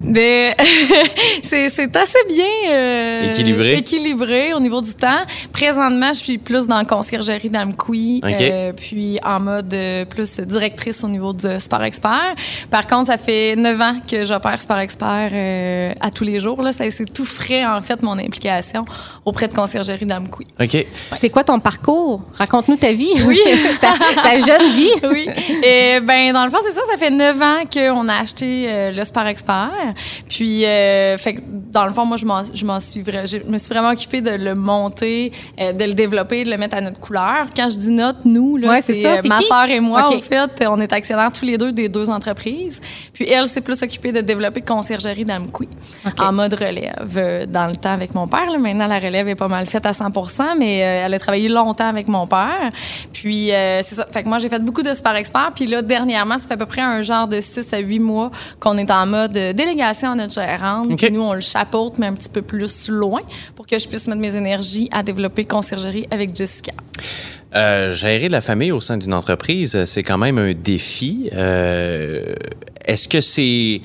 Ben, 0.01 0.55
c'est 1.43 1.69
c'est 1.71 1.97
assez 1.97 2.19
bien 2.29 2.71
euh, 2.71 3.31
Équilibré. 3.33 3.75
équilibré 3.79 4.55
au 4.55 4.61
niveau 4.61 4.81
du 4.81 4.95
temps. 4.95 5.19
Présentement, 5.53 6.11
je 6.11 6.19
suis 6.21 6.39
plus 6.39 6.69
dans 6.69 6.77
la 6.79 6.85
conciergerie 6.85 7.51
d'Amkoui, 7.51 8.21
OK. 8.25 8.41
euh, 8.41 8.73
puis 8.73 9.19
en 9.25 9.41
mode 9.41 9.75
euh, 9.75 10.05
plus 10.05 10.39
directrice 10.39 11.03
au 11.03 11.09
niveau 11.09 11.33
du 11.33 11.49
Sport 11.59 11.83
Expert. 11.83 12.35
Par 12.71 12.87
contre, 12.87 13.09
ça 13.11 13.19
fait 13.19 13.57
neuf 13.57 13.81
ans 13.81 13.95
que 14.09 14.25
j'opère 14.25 14.61
Sport 14.61 14.79
Expert 14.79 15.31
euh, 15.33 15.93
à 16.01 16.11
tous 16.13 16.23
les 16.23 16.39
jours. 16.39 16.63
Là, 16.63 16.71
ça 16.71 16.89
c'est 16.93 17.13
tout 17.13 17.25
frais 17.25 17.67
en 17.67 17.81
fait 17.83 18.01
mon 18.01 18.19
implication 18.21 18.85
auprès 19.25 19.49
de 19.49 19.53
conciergerie 19.53 20.07
d'Amkoui. 20.07 20.47
OK. 20.61 20.87
C'est 21.11 21.31
quoi 21.31 21.43
ton 21.43 21.59
parcours? 21.59 22.23
Raconte-nous 22.35 22.77
ta 22.77 22.93
vie. 22.93 23.15
Oui. 23.27 23.41
ta, 23.81 23.95
ta 24.23 24.39
jeune 24.39 24.73
vie. 24.77 24.91
oui. 25.11 25.29
Et 25.65 25.99
ben 26.03 26.33
dans 26.33 26.45
le 26.45 26.51
fond, 26.53 26.59
c'est 26.65 26.73
ça, 26.73 26.83
ça 26.89 26.97
fait 26.99 27.11
neuf 27.11 27.43
ans 27.43 27.63
qu'on 27.73 28.07
a 28.07 28.15
acheté 28.21 28.67
euh, 28.69 28.91
le 28.93 29.05
Sport 29.05 29.27
Expert. 29.27 29.73
Puis 30.29 30.64
euh, 30.64 31.16
fait 31.18 31.35
que 31.35 31.40
dans 31.44 31.85
le 31.87 31.92
fond, 31.92 32.05
moi 32.05 32.16
je 32.16 32.27
m'en 32.27 32.81
suis 32.81 33.03
me 33.03 33.59
suis 33.59 33.68
vraiment 33.68 33.90
occupée 33.90 34.20
de 34.20 34.31
le 34.31 34.55
monter, 34.55 35.33
euh, 35.61 35.72
de 35.72 35.85
le 35.85 35.94
développer, 35.94 36.44
de 36.44 36.51
le 36.51 36.57
mettre 36.59 36.77
à 36.77 36.81
notre 36.81 36.98
couleur. 37.01 37.46
Quand 37.57 37.68
je 37.68 37.79
dis 37.79 37.90
notre, 37.90 38.20
nous 38.27 38.57
là, 38.57 38.68
Ouais, 38.70 38.81
c'est 38.81 38.94
ça. 38.94 39.09
euh, 39.12 39.18
C'est 39.22 39.29
ma 39.29 39.40
sœur 39.40 39.68
et 39.68 39.81
moi 39.81 40.09
OK. 40.09 40.16
au 40.16 40.20
fait, 40.20 40.66
on 40.68 40.81
est 40.81 40.92
actionnaires 40.92 41.33
tous 41.33 41.44
les 41.44 41.57
deux 41.59 41.72
des 41.72 41.88
deux 41.88 42.11
entreprises. 42.11 42.81
Puis 43.12 43.29
elle 43.29 43.46
s'est 43.46 43.61
plus 43.61 43.83
occupée 43.83 44.12
de 44.12 44.20
développer 44.20 44.61
conciergerie 44.62 45.24
d'Amkoui 45.24 45.68
OK. 46.07 46.20
en 46.20 46.33
mode 46.33 46.55
relève 46.55 47.46
dans 47.51 47.66
le 47.66 47.77
temps 47.77 47.92
avec 47.92 48.14
mon 48.14 48.27
père. 48.27 48.51
là. 48.51 48.59
Maintenant 48.59 48.87
la 48.87 48.98
relève 48.98 49.29
est 49.29 49.35
pas 49.35 49.48
mal 49.48 49.66
faite 49.66 49.87
à 49.87 49.92
100 49.92 50.11
mais 50.59 50.77
elle 50.79 51.14
a 51.14 51.18
travaillé 51.18 51.48
longtemps 51.48 51.88
avec 51.88 52.09
mon 52.09 52.27
père. 52.27 52.70
Puis 53.12 53.48
c'est 53.48 53.94
ça. 53.94 54.07
Fait 54.11 54.22
que 54.22 54.29
moi 54.29 54.38
j'ai 54.38 54.48
fait 54.48 54.62
beaucoup 54.62 54.83
de 54.83 54.94
Sport 54.94 55.16
Expert. 55.16 55.53
Puis 55.55 55.66
là 55.66 55.83
dernièrement, 55.83 56.38
ça 56.38 56.46
fait 56.46 56.55
à 56.55 56.57
peu 56.57 56.66
près 56.66 56.83
un 56.83 57.03
genre 57.03 57.27
de 57.29 57.40
6 57.40 57.72
à 57.72 57.79
8 57.79 57.98
mois 57.98 58.31
qu'on 58.61 58.77
est 58.79 58.90
en 58.90 59.07
mode 59.07 59.37
euh, 59.37 59.53
délégation 59.79 60.11
à 60.12 60.14
notre 60.14 60.35
gérante. 60.35 60.91
OK. 60.91 60.99
Puis 60.99 61.11
nous 61.11 61.23
on 61.23 61.35
le 61.35 61.41
chapeaute 61.41 61.99
mais 61.99 62.07
un 62.07 62.14
petit 62.14 62.29
peu 62.29 62.43
plus 62.43 62.88
loin 62.88 63.21
pour 63.55 63.67
que 63.67 63.79
je 63.79 63.87
puisse 63.87 64.07
mettre 64.09 64.21
mes 64.21 64.35
énergies 64.35 64.88
à 64.93 65.03
développer 65.03 65.45
conciergerie 65.45 66.07
avec 66.11 66.35
Jessica. 66.35 66.73
Euh, 67.55 67.93
gérer 67.93 68.29
la 68.29 68.41
famille 68.41 68.73
au 68.73 68.81
sein 68.81 68.99
d'une 68.99 69.14
entreprise, 69.14 69.85
c'est 69.87 70.03
quand 70.03 70.19
même 70.19 70.38
un 70.38 70.53
défi. 70.53 71.31
Euh, 71.33 72.35
est-ce 72.85 73.09
que 73.09 73.21
c'est 73.21 73.81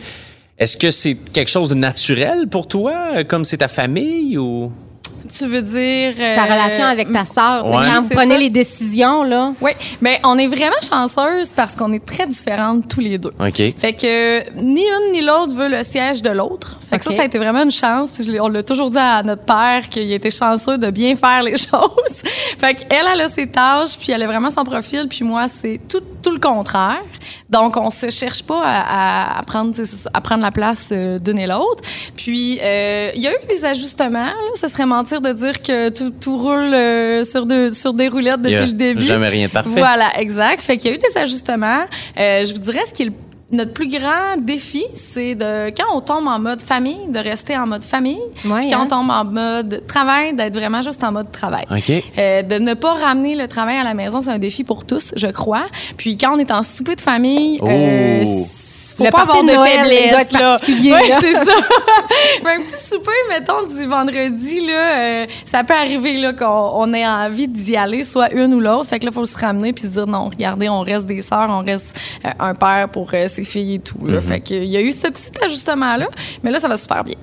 est-ce 0.58 0.78
que 0.78 0.92
c'est 0.92 1.16
quelque 1.16 1.50
chose 1.50 1.70
de 1.70 1.76
naturel 1.76 2.48
pour 2.48 2.68
toi, 2.68 3.24
comme 3.24 3.44
c'est 3.44 3.58
ta 3.58 3.68
famille 3.68 4.38
ou? 4.38 4.72
Tu 5.36 5.48
veux 5.48 5.62
dire 5.64 6.14
Ta 6.16 6.44
euh, 6.44 6.54
relation 6.54 6.84
avec 6.86 7.12
ta 7.12 7.26
sœur. 7.26 7.66
ouais. 7.66 7.72
Quand 7.72 8.02
vous 8.02 8.08
C'est 8.10 8.14
prenez 8.16 8.36
ça. 8.36 8.40
les 8.40 8.50
décisions, 8.52 9.24
là. 9.24 9.52
Oui, 9.62 9.72
mais 10.02 10.20
on 10.24 10.38
est 10.38 10.48
vraiment 10.48 10.76
chanceuse 10.88 11.50
parce 11.56 11.74
qu'on 11.76 11.92
est 11.94 12.06
très 12.06 12.28
différentes 12.28 12.88
tous 12.88 13.00
les 13.00 13.18
deux. 13.18 13.32
Ok. 13.40 13.56
Fait 13.78 13.94
que 13.94 14.62
ni 14.62 14.82
une 14.84 15.12
ni 15.14 15.22
l'autre 15.22 15.54
veut 15.54 15.70
le 15.70 15.84
siège 15.84 16.22
de 16.22 16.30
l'autre. 16.30 16.78
Fait 16.94 16.98
que 17.00 17.04
ça, 17.06 17.12
ça 17.18 17.22
a 17.24 17.26
été 17.26 17.38
vraiment 17.38 17.64
une 17.64 17.72
chance. 17.72 18.12
Puis 18.12 18.40
on 18.40 18.48
l'a 18.48 18.64
toujours 18.64 18.90
dit 18.90 18.98
à 18.98 19.22
notre 19.24 19.44
père 19.44 19.90
qu'il 19.90 20.12
était 20.12 20.32
chanceux 20.32 20.78
de 20.78 20.90
bien 20.92 21.16
faire 21.16 21.44
les 21.44 21.58
choses. 21.58 22.22
fait 22.58 22.76
qu'elle, 22.76 23.06
elle 23.14 23.22
a 23.22 23.30
ses 23.30 23.48
tâches, 23.48 23.98
puis 24.00 24.12
elle 24.12 24.24
a 24.24 24.28
vraiment 24.28 24.50
son 24.50 24.64
profil, 24.64 25.08
puis 25.10 25.24
moi, 25.26 25.48
c'est 25.48 25.80
tout, 25.90 26.02
tout 26.22 26.32
le 26.32 26.40
contraire. 26.40 27.02
Donc, 27.50 27.78
on 27.78 27.90
se 27.90 28.10
cherche 28.10 28.44
pas 28.44 28.62
à, 28.66 29.42
prendre, 29.46 29.74
à 30.14 30.22
prendre 30.22 30.42
la 30.42 30.52
place 30.52 30.90
euh, 30.92 31.20
d'une 31.20 31.40
et 31.40 31.48
l'autre. 31.48 31.84
Puis, 32.16 32.60
euh, 32.62 33.12
il 33.16 33.22
y 33.22 33.28
a 33.28 33.32
eu 33.32 33.46
des 33.48 33.64
ajustements. 33.66 34.26
Là. 34.26 34.34
Ce 34.56 34.68
serait 34.68 34.86
mentir 34.86 35.22
de 35.22 35.32
dire 35.34 35.62
que 35.62 35.90
tout, 35.90 36.10
tout 36.10 36.38
roule 36.38 36.74
euh, 36.74 37.24
sur, 37.24 37.46
deux- 37.46 37.72
sur 37.72 37.94
des 37.94 38.08
roulettes 38.08 38.42
depuis 38.42 38.54
le 38.68 38.74
début. 38.74 39.02
jamais 39.02 39.30
rien 39.30 39.48
de 39.48 39.52
parfait. 39.52 39.70
Voilà, 39.78 40.20
exact. 40.20 40.64
Fait 40.64 40.78
qu'il 40.78 40.90
y 40.90 40.94
a 40.94 40.96
eu 40.96 41.00
des 41.00 41.18
ajustements. 41.18 41.84
Euh, 42.20 42.46
je 42.46 42.54
vous 42.54 42.60
dirais 42.60 42.82
ce 42.88 42.94
qui 42.94 43.04
est 43.04 43.06
le- 43.08 43.14
notre 43.54 43.74
plus 43.74 43.88
grand 43.88 44.38
défi, 44.40 44.84
c'est 44.96 45.36
de 45.36 45.70
quand 45.70 45.96
on 45.96 46.02
tombe 46.02 46.28
en 46.28 46.40
mode 46.40 46.62
famille, 46.62 46.98
de 47.10 47.20
rester 47.20 47.58
en 47.58 47.68
mode 47.68 47.84
famille. 47.84 48.20
Ouais, 48.46 48.70
quand 48.70 48.80
hein? 48.80 48.84
on 48.86 48.88
tombe 48.88 49.10
en 49.10 49.24
mode 49.26 49.84
travail, 49.88 50.36
d'être 50.36 50.56
vraiment 50.56 50.82
juste 50.82 51.04
en 51.04 51.12
mode 51.12 51.32
travail. 51.32 51.66
Euh, 52.18 52.42
de 52.42 52.56
ne 52.56 52.74
pas 52.74 52.94
ramener 52.94 53.36
le 53.36 53.48
travail 53.48 53.78
à 53.78 53.84
la 53.84 53.94
maison, 53.94 54.22
c'est 54.22 54.32
un 54.32 54.40
défi 54.40 54.64
pour 54.64 54.86
tous, 54.86 55.14
je 55.16 55.28
crois. 55.28 55.66
Puis 55.98 56.18
quand 56.18 56.36
on 56.36 56.40
est 56.40 56.52
en 56.52 56.64
souper 56.64 56.96
de 56.96 57.02
famille, 57.02 57.60
euh, 57.64 58.24
Oh. 58.26 58.46
Faut 58.96 59.04
Le 59.06 59.10
pas 59.10 59.22
avoir 59.22 59.44
de 59.44 59.50
de 59.50 59.56
Noël, 59.56 59.80
faiblesse. 59.80 60.04
il 60.04 60.10
doit 60.10 60.22
être 60.22 60.32
là. 60.32 60.40
là. 60.40 61.20
c'est 61.20 61.34
ça. 61.34 61.54
Mais 62.44 62.52
un 62.52 62.62
petit 62.62 62.86
souper, 62.88 63.12
mettons, 63.30 63.64
du 63.66 63.86
vendredi, 63.86 64.68
là, 64.68 64.98
euh, 64.98 65.26
ça 65.46 65.64
peut 65.64 65.74
arriver 65.74 66.14
là, 66.18 66.34
qu'on 66.34 66.46
on 66.46 66.94
ait 66.94 67.06
envie 67.08 67.48
d'y 67.48 67.76
aller, 67.76 68.04
soit 68.04 68.32
une 68.34 68.54
ou 68.54 68.60
l'autre. 68.60 68.90
Fait 68.90 69.00
que 69.00 69.06
là, 69.06 69.12
il 69.12 69.16
faut 69.16 69.26
se 69.26 69.38
ramener 69.38 69.74
puis 69.74 69.84
se 69.84 69.88
dire 69.88 70.08
non, 70.08 70.30
regardez, 70.30 70.70
on 70.70 70.82
reste 70.82 71.06
des 71.06 71.22
sœurs, 71.22 71.48
on 71.50 71.64
reste 71.64 72.00
euh, 72.26 72.30
un 72.40 72.54
père 72.54 72.90
pour 72.90 73.10
euh, 73.14 73.28
ses 73.28 73.44
filles 73.44 73.76
et 73.76 73.80
tout. 73.80 73.98
Mm-hmm. 73.98 74.14
Là. 74.14 74.22
Fait 74.22 74.42
qu'il 74.42 74.66
y 74.66 74.78
a 74.78 74.82
eu 74.82 74.92
ce 74.92 75.08
petit 75.08 75.32
ajustement-là, 75.44 76.08
mais 76.44 76.52
là, 76.52 76.60
ça 76.60 76.68
va 76.68 76.78
super 76.78 77.04
bien. 77.04 77.16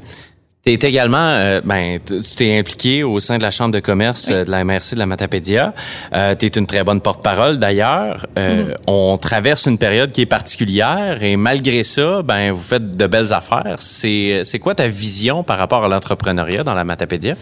Tu 0.62 0.72
es 0.72 0.74
également, 0.74 1.16
euh, 1.16 1.62
ben, 1.64 1.98
tu 2.06 2.20
t'es 2.36 2.58
impliqué 2.58 3.02
au 3.02 3.18
sein 3.18 3.38
de 3.38 3.42
la 3.42 3.50
Chambre 3.50 3.72
de 3.72 3.80
commerce 3.80 4.28
euh, 4.30 4.44
de 4.44 4.50
la 4.50 4.62
MRC 4.62 4.92
de 4.92 4.98
la 4.98 5.06
Matapédia. 5.06 5.72
Euh, 6.12 6.34
tu 6.38 6.44
es 6.44 6.48
une 6.50 6.66
très 6.66 6.84
bonne 6.84 7.00
porte-parole 7.00 7.58
d'ailleurs. 7.58 8.26
Euh, 8.36 8.74
On 8.86 9.16
traverse 9.16 9.66
une 9.66 9.78
période 9.78 10.12
qui 10.12 10.20
est 10.20 10.26
particulière 10.26 11.22
et 11.22 11.36
malgré 11.36 11.82
ça, 11.82 12.20
ben, 12.22 12.52
vous 12.52 12.60
faites 12.60 12.94
de 12.94 13.06
belles 13.06 13.32
affaires. 13.32 13.76
C'est 13.78 14.42
c'est 14.44 14.58
quoi 14.58 14.74
ta 14.74 14.86
vision 14.86 15.42
par 15.42 15.56
rapport 15.56 15.82
à 15.82 15.88
l'entrepreneuriat 15.88 16.62
dans 16.62 16.74
la 16.74 16.84
Matapédia? 16.84 17.36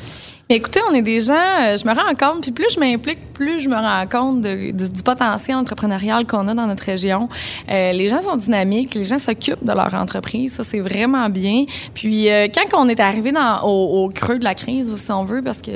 Écoutez, 0.50 0.80
on 0.90 0.94
est 0.94 1.02
des 1.02 1.20
gens, 1.20 1.34
euh, 1.34 1.76
je 1.76 1.86
me 1.86 1.92
rends 1.92 2.14
compte, 2.14 2.40
puis 2.40 2.52
plus 2.52 2.68
je 2.74 2.80
m'implique, 2.80 3.18
plus 3.34 3.60
je 3.60 3.68
me 3.68 3.74
rends 3.74 4.06
compte 4.06 4.40
du, 4.40 4.72
potentiel 5.04 5.58
entrepreneurial 5.58 6.26
qu'on 6.26 6.48
a 6.48 6.54
dans 6.54 6.66
notre 6.66 6.84
région. 6.84 7.28
Euh, 7.68 7.92
les 7.92 8.08
gens 8.08 8.22
sont 8.22 8.38
dynamiques, 8.38 8.94
les 8.94 9.04
gens 9.04 9.18
s'occupent 9.18 9.62
de 9.62 9.72
leur 9.74 9.92
entreprise, 9.92 10.54
ça 10.54 10.64
c'est 10.64 10.80
vraiment 10.80 11.28
bien. 11.28 11.66
Puis 11.92 12.30
euh, 12.30 12.46
quand 12.48 12.82
on 12.82 12.88
est 12.88 12.98
arrivé 12.98 13.30
dans, 13.30 13.60
au, 13.64 14.08
creux 14.08 14.38
de 14.38 14.44
la 14.44 14.54
crise, 14.54 14.96
si 14.96 15.12
on 15.12 15.24
veut, 15.24 15.42
parce 15.42 15.60
que 15.60 15.70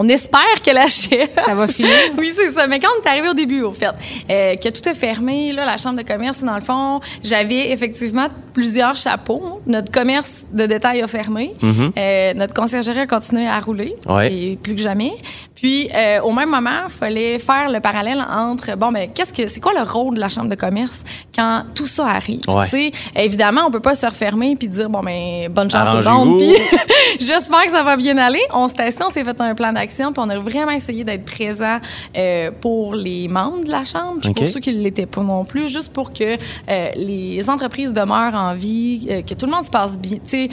on 0.00 0.08
espère 0.08 0.62
que 0.64 0.70
la 0.70 0.86
chef 0.86 1.28
Ça 1.44 1.54
va 1.54 1.66
finir. 1.68 1.90
oui, 2.18 2.30
c'est 2.34 2.52
ça. 2.52 2.66
Mais 2.68 2.78
quand 2.78 2.88
on 2.98 3.02
est 3.04 3.08
arrivé 3.10 3.28
au 3.28 3.34
début, 3.34 3.62
au 3.62 3.72
fait, 3.72 3.86
euh, 4.30 4.54
que 4.56 4.68
tout 4.70 4.88
est 4.88 4.94
fermé, 4.94 5.52
là, 5.52 5.66
la 5.66 5.76
chambre 5.76 5.96
de 6.00 6.06
commerce, 6.06 6.42
dans 6.44 6.54
le 6.54 6.60
fond, 6.60 7.00
j'avais 7.24 7.70
effectivement 7.72 8.28
plusieurs 8.54 8.94
chapeaux. 8.96 9.60
Notre 9.66 9.90
commerce 9.90 10.46
de 10.52 10.66
détail 10.66 11.02
a 11.02 11.08
fermé. 11.08 11.52
Euh, 11.62 12.32
notre 12.34 12.54
conciergerie 12.54 13.00
a 13.00 13.06
continué 13.06 13.46
à 13.46 13.58
rouler, 13.60 13.94
Ouais. 14.06 14.32
et 14.32 14.56
plus 14.62 14.74
que 14.76 14.80
jamais. 14.80 15.12
Puis, 15.60 15.88
euh, 15.92 16.20
au 16.20 16.32
même 16.32 16.50
moment, 16.50 16.84
il 16.86 16.90
fallait 16.92 17.38
faire 17.40 17.68
le 17.68 17.80
parallèle 17.80 18.24
entre, 18.30 18.76
bon, 18.76 18.92
ben, 18.92 19.08
qu'est-ce 19.12 19.32
que, 19.32 19.48
c'est 19.48 19.58
quoi 19.58 19.72
le 19.74 19.82
rôle 19.82 20.14
de 20.14 20.20
la 20.20 20.28
Chambre 20.28 20.48
de 20.48 20.54
commerce 20.54 21.02
quand 21.34 21.64
tout 21.74 21.88
ça 21.88 22.06
arrive? 22.06 22.40
Ouais. 22.46 22.64
Tu 22.66 22.70
sais, 22.70 22.92
évidemment, 23.16 23.62
on 23.66 23.70
peut 23.72 23.80
pas 23.80 23.96
se 23.96 24.06
refermer 24.06 24.54
puis 24.54 24.68
dire, 24.68 24.88
bon, 24.88 25.00
ben, 25.00 25.48
bonne 25.50 25.68
chance 25.68 25.88
tout 25.90 25.96
le 25.96 26.04
monde. 26.14 26.38
Puis, 26.38 26.54
j'espère 27.20 27.64
que 27.64 27.72
ça 27.72 27.82
va 27.82 27.96
bien 27.96 28.16
aller. 28.18 28.40
On 28.52 28.68
s'est 28.68 28.82
assis, 28.82 28.98
on 29.04 29.10
s'est 29.10 29.24
fait 29.24 29.40
un 29.40 29.54
plan 29.56 29.72
d'action, 29.72 30.12
puis 30.12 30.22
on 30.24 30.30
a 30.30 30.38
vraiment 30.38 30.70
essayé 30.70 31.02
d'être 31.02 31.24
présent 31.24 31.78
euh, 32.16 32.52
pour 32.60 32.94
les 32.94 33.26
membres 33.26 33.64
de 33.64 33.70
la 33.70 33.84
Chambre, 33.84 34.20
puis 34.22 34.32
pour 34.34 34.46
ceux 34.46 34.60
qui 34.60 34.72
ne 34.72 34.80
l'étaient 34.80 35.06
pas 35.06 35.22
non 35.22 35.44
plus, 35.44 35.66
juste 35.68 35.92
pour 35.92 36.12
que 36.12 36.36
euh, 36.70 36.88
les 36.94 37.50
entreprises 37.50 37.92
demeurent 37.92 38.34
en 38.34 38.54
vie, 38.54 39.08
euh, 39.10 39.22
que 39.22 39.34
tout 39.34 39.46
le 39.46 39.52
monde 39.52 39.64
se 39.64 39.70
passe 39.70 39.98
bien, 39.98 40.18
tu 40.18 40.46
sais, 40.46 40.48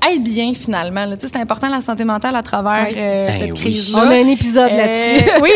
aille 0.00 0.20
bien 0.20 0.54
finalement. 0.54 1.04
là. 1.04 1.16
Tu 1.16 1.26
sais, 1.26 1.32
C'est 1.34 1.40
important 1.40 1.68
la 1.68 1.82
santé 1.82 2.04
mentale 2.04 2.36
à 2.36 2.42
travers 2.42 2.88
euh, 2.96 3.26
Ben 3.26 3.38
cette 3.38 3.52
oui. 3.52 3.58
crise-là. 3.58 3.98
On 4.02 4.10
a 4.10 4.14
un 4.14 4.28
épisode 4.28 4.45
Euh, 4.56 4.68
là-dessus. 4.68 5.24
oui. 5.42 5.50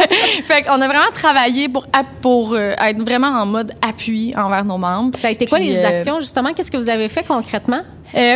fait 0.44 0.62
qu'on 0.62 0.80
a 0.80 0.88
vraiment 0.88 1.10
travaillé 1.14 1.68
pour, 1.68 2.52
euh, 2.52 2.72
être 2.78 3.00
vraiment 3.00 3.28
en 3.28 3.46
mode 3.46 3.72
appui 3.82 4.34
envers 4.36 4.64
nos 4.64 4.78
membres. 4.78 5.16
Ça 5.18 5.28
a 5.28 5.30
été 5.30 5.46
quoi 5.46 5.58
les 5.58 5.76
euh, 5.76 5.88
actions, 5.88 6.20
justement? 6.20 6.52
Qu'est-ce 6.52 6.70
que 6.70 6.76
vous 6.76 6.88
avez 6.88 7.08
fait 7.08 7.24
concrètement? 7.24 7.80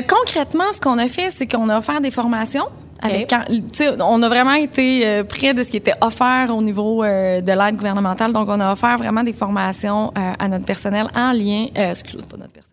concrètement, 0.09 0.65
ce 0.75 0.81
qu'on 0.81 0.99
a 0.99 1.09
fait, 1.09 1.31
c'est 1.31 1.47
qu'on 1.47 1.69
a 1.69 1.79
offert 1.79 2.01
des 2.01 2.11
formations. 2.11 2.67
Avec, 3.03 3.33
on 4.01 4.23
a 4.23 4.29
vraiment 4.29 4.53
été 4.53 5.07
euh, 5.07 5.25
près 5.25 5.55
de 5.55 5.63
ce 5.63 5.71
qui 5.71 5.79
était 5.79 5.95
offert 6.03 6.55
au 6.55 6.63
niveau 6.63 7.03
euh, 7.03 7.41
de 7.41 7.53
l'aide 7.53 7.77
gouvernementale. 7.77 8.33
Donc, 8.33 8.49
on 8.49 8.61
a 8.61 8.73
offert 8.73 8.99
vraiment 8.99 9.23
des 9.23 9.33
formations 9.33 10.13
euh, 10.19 10.33
à 10.39 10.49
notre 10.49 10.67
personnel 10.67 11.07
en 11.15 11.33
lien, 11.33 11.67
excusez 11.75 12.23
pas 12.25 12.37
notre 12.37 12.53
personnel, 12.53 12.70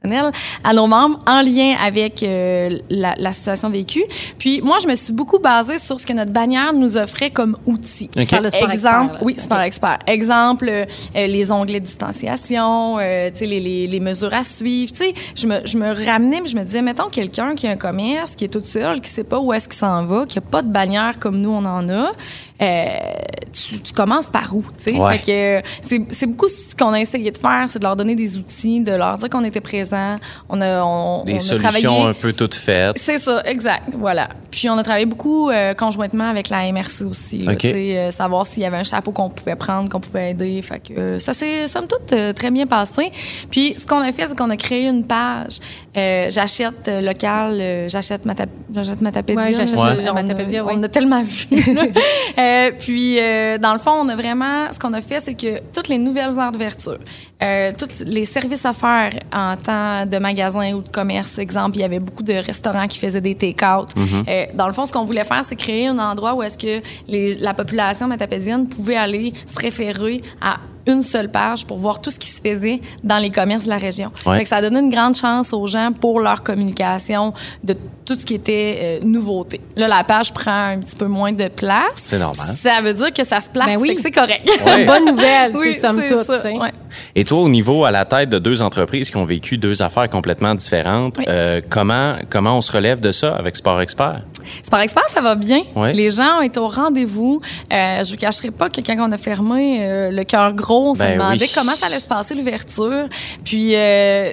à 0.63 0.74
nos 0.74 0.88
membres 0.88 1.20
en 1.28 1.41
lien 1.41 1.76
avec 1.82 2.24
euh, 2.24 2.80
la, 2.89 3.15
la 3.17 3.32
situation 3.32 3.70
vécue. 3.70 4.04
Puis, 4.38 4.62
moi, 4.62 4.78
je 4.82 4.88
me 4.88 4.96
suis 4.96 5.13
beaucoup 5.13 5.39
basée 5.39 5.80
sur 5.80 6.00
ce 6.00 6.06
que 6.06 6.13
notre 6.13 6.32
bannière 6.32 6.74
nous 6.74 6.98
offrait 6.98 7.32
comme 7.32 7.58
outil. 7.65 8.10
OK. 8.15 8.24
Je 8.24 8.30
parle 8.30 8.46
de 8.46 8.50
sport 8.50 8.72
Exemple, 8.72 9.06
expert, 9.12 9.24
oui, 9.26 9.34
OK. 9.38 9.43
sport 9.43 9.60
expert. 9.62 10.00
Exemple, 10.08 10.70
euh, 10.70 10.86
les 11.15 11.52
onglets 11.52 11.80
de 11.80 11.86
distanciation, 11.86 12.98
euh, 13.00 13.30
tu 13.32 13.38
sais, 13.39 13.46
les, 13.46 13.60
les, 13.60 13.88
les 13.88 14.00
mesures 14.00 14.34
à 14.34 14.43
suivre. 14.43 14.91
Tu 14.91 14.98
sais, 14.98 15.13
je 15.36 15.48
me, 15.48 15.60
je 15.65 15.78
me 15.78 15.88
ramenais, 16.06 16.41
mais 16.41 16.48
je 16.48 16.56
me 16.56 16.63
disais, 16.63 16.82
mettons 16.82 17.10
quelqu'un 17.10 17.56
qui 17.56 17.67
a 17.67 17.72
un 17.72 17.76
commerce, 17.78 18.36
qui 18.36 18.46
est 18.46 18.50
toute 18.50 18.65
seule, 18.65 19.02
qui 19.02 19.10
sait 19.10 19.24
pas 19.24 19.39
où 19.39 19.54
est-ce 19.54 19.67
qu'il 19.67 19.78
s'en 19.78 20.06
va, 20.06 20.26
qui 20.26 20.38
a 20.38 20.41
pas 20.41 20.62
de 20.62 20.70
bannière 20.70 21.20
comme 21.20 21.39
nous 21.39 21.52
on 21.52 21.65
en 21.65 21.89
a. 21.89 22.12
euh, 22.62 22.88
tu, 23.54 23.80
tu 23.82 23.93
commences 23.93 24.28
par 24.28 24.56
où, 24.56 24.63
tu 24.84 24.93
sais? 24.93 25.00
Ouais. 25.00 25.17
Fait 25.20 25.62
que, 25.62 25.67
c'est, 25.82 26.02
c'est 26.10 26.26
beaucoup 26.26 26.48
ce 26.48 26.76
qu'on 26.76 26.93
a 26.93 27.00
essayé 27.00 27.32
de 27.32 27.38
faire, 27.38 27.65
c'est 27.67 27.80
de 27.80 27.84
leur 27.84 27.96
donner 27.96 28.15
des 28.15 28.38
outils, 28.38 28.82
de 28.82 28.93
leur 28.93 29.17
dire 29.17 29.30
qu'on 29.30 29.43
était 29.43 29.62
présents. 29.62 30.15
On 30.50 30.60
a, 30.62 30.84
on, 30.84 31.24
Des 31.24 31.34
on 31.34 31.36
a 31.36 31.39
solutions 31.39 31.70
travaillé. 31.91 32.10
un 32.10 32.13
peu 32.13 32.34
toutes 32.34 32.56
faites. 32.56 32.98
C'est 33.00 33.20
ça, 33.20 33.41
exact. 33.46 33.89
Voilà. 33.98 34.30
Puis 34.52 34.70
on 34.70 34.78
a 34.78 34.84
travaillé 34.84 35.06
beaucoup 35.06 35.50
euh, 35.50 35.74
conjointement 35.74 36.30
avec 36.30 36.50
la 36.50 36.72
MRC 36.72 37.04
aussi. 37.08 37.39
Là, 37.39 37.52
OK. 37.54 37.60
tu 37.60 37.70
sais, 37.70 37.98
euh, 37.98 38.12
savoir 38.12 38.46
s'il 38.46 38.63
y 38.63 38.65
avait 38.65 38.78
un 38.78 38.84
chapeau 38.84 39.12
qu'on 39.12 39.30
pouvait 39.30 39.56
prendre, 39.56 39.89
qu'on 39.89 40.00
pouvait 40.00 40.32
aider. 40.32 40.62
Fait 40.62 40.80
que 40.80 40.93
euh, 41.00 41.20
ça 41.20 41.34
s'est, 41.34 41.67
somme 41.67 41.88
toute, 41.88 42.12
euh, 42.13 42.34
très 42.34 42.52
bien 42.52 42.65
passé. 42.65 43.12
Puis 43.52 43.76
ce 43.78 43.86
qu'on 43.86 44.00
a 44.02 44.12
fait, 44.12 44.28
c'est 44.28 44.38
qu'on 44.38 44.50
a 44.50 44.58
créé 44.58 44.88
une 44.88 45.04
page. 45.06 45.60
Euh, 45.96 46.28
j'achète 46.30 46.88
local, 47.02 47.58
euh, 47.60 47.89
j'achète 47.89 48.26
ma 48.26 48.34
j'achète 48.74 49.02
Matapédia. 49.02 49.41
Ouais, 49.41 49.54
j'achète 49.54 49.76
Ouais. 49.78 50.10
On 50.12 50.15
a-. 50.15 50.74
On 50.78 50.84
a 50.84 50.88
tellement 50.89 51.24
vu. 51.24 51.48
Euh, 52.48 52.72
puis, 52.78 53.20
euh, 53.20 53.58
dans 53.58 53.74
le 53.74 53.80
fond, 53.80 53.92
on 53.92 54.08
a 54.10 54.16
vraiment... 54.16 54.72
Ce 54.72 54.80
qu'on 54.80 54.94
a 54.94 55.02
fait, 55.02 55.20
c'est 55.20 55.34
que 55.34 55.60
toutes 55.74 55.88
les 55.90 55.98
nouvelles 55.98 56.38
heures 56.40 56.52
d'ouverture, 56.52 56.98
euh, 57.44 57.72
tous 57.78 58.04
les 58.06 58.26
services 58.26 58.66
à 58.66 58.74
faire 58.74 59.12
en 59.34 59.56
temps 59.58 60.06
de 60.06 60.18
magasin 60.18 60.74
ou 60.74 60.82
de 60.82 60.90
commerce, 60.90 61.38
exemple, 61.40 61.78
il 61.78 61.82
y 61.82 61.84
avait 61.84 62.00
beaucoup 62.00 62.24
de 62.24 62.34
restaurants 62.34 62.88
qui 62.88 63.00
faisaient 63.00 63.22
des 63.22 63.36
take-out. 63.36 63.90
Euh, 64.28 64.46
dans 64.54 64.68
le 64.68 64.74
fond, 64.74 64.86
ce 64.86 64.92
qu'on 64.94 65.04
voulait 65.06 65.24
faire, 65.26 65.44
c'est 65.48 65.56
créer 65.56 65.88
un 65.88 66.00
endroit 66.00 66.34
où 66.36 66.44
est-ce 66.44 66.58
que 66.58 66.82
les- 67.08 67.36
la 67.36 67.54
population 67.54 68.08
matapédienne 68.08 68.68
pouvait 68.68 68.96
aller 68.96 69.34
se 69.46 69.58
référer 69.60 70.22
à 70.42 70.58
une 70.88 71.02
seule 71.02 71.30
page 71.30 71.65
pour 71.65 71.78
voir 71.78 72.02
tout 72.02 72.10
ce 72.12 72.17
qui 72.19 72.30
se 72.30 72.41
faisait 72.41 72.82
dans 73.04 73.17
les 73.17 73.30
commerces 73.30 73.65
de 73.65 73.69
la 73.69 73.78
région. 73.78 74.12
Ouais. 74.26 74.38
Fait 74.38 74.43
que 74.43 74.50
ça 74.50 74.58
a 74.58 74.62
donné 74.62 74.80
une 74.80 74.89
grande 74.89 75.15
chance 75.15 75.54
aux 75.54 75.67
gens 75.67 75.91
pour 76.00 76.19
leur 76.19 76.43
communication 76.43 77.34
de 77.63 77.76
tout 78.06 78.15
ce 78.15 78.26
qui 78.26 78.36
était 78.36 79.00
euh, 79.04 79.06
nouveauté. 79.06 79.60
Là, 79.76 79.88
la 79.88 80.04
page 80.04 80.34
prend 80.34 80.69
un 80.69 80.80
petit 80.80 80.95
peu 80.95 81.06
moins 81.08 81.34
de 81.34 81.47
place. 81.50 81.84
C'est 82.04 82.19
normal. 82.19 82.47
Ça 82.58 82.80
veut 82.82 82.93
dire 82.93 83.12
que 83.13 83.26
ça 83.26 83.41
se 83.41 83.50
place, 83.50 83.65
Ben 83.67 83.78
oui. 83.78 83.97
c'est 84.02 84.12
correct. 84.12 84.50
Ouais. 84.65 84.86
Bonne 84.86 85.06
nouvelle, 85.06 85.52
Oui, 85.56 85.73
c'est 85.73 85.80
somme 85.82 86.02
c'est 86.08 86.13
toute. 86.13 86.28
ouais. 86.30 86.71
Et 87.15 87.23
toi, 87.23 87.39
au 87.39 87.50
niveau 87.50 87.86
à 87.86 87.91
la 87.91 88.06
tête 88.06 88.30
de 88.30 88.39
deux 88.39 88.62
entreprises 88.62 89.10
qui 89.10 89.17
ont 89.17 89.23
vécu 89.26 89.58
deux 89.58 89.82
affaires 89.82 90.10
complètement 90.10 90.56
différentes, 90.56 91.17
Oui. 91.19 91.26
euh, 91.28 91.62
comment, 91.69 92.15
comment 92.30 92.58
on 92.58 92.62
se 92.62 92.71
relève 92.71 93.00
de 93.00 93.12
ça 93.12 93.36
avec 93.36 93.56
Sport 93.56 93.82
Expert? 93.82 94.21
Sport 94.63 94.80
Expert, 94.82 95.08
ça 95.10 95.21
va 95.21 95.36
bien. 95.36 95.62
Ouais. 95.76 95.93
Les 95.93 96.10
gens 96.10 96.39
ont 96.39 96.41
été 96.41 96.60
au 96.60 96.67
rendez-vous. 96.67 97.41
Euh, 97.71 98.04
je 98.04 98.12
vous 98.12 98.17
cacherai 98.17 98.52
pas 98.52 98.69
que 98.69 98.82
quand 98.82 98.95
on 99.00 99.12
a 99.12 99.17
fermé 99.17 99.80
euh, 99.82 100.12
le 100.12 100.23
cœur 100.23 100.54
gros, 100.54 100.77
on 100.86 100.94
se 100.94 101.00
Ben 101.00 101.13
demandait 101.18 101.46
oui. 101.46 101.52
comment 101.54 101.74
ça 101.76 101.88
allait 101.88 102.00
se 102.00 102.08
passer 102.08 102.36
l'ouverture. 102.36 103.08
Puis 103.44 103.76
euh, 103.76 104.32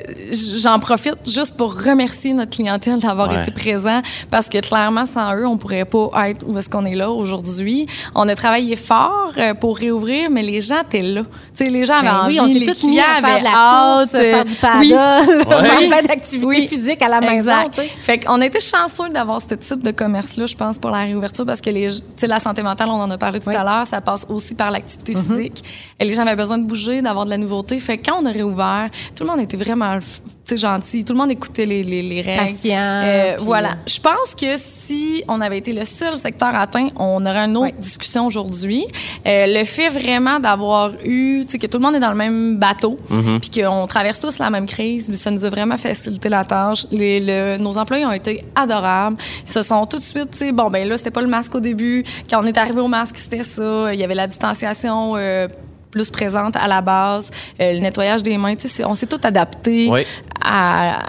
j'en 0.62 0.78
profite 0.78 1.16
juste 1.26 1.56
pour 1.56 1.74
remercier 1.82 2.32
notre 2.34 2.50
clientèle 2.52 3.00
d'avoir 3.00 3.30
Ouais. 3.30 3.42
été 3.42 3.50
présent 3.52 4.02
parce 4.30 4.48
que 4.48 4.58
clairement 4.58 5.06
sans 5.06 5.34
eux, 5.36 5.46
on 5.46 5.56
pourrait 5.56 5.84
pas 5.84 6.10
être 6.28 6.44
où 6.46 6.56
est-ce 6.58 6.68
qu'on 6.68 6.84
est 6.84 6.94
là 6.94 7.10
aujourd'hui. 7.10 7.86
On 8.14 8.28
a 8.28 8.34
travaillé 8.34 8.76
fort 8.76 9.32
euh, 9.38 9.54
pour 9.54 9.78
réouvrir, 9.78 10.30
mais 10.30 10.42
les 10.42 10.60
gens 10.60 10.82
étaient 10.82 11.02
là. 11.02 11.22
Tu 11.56 11.64
sais, 11.64 11.70
les 11.70 11.86
gens 11.86 11.94
avaient 11.94 12.08
Ben 12.08 12.16
envie, 12.24 12.40
oui, 12.40 12.46
on 12.50 12.52
s'est 12.66 12.72
tous 12.72 12.86
mis 12.88 12.98
à 13.00 13.20
faire 13.22 13.38
de 13.38 13.44
la 13.44 13.50
hâte, 13.54 14.10
course, 14.10 14.10
faire 14.10 14.44
du 14.44 14.52
euh, 14.52 14.80
oui. 14.80 14.92
paddle, 15.40 15.48
Ouais. 15.48 15.68
faire 15.68 15.88
plein 15.88 16.02
d'activités 16.02 16.46
Oui. 16.46 16.66
physiques 16.66 17.02
à 17.02 17.08
la 17.08 17.20
maison. 17.20 17.34
Exact. 17.34 17.74
tu 17.74 17.80
sais. 17.82 17.90
Fait 18.02 18.18
qu'on 18.18 18.40
a 18.40 18.46
été 18.46 18.58
chanceux 18.60 19.08
d'avoir 19.10 19.40
ce 19.40 19.54
type 19.54 19.82
de 19.82 19.90
commerce-là, 19.90 20.46
je 20.46 20.56
pense, 20.56 20.78
pour 20.78 20.90
la 20.90 20.98
réouverture, 20.98 21.46
parce 21.46 21.60
que 21.60 21.70
les, 21.70 21.88
tu 21.88 22.02
sais, 22.16 22.26
la 22.26 22.40
santé 22.40 22.62
mentale, 22.62 22.88
on 22.90 23.00
en 23.00 23.10
a 23.10 23.18
parlé 23.18 23.40
tout 23.40 23.48
Oui. 23.48 23.54
à 23.54 23.62
l'heure, 23.64 23.86
ça 23.86 24.00
passe 24.00 24.26
aussi 24.28 24.54
par 24.54 24.70
l'activité 24.70 25.12
Mm-hmm. 25.14 25.36
physique. 25.36 25.64
Et 26.00 26.04
les 26.04 26.14
gens 26.14 26.22
avaient 26.26 26.33
besoin 26.36 26.58
de 26.58 26.64
bouger, 26.64 27.02
d'avoir 27.02 27.24
de 27.24 27.30
la 27.30 27.38
nouveauté. 27.38 27.78
Fait 27.78 27.98
que 27.98 28.06
quand 28.10 28.18
on 28.22 28.26
a 28.26 28.30
réouvert, 28.32 28.88
tout 29.14 29.24
le 29.24 29.30
monde 29.30 29.40
était 29.40 29.56
vraiment, 29.56 29.98
gentil. 30.54 31.04
Tout 31.04 31.14
le 31.14 31.18
monde 31.18 31.30
écoutait 31.30 31.64
les, 31.64 31.82
les, 31.82 32.02
les 32.02 32.20
règles. 32.20 32.42
Patient, 32.52 32.76
Euh, 32.78 33.34
puis, 33.36 33.44
voilà. 33.46 33.76
Je 33.86 33.98
pense 33.98 34.34
que 34.38 34.56
si 34.58 35.24
on 35.26 35.40
avait 35.40 35.56
été 35.58 35.72
le 35.72 35.84
seul 35.86 36.16
secteur 36.18 36.54
atteint, 36.54 36.88
on 36.96 37.24
aurait 37.24 37.46
une 37.46 37.56
autre 37.56 37.74
discussion 37.78 38.26
aujourd'hui. 38.26 38.86
Euh, 39.26 39.46
le 39.48 39.64
fait 39.64 39.88
vraiment 39.88 40.38
d'avoir 40.38 40.92
eu, 41.04 41.44
tu 41.46 41.52
sais, 41.52 41.58
que 41.58 41.66
tout 41.66 41.78
le 41.78 41.82
monde 41.84 41.94
est 41.94 42.00
dans 42.00 42.10
le 42.10 42.14
même 42.16 42.56
bateau, 42.58 42.98
puis 43.40 43.62
qu'on 43.62 43.86
traverse 43.86 44.20
tous 44.20 44.38
la 44.38 44.50
même 44.50 44.66
crise, 44.66 45.12
ça 45.14 45.30
nous 45.30 45.44
a 45.46 45.48
vraiment 45.48 45.78
facilité 45.78 46.28
la 46.28 46.44
tâche. 46.44 46.86
Les, 46.90 47.20
le- 47.20 47.56
nos 47.56 47.78
employés 47.78 48.04
ont 48.04 48.12
été 48.12 48.44
adorables. 48.54 49.16
Ils 49.46 49.50
se 49.50 49.62
sont 49.62 49.86
tout 49.86 49.98
de 49.98 50.02
suite, 50.02 50.30
tu 50.32 50.38
sais, 50.38 50.52
bon, 50.52 50.68
ben 50.70 50.86
là, 50.86 50.96
c'était 50.98 51.10
pas 51.10 51.22
le 51.22 51.28
masque 51.28 51.54
au 51.54 51.60
début. 51.60 52.04
Quand 52.28 52.42
on 52.42 52.46
est 52.46 52.58
arrivé 52.58 52.80
au 52.82 52.88
masque, 52.88 53.16
c'était 53.16 53.42
ça. 53.42 53.94
Il 53.94 53.98
y 53.98 54.04
avait 54.04 54.14
la 54.14 54.26
distanciation. 54.26 55.14
euh, 55.16 55.48
plus 55.94 56.10
présente 56.10 56.56
à 56.56 56.66
la 56.66 56.80
base, 56.80 57.30
Euh, 57.60 57.72
le 57.72 57.78
nettoyage 57.78 58.22
des 58.22 58.36
mains, 58.36 58.56
tu 58.56 58.68
sais, 58.68 58.84
on 58.84 58.94
s'est 58.94 59.06
tout 59.06 59.20
adapté 59.22 59.88
Oui. 59.90 60.02
à 60.44 61.04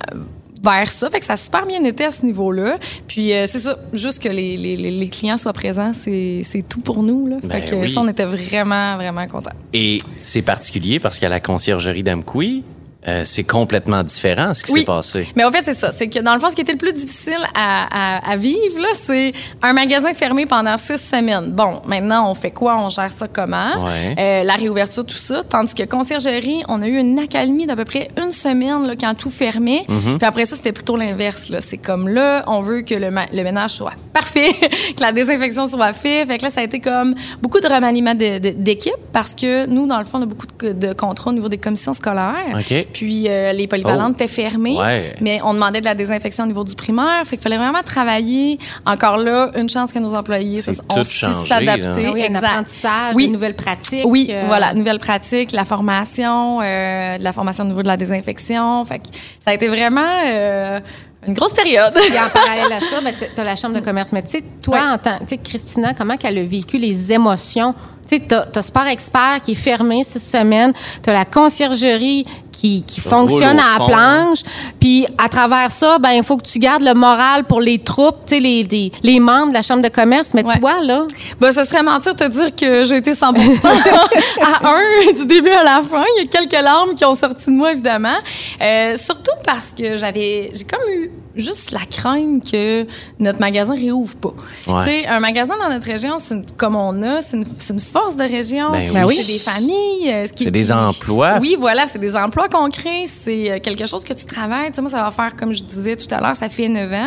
vers 0.63 0.91
ça. 0.91 1.09
Fait 1.09 1.19
que 1.19 1.25
ça 1.25 1.33
a 1.33 1.37
super 1.37 1.65
bien 1.65 1.83
été 1.83 2.05
à 2.05 2.11
ce 2.11 2.25
niveau-là. 2.25 2.77
Puis 3.07 3.33
euh, 3.33 3.45
c'est 3.47 3.59
ça, 3.59 3.77
juste 3.93 4.21
que 4.21 4.29
les, 4.29 4.57
les, 4.57 5.09
clients 5.09 5.37
soient 5.37 5.53
présents, 5.53 5.91
c'est 5.93 6.63
tout 6.67 6.81
pour 6.81 7.03
nous. 7.03 7.27
Là. 7.27 7.37
Ben 7.43 7.51
fait 7.61 7.69
que 7.69 7.75
oui. 7.75 7.89
ça, 7.89 8.01
on 8.01 8.07
était 8.07 8.25
vraiment, 8.25 8.95
vraiment 8.97 9.27
contents. 9.27 9.51
Et 9.73 9.99
c'est 10.21 10.41
particulier 10.41 10.99
parce 10.99 11.19
qu'à 11.19 11.29
la 11.29 11.39
conciergerie 11.39 12.03
d'Amkoui, 12.03 12.63
euh, 13.07 13.21
c'est 13.25 13.43
complètement 13.43 14.03
différent 14.03 14.53
ce 14.53 14.63
qui 14.63 14.71
Oui. 14.73 14.79
s'est 14.79 14.85
passé. 14.85 15.27
Mais 15.35 15.45
au 15.45 15.51
fait, 15.51 15.61
c'est 15.65 15.77
ça. 15.77 15.91
C'est 15.91 16.07
que 16.07 16.19
dans 16.19 16.33
le 16.33 16.39
fond, 16.39 16.49
ce 16.49 16.55
qui 16.55 16.61
était 16.61 16.71
le 16.71 16.77
plus 16.77 16.93
difficile 16.93 17.37
à, 17.53 18.17
à- 18.17 18.31
à 18.31 18.35
vivre, 18.35 18.79
là, 18.81 18.87
c'est 19.05 19.33
un 19.61 19.73
magasin 19.73 20.13
fermé 20.13 20.45
pendant 20.45 20.75
six 20.77 20.97
semaines. 20.97 21.51
Bon, 21.51 21.81
maintenant, 21.85 22.29
on 22.31 22.35
fait 22.35 22.51
quoi? 22.51 22.77
On 22.77 22.89
gère 22.89 23.11
ça 23.11 23.27
comment? 23.27 23.85
Ouais. 23.85 24.15
Euh, 24.17 24.43
la 24.43 24.53
réouverture, 24.55 25.05
tout 25.05 25.15
ça. 25.15 25.43
Tandis 25.43 25.73
que 25.73 25.83
conciergerie, 25.83 26.63
on 26.67 26.81
a 26.81 26.87
eu 26.87 26.97
une 26.97 27.19
accalmie 27.19 27.65
d'à 27.65 27.75
peu 27.75 27.85
près 27.85 28.09
une 28.17 28.31
semaine 28.31 28.87
là, 28.87 28.95
quand 28.99 29.13
tout 29.15 29.29
fermait. 29.29 29.85
Mm-hmm. 29.87 30.17
Puis 30.17 30.27
après 30.27 30.45
ça, 30.45 30.55
c'était 30.55 30.71
plutôt 30.71 30.97
l'inverse. 30.97 31.49
là. 31.49 31.59
C'est 31.61 31.77
comme 31.77 32.07
là, 32.09 32.43
on 32.47 32.61
veut 32.61 32.81
que 32.81 32.95
le, 32.95 33.11
ma- 33.11 33.27
le 33.31 33.43
ménage 33.43 33.71
soit 33.71 33.93
parfait, 34.13 34.51
que 34.95 35.01
la 35.01 35.11
désinfection 35.11 35.67
soit 35.67 35.93
faite. 35.93 36.27
Fait 36.27 36.37
que 36.37 36.43
là, 36.43 36.49
ça 36.49 36.61
a 36.61 36.63
été 36.63 36.79
comme 36.79 37.13
beaucoup 37.41 37.59
de 37.59 37.67
remaniement 37.67 38.13
de- 38.15 38.39
de- 38.39 38.49
d'équipe 38.57 38.93
parce 39.13 39.33
que 39.35 39.65
nous, 39.67 39.85
dans 39.87 39.97
le 39.99 40.05
fond, 40.05 40.19
on 40.19 40.23
a 40.23 40.25
beaucoup 40.25 40.47
de, 40.61 40.71
de 40.71 40.93
contrats 40.93 41.29
au 41.29 41.33
niveau 41.33 41.49
des 41.49 41.57
commissions 41.57 41.93
scolaires. 41.93 42.45
OK. 42.53 42.87
Puis 42.95 43.25
euh, 43.27 43.51
les 43.51 43.67
polyvalentes 43.67 44.11
Oh. 44.11 44.23
étaient 44.23 44.29
fermées. 44.29 44.77
Ouais. 44.79 45.13
Mais 45.19 45.41
on 45.43 45.53
demandait 45.53 45.81
de 45.81 45.85
la 45.85 45.95
désinfection 45.95 46.45
au 46.45 46.47
niveau 46.47 46.63
du 46.63 46.75
primaire. 46.75 47.23
Fait 47.25 47.35
qu'il 47.35 47.43
fallait 47.43 47.57
vraiment 47.57 47.81
travailler. 47.83 48.57
Encore 48.85 49.17
là, 49.17 49.51
une 49.57 49.67
chance 49.69 49.91
que 49.91 49.99
nos 49.99 50.13
employés 50.13 50.61
se- 50.61 50.71
ont 50.89 51.03
su 51.03 51.17
changé, 51.19 51.47
s'adapter. 51.49 52.05
Ah 52.07 52.11
oui, 52.13 52.25
un 52.25 52.35
apprentissage, 52.35 53.13
Oui. 53.15 53.27
nouvelles 53.27 53.55
pratiques. 53.57 54.05
Oui, 54.05 54.29
euh, 54.31 54.43
voilà, 54.47 54.73
nouvelle 54.73 54.99
pratique, 54.99 55.51
la 55.51 55.65
formation, 55.65 56.61
euh, 56.61 57.17
de 57.17 57.23
la 57.23 57.33
formation 57.33 57.65
au 57.65 57.67
niveau 57.67 57.81
de 57.83 57.87
la 57.87 57.97
désinfection. 57.97 58.85
Fait 58.85 58.99
que 58.99 59.07
ça 59.43 59.51
a 59.51 59.53
été 59.53 59.67
vraiment 59.67 60.21
euh, 60.25 60.79
une 61.27 61.33
grosse 61.33 61.53
période. 61.53 61.91
Puis 61.93 62.17
en 62.17 62.29
parallèle 62.29 62.71
à 62.71 62.79
ça, 62.79 63.01
ben, 63.03 63.13
tu 63.13 63.41
as 63.41 63.43
la 63.43 63.55
chambre 63.57 63.75
de 63.75 63.81
commerce. 63.81 64.13
Mais 64.13 64.23
tu 64.23 64.29
sais, 64.29 64.43
toi, 64.63 64.77
Ouais. 64.77 64.83
en 64.93 64.97
tant, 64.97 65.17
tu 65.19 65.25
sais, 65.29 65.37
Christina, 65.37 65.93
comment 65.93 66.15
qu'elle 66.15 66.37
a 66.37 66.43
vécu 66.45 66.77
les 66.77 67.11
émotions? 67.11 67.73
Tu 68.07 68.17
sais, 68.17 68.21
t'as, 68.27 68.45
t'as 68.45 68.61
Sport 68.61 68.85
Expert 68.85 69.39
qui 69.41 69.53
est 69.53 69.55
fermé 69.55 70.03
six 70.03 70.19
semaines, 70.19 70.73
t'as 71.01 71.11
la 71.11 71.25
conciergerie 71.25 72.23
qui, 72.55 72.83
qui 72.87 73.01
fonctionne 73.01 73.59
à 73.59 73.77
la 73.79 73.85
planche, 73.85 74.39
puis 74.79 75.05
à 75.17 75.27
travers 75.29 75.69
ça, 75.71 75.99
ben 75.99 76.11
il 76.11 76.23
faut 76.23 76.37
que 76.37 76.47
tu 76.47 76.57
gardes 76.59 76.83
le 76.83 76.93
moral 76.93 77.43
pour 77.43 77.59
les 77.59 77.79
troupes, 77.79 78.17
tu 78.25 78.35
sais, 78.35 78.39
les, 78.39 78.63
les, 78.63 78.91
les 79.03 79.19
membres 79.19 79.49
de 79.49 79.53
la 79.53 79.61
chambre 79.61 79.81
de 79.81 79.89
commerce. 79.89 80.33
Mais 80.33 80.43
Ouais. 80.45 80.59
toi, 80.59 80.81
là, 80.81 81.05
Ben, 81.39 81.51
ce 81.51 81.63
serait 81.65 81.83
mentir 81.83 82.15
de 82.15 82.19
te 82.23 82.29
dire 82.31 82.55
que 82.55 82.85
j'ai 82.85 82.97
été 82.97 83.13
100 83.13 83.33
à 84.41 84.69
un 84.69 85.13
du 85.13 85.25
début 85.25 85.49
à 85.49 85.63
la 85.63 85.81
fin. 85.81 86.03
Il 86.17 86.23
y 86.23 86.27
a 86.27 86.29
quelques 86.29 86.61
larmes 86.63 86.95
qui 86.95 87.03
ont 87.05 87.15
sorti 87.15 87.45
de 87.47 87.51
moi, 87.55 87.71
évidemment. 87.73 88.17
Euh, 88.61 88.95
surtout 88.95 89.31
parce 89.45 89.73
que 89.77 89.97
j'avais, 89.97 90.51
j'ai 90.53 90.63
comme 90.63 90.87
eu 90.93 91.11
juste 91.35 91.71
la 91.71 91.81
crainte 91.81 92.49
que 92.49 92.85
notre 93.19 93.39
magasin 93.41 93.73
réouvre 93.75 94.15
pas. 94.15 94.33
Ouais. 94.67 94.83
Tu 94.83 94.89
sais, 94.89 95.07
un 95.07 95.19
magasin 95.19 95.55
dans 95.61 95.69
notre 95.69 95.85
région, 95.85 96.15
c'est 96.17 96.35
une- 96.35 96.45
comme 96.55 96.77
on 96.77 97.01
a, 97.03 97.21
c'est 97.21 97.35
une, 97.35 97.45
c'est 97.59 97.73
une 97.73 97.81
force 97.81 98.15
de 98.15 98.23
région. 98.23 98.71
Ben 98.71 99.03
oui. 99.05 99.15
C'est 99.19 99.33
des 99.33 99.39
familles. 99.39 100.13
euh, 100.13 100.27
C'est 100.33 100.49
des 100.51 100.71
emplois. 100.71 101.37
Oui, 101.41 101.57
voilà, 101.59 101.87
c'est 101.87 101.99
des 101.99 102.15
emplois 102.15 102.44
concrets. 102.49 103.05
C'est 103.07 103.51
euh, 103.51 103.59
quelque 103.59 103.85
chose 103.85 104.03
que 104.03 104.13
tu 104.13 104.25
travailles. 104.25 104.69
Tu 104.69 104.75
sais, 104.75 104.81
moi, 104.81 104.89
ça 104.89 105.03
va 105.03 105.11
faire, 105.11 105.35
comme 105.35 105.53
je 105.53 105.63
disais 105.63 105.95
tout 105.95 106.13
à 106.13 106.21
l'heure, 106.21 106.35
ça 106.35 106.49
fait 106.49 106.67
9 106.67 106.93
ans. 106.93 107.05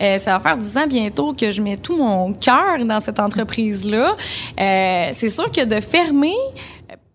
Euh, 0.00 0.18
ça 0.18 0.32
va 0.32 0.40
faire 0.40 0.56
10 0.56 0.78
ans 0.78 0.86
bientôt 0.86 1.32
que 1.32 1.50
je 1.50 1.62
mets 1.62 1.76
tout 1.76 1.96
mon 1.96 2.32
cœur 2.32 2.84
dans 2.84 3.00
cette 3.00 3.20
entreprise-là. 3.20 4.16
Euh, 4.60 5.08
c'est 5.12 5.28
sûr 5.28 5.50
que 5.50 5.64
de 5.64 5.80
fermer, 5.80 6.36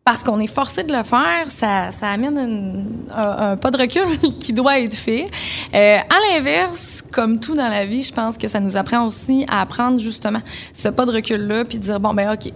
parce 0.09 0.23
qu'on 0.23 0.39
est 0.39 0.47
forcé 0.47 0.83
de 0.83 0.91
le 0.91 1.03
faire, 1.03 1.45
ça, 1.49 1.91
ça 1.91 2.09
amène 2.09 2.83
un, 3.15 3.55
pas 3.57 3.69
de 3.69 3.77
recul 3.77 4.07
qui 4.39 4.53
doit 4.53 4.79
être 4.79 4.95
fait. 4.95 5.27
Euh, 5.75 5.97
à 5.99 6.33
l'inverse, 6.33 7.03
comme 7.11 7.39
tout 7.39 7.53
dans 7.53 7.69
la 7.69 7.85
vie, 7.85 8.01
je 8.01 8.11
pense 8.11 8.35
que 8.35 8.47
ça 8.47 8.59
nous 8.59 8.75
apprend 8.75 9.05
aussi 9.05 9.45
à 9.47 9.61
apprendre 9.61 9.99
justement 9.99 10.41
ce 10.73 10.89
pas 10.89 11.05
de 11.05 11.11
recul-là, 11.11 11.63
puis 11.63 11.77
dire, 11.77 11.99
bon, 11.99 12.15
ben 12.15 12.33
OK, 12.33 12.51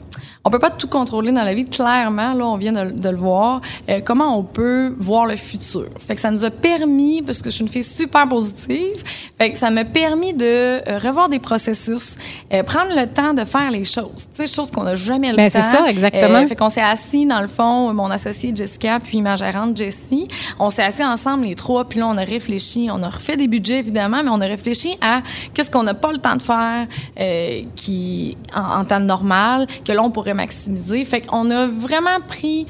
on 0.45 0.49
peut 0.49 0.59
pas 0.59 0.71
tout 0.71 0.87
contrôler 0.87 1.31
dans 1.31 1.43
la 1.43 1.53
vie, 1.53 1.65
clairement, 1.65 2.33
là, 2.33 2.45
on 2.45 2.57
vient 2.57 2.73
de, 2.73 2.91
de 2.91 3.09
le 3.09 3.15
voir, 3.15 3.61
euh, 3.89 4.01
comment 4.03 4.37
on 4.37 4.43
peut 4.43 4.93
voir 4.99 5.25
le 5.25 5.35
futur? 5.37 5.85
Fait 5.99 6.15
que 6.15 6.21
ça 6.21 6.31
nous 6.31 6.43
a 6.43 6.51
permis, 6.51 7.21
parce 7.21 7.41
que 7.41 7.49
je 7.49 7.55
suis 7.55 7.63
une 7.63 7.69
fille 7.69 7.83
super 7.83 8.27
positive, 8.27 9.03
fait 9.39 9.51
que 9.51 9.57
ça 9.57 9.69
m'a 9.69 9.85
permis 9.85 10.33
de 10.33 10.43
euh, 10.45 10.97
revoir 11.01 11.29
des 11.29 11.39
processus, 11.39 12.17
euh, 12.53 12.61
prendre 12.63 12.93
le 12.93 13.07
temps 13.07 13.33
de 13.33 13.45
faire 13.45 13.71
les 13.71 13.85
choses, 13.85 14.11
tu 14.35 14.45
sais, 14.45 14.47
choses 14.47 14.69
qu'on 14.69 14.83
n'a 14.83 14.95
jamais 14.95 15.31
le 15.31 15.37
Ben, 15.37 15.49
temps. 15.49 15.59
c'est 15.61 15.77
ça, 15.77 15.89
exactement. 15.89 16.45
Fait 16.45 16.55
qu'on 16.55 16.69
s'est 16.69 16.81
assis, 16.81 17.25
dans 17.25 17.41
le 17.41 17.47
fond, 17.47 17.93
mon 17.93 18.11
associé 18.11 18.51
Jessica, 18.53 18.97
puis 18.99 19.21
ma 19.21 19.35
gérante 19.37 19.77
Jessie. 19.77 20.27
On 20.59 20.69
s'est 20.69 20.83
assis 20.83 21.03
ensemble, 21.05 21.45
les 21.45 21.55
trois, 21.55 21.85
puis 21.85 21.99
là, 21.99 22.07
on 22.07 22.17
a 22.17 22.23
réfléchi. 22.23 22.89
On 22.91 23.01
a 23.01 23.09
refait 23.09 23.37
des 23.37 23.47
budgets, 23.47 23.79
évidemment, 23.79 24.21
mais 24.23 24.29
on 24.29 24.41
a 24.41 24.45
réfléchi 24.45 24.97
à 25.01 25.21
qu'est-ce 25.53 25.71
qu'on 25.71 25.83
n'a 25.83 25.93
pas 25.93 26.11
le 26.11 26.17
temps 26.17 26.35
de 26.35 26.41
faire 26.41 26.87
euh, 27.19 27.61
qui, 27.75 28.37
en, 28.53 28.81
en 28.81 28.85
temps 28.85 28.99
normal, 28.99 29.67
que 29.85 29.91
là, 29.93 30.03
on 30.03 30.11
maximiser. 30.33 31.03
Fait 31.05 31.21
qu'on 31.21 31.49
a 31.49 31.67
vraiment 31.67 32.19
pris 32.27 32.67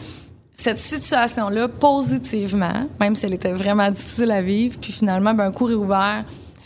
cette 0.56 0.78
situation-là 0.78 1.68
positivement, 1.68 2.88
même 3.00 3.16
si 3.16 3.26
elle 3.26 3.34
était 3.34 3.54
vraiment 3.54 3.90
difficile 3.90 4.32
à 4.32 4.42
vivre. 4.42 4.78
Puis 4.80 4.92
finalement, 4.92 5.34
ben, 5.34 5.46
un 5.46 5.52
coup 5.52 5.66
réouvert, 5.66 6.24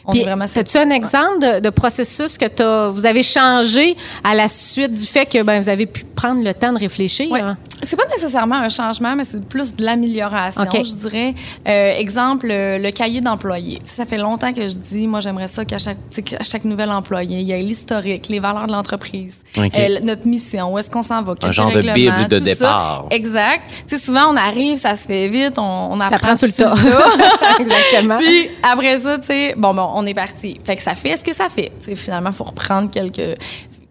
on 0.08 0.12
Puis, 0.14 0.22
est 0.22 0.24
vraiment 0.24 0.46
as-tu 0.46 0.78
un 0.78 0.90
exemple 0.90 1.40
de, 1.40 1.60
de 1.60 1.70
processus 1.70 2.38
que 2.38 2.46
t'as- 2.46 2.88
vous 2.90 3.06
avez 3.06 3.24
changé 3.24 3.96
à 4.24 4.34
la 4.36 4.48
suite 4.48 4.94
du 4.94 5.06
fait 5.06 5.26
que 5.26 5.44
ben, 5.44 5.62
vous 5.62 5.70
avez 5.70 5.86
pu 5.86 6.06
prendre 6.16 6.44
le 6.44 6.54
temps 6.54 6.72
de 6.74 6.80
réfléchir? 6.80 7.30
Ouais. 7.30 7.42
hein? 7.42 7.58
C'est 7.84 7.96
pas 7.96 8.06
nécessairement 8.16 8.56
un 8.56 8.70
changement, 8.70 9.16
mais 9.16 9.24
c'est 9.24 9.46
plus 9.48 9.76
de 9.76 9.84
l'amélioration, 9.84 10.64
je 10.74 10.96
dirais. 10.96 11.36
Euh, 11.68 11.92
exemple, 11.98 12.48
euh, 12.50 12.80
le 12.80 12.90
cahier 12.92 13.22
d'employé. 13.22 13.76
Tu 13.84 13.90
sais, 13.90 13.96
Ça 13.98 14.06
fait 14.06 14.18
longtemps 14.18 14.52
que 14.54 14.68
je 14.68 14.74
dis, 14.74 15.06
moi, 15.08 15.20
j'aimerais 15.20 15.48
ça 15.48 15.64
qu'à 15.66 15.78
chaque, 15.78 15.98
tu 16.10 16.16
sais, 16.16 16.22
qu'à 16.24 16.42
chaque 16.42 16.64
nouvel 16.66 16.90
employé, 16.90 17.40
il 17.42 17.48
y 17.48 17.52
ait 17.52 17.60
l'historique, 17.60 18.30
les 18.30 18.40
valeurs 18.40 18.66
de 18.68 18.72
l'entreprise, 18.72 19.42
OK. 19.58 19.78
euh, 19.78 20.00
notre 20.02 20.26
mission, 20.26 20.74
où 20.74 20.80
est-ce 20.80 20.90
qu'on 20.90 21.04
s'en 21.04 21.22
va, 21.22 21.36
quel 21.40 21.52
genre 21.52 21.72
de 21.72 21.82
bible 21.82 22.28
de 22.30 22.38
ça. 22.38 22.42
départ. 22.44 23.06
Exact. 23.12 23.62
Tu 23.88 23.96
sais, 23.98 24.04
souvent, 24.04 24.32
on 24.32 24.38
arrive, 24.38 24.78
ça 24.78 24.96
se 24.96 25.06
fait 25.06 25.28
vite, 25.28 25.58
on, 25.60 25.62
on 25.92 26.00
apprend 26.00 26.18
prend 26.20 26.36
sur 26.36 26.48
le 26.48 26.54
tas. 26.54 26.74
Exactement. 27.60 28.18
Puis 28.18 28.50
après 28.64 28.98
ça, 28.98 29.18
tu 29.20 29.26
sais, 29.28 29.54
bon, 29.58 29.74
bon, 29.74 29.90
on 29.98 30.06
est 30.06 30.14
parti. 30.14 30.60
Fait 30.64 30.76
que 30.76 30.82
ça 30.82 30.96
fait 30.96 31.18
ce 31.18 31.24
que 31.24 31.34
ça 31.34 31.50
fait. 31.50 31.72
Finalement, 31.96 32.30
il 32.32 32.36
faut 32.36 32.44
reprendre 32.46 32.90
quelques 32.92 33.38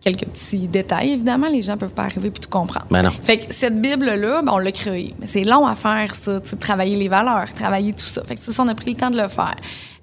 quelques 0.05 0.25
petits 0.27 0.69
détails. 0.69 1.13
Évidemment, 1.15 1.49
les 1.49 1.63
gens 1.63 1.77
peuvent 1.77 1.91
pas 1.93 2.05
arriver 2.05 2.31
puis 2.31 2.41
tout 2.41 2.49
comprendre. 2.49 2.87
Ben 2.91 3.03
non. 3.03 3.11
Fait 3.25 3.39
que 3.39 3.53
cette 3.53 3.81
Bible-là, 3.83 4.41
ben, 4.43 4.53
on 4.53 4.59
l'a 4.59 4.71
créée. 4.71 5.13
Mais 5.19 5.27
c'est 5.27 5.43
long 5.43 5.67
à 5.67 5.75
faire, 5.75 6.15
ça, 6.15 6.39
travailler 6.61 6.97
les 6.97 7.09
valeurs, 7.09 7.53
travailler 7.53 7.93
tout 7.93 8.05
ça. 8.05 8.23
Fait 8.25 8.37
que 8.37 8.41
ça, 8.53 8.63
on 8.63 8.69
a 8.69 8.75
pris 8.77 8.93
le 8.93 8.97
temps 8.97 9.11
de 9.11 9.21
le 9.21 9.27
faire. 9.27 9.57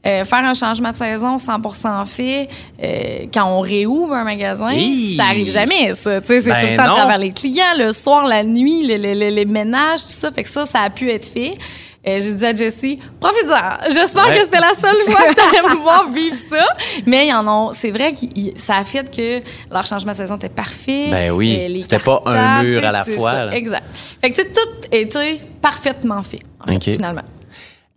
Euh, 0.05 0.25
faire 0.25 0.43
un 0.43 0.53
changement 0.53 0.91
de 0.91 0.97
saison 0.97 1.37
100% 1.37 2.05
fait, 2.05 2.49
euh, 2.83 3.19
quand 3.33 3.45
on 3.45 3.61
réouvre 3.61 4.11
un 4.15 4.25
magasin, 4.25 4.67
Hi! 4.73 5.15
ça 5.15 5.27
arrive 5.27 5.49
jamais, 5.49 5.95
ça. 5.95 6.19
C'est 6.21 6.43
Ben 6.43 6.59
tout 6.59 6.65
le 6.71 6.75
temps 6.75 6.87
non. 6.87 6.91
à 6.91 6.95
travers 6.97 7.17
les 7.19 7.31
clients, 7.31 7.63
le 7.77 7.93
soir, 7.93 8.25
la 8.27 8.43
nuit, 8.43 8.85
le- 8.85 8.97
le- 8.97 9.13
le- 9.17 9.33
les 9.33 9.45
ménages, 9.45 10.01
tout 10.03 10.09
ça. 10.09 10.29
Fait 10.31 10.43
que 10.43 10.49
ça, 10.49 10.65
ça 10.65 10.81
a 10.81 10.89
pu 10.89 11.09
être 11.09 11.23
fait. 11.25 11.57
Euh, 12.05 12.19
J'ai 12.19 12.33
dit 12.33 12.45
à 12.45 12.53
Jessie, 12.53 12.99
profite-en. 13.19 13.89
J'espère 13.89 14.27
Ouais. 14.27 14.33
que 14.39 14.43
c'était 14.43 14.59
la 14.59 14.73
seule 14.73 14.95
fois 15.05 15.21
que 15.29 15.33
tu 15.35 15.39
allais 15.39 15.69
pouvoir 15.75 16.09
vivre 16.09 16.35
ça. 16.35 16.65
Mais 17.05 17.27
ils 17.27 17.33
en 17.33 17.47
ont. 17.47 17.71
C'est 17.73 17.91
vrai 17.91 18.13
que 18.13 18.19
ça 18.59 18.75
a 18.77 18.83
fait 18.83 19.09
que 19.09 19.41
leur 19.73 19.85
changement 19.85 20.11
de 20.11 20.17
saison 20.17 20.35
était 20.35 20.49
parfait. 20.49 21.07
Ben 21.11 21.31
oui. 21.31 21.79
C'était 21.81 21.99
pas 21.99 22.21
un 22.25 22.63
mur 22.63 22.83
à 22.85 22.91
la 22.91 23.05
fois, 23.05 23.45
là. 23.45 23.55
Exact. 23.55 23.83
Fait 24.21 24.31
que 24.31 24.35
tu 24.35 24.41
sais, 24.41 24.47
tout 24.51 24.87
était 24.91 25.39
parfaitement 25.61 26.21
fait, 26.23 26.39
en 26.59 26.67
fait, 26.67 26.75
OK. 26.75 26.83
finalement. 26.95 27.23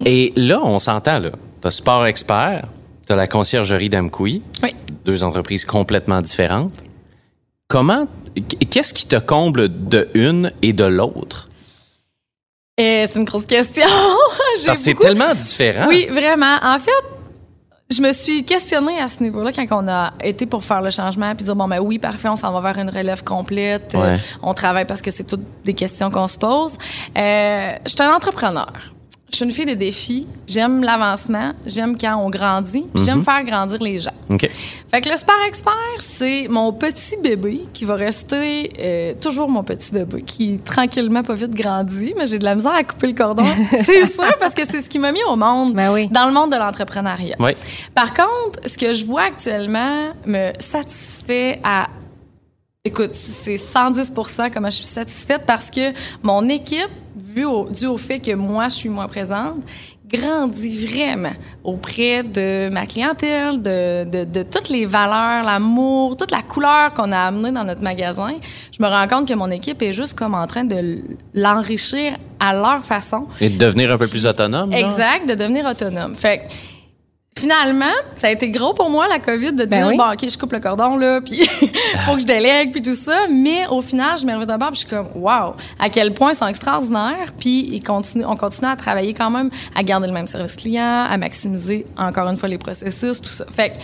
Et 0.05 0.33
là, 0.37 0.61
on 0.62 0.79
s'entend, 0.79 1.19
là. 1.19 1.31
T'as 1.61 1.71
Sport 1.73 2.07
Expert, 2.07 2.66
t'as 3.07 3.16
la 3.16 3.27
conciergerie 3.27 3.88
d'Amkoui, 3.88 4.42
Oui. 4.62 4.75
deux 5.05 5.25
entreprises 5.25 5.64
complètement 5.64 6.21
différentes. 6.23 6.75
Comment, 7.66 8.07
qu'est-ce 8.71 8.95
qui 8.95 9.07
te 9.09 9.16
comble 9.16 9.69
de 9.88 10.09
une 10.14 10.53
et 10.62 10.73
de 10.73 10.85
l'autre? 10.85 11.47
Euh, 12.79 13.07
c'est 13.11 13.19
une 13.19 13.25
grosse 13.25 13.47
question. 13.47 13.85
Parce 14.67 14.67
que 14.67 14.75
c'est 14.75 14.93
beaucoup- 14.93 15.05
tellement 15.05 15.35
différent. 15.35 15.87
Oui, 15.89 16.07
vraiment. 16.11 16.57
En 16.62 16.79
fait, 16.79 16.91
je 17.91 18.03
me 18.03 18.12
suis 18.12 18.45
questionnée 18.45 19.01
à 19.01 19.09
ce 19.09 19.23
niveau-là 19.23 19.51
quand 19.53 19.83
on 19.85 19.89
a 19.89 20.12
été 20.23 20.45
pour 20.45 20.62
faire 20.62 20.83
le 20.83 20.91
changement 20.91 21.35
puis 21.35 21.45
dire 21.45 21.55
bon 21.55 21.69
ben 21.69 21.79
oui 21.79 22.01
parfait 22.01 22.29
on 22.29 22.35
s'en 22.35 22.51
va 22.53 22.61
vers 22.61 22.83
une 22.83 22.91
relève 22.91 23.23
complète 23.23 23.93
Euh, 23.95 24.15
Ouais. 24.17 24.21
on 24.43 24.53
travaille 24.55 24.85
parce 24.87 25.01
que 25.01 25.12
c'est 25.12 25.23
toutes 25.23 25.45
des 25.65 25.73
questions 25.73 26.11
qu'on 26.11 26.27
se 26.27 26.37
pose 26.37 26.73
euh, 27.17 27.73
je 27.87 27.91
suis 27.91 28.03
un 28.03 28.12
entrepreneur 28.12 28.73
je 29.31 29.37
suis 29.37 29.45
une 29.45 29.53
fille 29.53 29.67
de 29.67 29.75
défis 29.75 30.27
j'aime 30.47 30.83
l'avancement 30.83 31.53
j'aime 31.67 31.97
quand 31.99 32.17
on 32.17 32.31
grandit 32.31 32.85
j'aime 32.95 33.23
faire 33.23 33.45
grandir 33.45 33.83
les 33.83 33.99
gens 33.99 34.12
OK. 34.31 34.49
fait 34.91 35.01
que 35.03 35.09
le 35.09 35.17
Sport 35.17 35.37
Expert, 35.47 35.73
c'est 36.01 36.49
mon 36.49 36.73
petit 36.73 37.17
bébé 37.23 37.61
qui 37.73 37.85
va 37.85 37.95
rester 37.95 38.73
euh, 38.81 39.15
toujours 39.21 39.49
mon 39.49 39.62
petit 39.62 39.93
bébé 39.93 40.23
qui 40.23 40.59
tranquillement 40.59 41.23
pas 41.23 41.35
vite 41.35 41.53
grandit, 41.55 42.12
mais 42.19 42.27
j'ai 42.27 42.41
de 42.41 42.45
la 42.45 42.57
misère 42.57 42.75
à 42.75 42.83
couper 42.83 43.07
le 43.09 43.12
cordon. 43.12 43.45
c'est 43.85 44.07
ça 44.09 44.31
parce 44.41 44.53
que 44.53 44.62
c'est 44.69 44.81
ce 44.81 44.91
qui 44.91 44.99
m'a 44.99 45.12
mis 45.12 45.23
au 45.31 45.37
monde 45.37 45.75
Ben 45.75 45.93
oui. 45.93 46.09
dans 46.09 46.27
le 46.27 46.33
monde 46.33 46.51
de 46.51 46.57
l'entrepreneuriat. 46.57 47.37
Oui. 47.39 47.53
Par 47.95 48.12
contre, 48.15 48.59
ce 48.67 48.77
que 48.77 48.93
je 48.95 49.07
vois 49.07 49.23
actuellement 49.23 50.09
me 50.27 50.51
satisfait 50.59 51.61
à 51.62 51.87
Écoute, 52.87 53.14
c'est 53.14 53.57
110 53.57 54.12
comment 54.55 54.70
je 54.70 54.77
suis 54.77 54.85
satisfaite 54.85 55.42
parce 55.44 55.72
que 55.72 55.92
mon 56.22 56.49
équipe, 56.49 56.87
vu 57.20 57.44
au, 57.44 57.68
dû 57.68 57.87
au 57.87 57.99
fait 57.99 58.20
que 58.20 58.33
moi, 58.33 58.68
je 58.68 58.77
suis 58.77 58.88
moins 58.88 59.09
présente, 59.09 59.57
grandit 60.09 60.87
vraiment 60.87 61.33
auprès 61.64 62.22
de 62.22 62.68
ma 62.70 62.87
clientèle, 62.87 63.61
de, 63.61 64.05
de, 64.05 64.25
de 64.25 64.42
toutes 64.44 64.68
les 64.68 64.87
valeurs, 64.87 65.44
l'amour, 65.44 66.16
toute 66.16 66.31
la 66.31 66.42
couleur 66.42 66.94
qu'on 66.94 67.11
a 67.11 67.18
amenée 67.18 67.51
dans 67.51 67.64
notre 67.64 67.83
magasin. 67.83 68.35
Je 68.70 68.81
me 68.81 68.88
rends 68.88 69.09
compte 69.09 69.27
que 69.27 69.35
mon 69.35 69.51
équipe 69.51 69.83
est 69.83 69.92
juste 69.92 70.16
comme 70.16 70.37
en 70.37 70.46
train 70.46 70.62
de 70.62 71.01
l'enrichir 71.35 72.12
à 72.38 72.55
leur 72.55 72.85
façon. 72.85 73.27
Et 73.40 73.49
de 73.49 73.59
devenir 73.59 73.90
un 73.90 73.99
peu 73.99 74.07
plus 74.07 74.27
autonome. 74.27 74.72
Exact, 74.72 75.29
de 75.29 75.35
devenir 75.35 75.66
autonome. 75.66 76.14
Fait 76.14 76.38
que, 76.38 76.44
finalement, 77.38 77.92
ça 78.16 78.29
a 78.29 78.31
été 78.31 78.51
gros 78.51 78.72
pour 78.72 78.90
moi, 78.90 79.07
la 79.09 79.18
COVID, 79.18 79.53
de 79.53 79.64
Ben 79.64 79.79
dire, 79.79 79.87
oui. 79.88 79.96
bon, 79.96 80.11
OK, 80.12 80.29
je 80.29 80.38
coupe 80.38 80.53
le 80.53 80.61
cordon, 80.61 80.96
là, 80.96 81.20
puis 81.25 81.44
faut 82.07 82.14
que 82.14 82.20
je 82.20 82.27
délègue, 82.27 82.72
puis 82.72 82.83
tout 82.83 82.94
ça. 82.94 83.27
Mais 83.31 83.66
au 83.68 83.81
final, 83.81 84.18
je 84.18 84.27
me 84.27 84.33
reviens 84.33 84.46
d'abord, 84.46 84.68
puis 84.68 84.81
je 84.81 84.87
suis 84.87 84.88
comme, 84.88 85.09
wow, 85.14 85.55
à 85.79 85.88
quel 85.90 86.14
point 86.14 86.33
ils 86.33 86.37
sont 86.37 86.46
extraordinaires. 86.46 87.33
Puis 87.38 87.68
ils 87.70 87.83
continuent, 87.83 88.25
on 88.27 88.37
continue 88.37 88.68
à 88.68 88.77
travailler 88.77 89.14
quand 89.14 89.31
même, 89.31 89.51
à 89.75 89.83
garder 89.83 90.07
le 90.07 90.12
même 90.12 90.27
service 90.27 90.57
client, 90.57 91.07
à 91.09 91.16
maximiser, 91.16 91.87
encore 91.96 92.29
une 92.29 92.37
fois, 92.37 92.49
les 92.49 92.59
processus, 92.59 93.20
tout 93.20 93.29
ça. 93.29 93.44
Fait 93.51 93.70
que, 93.70 93.75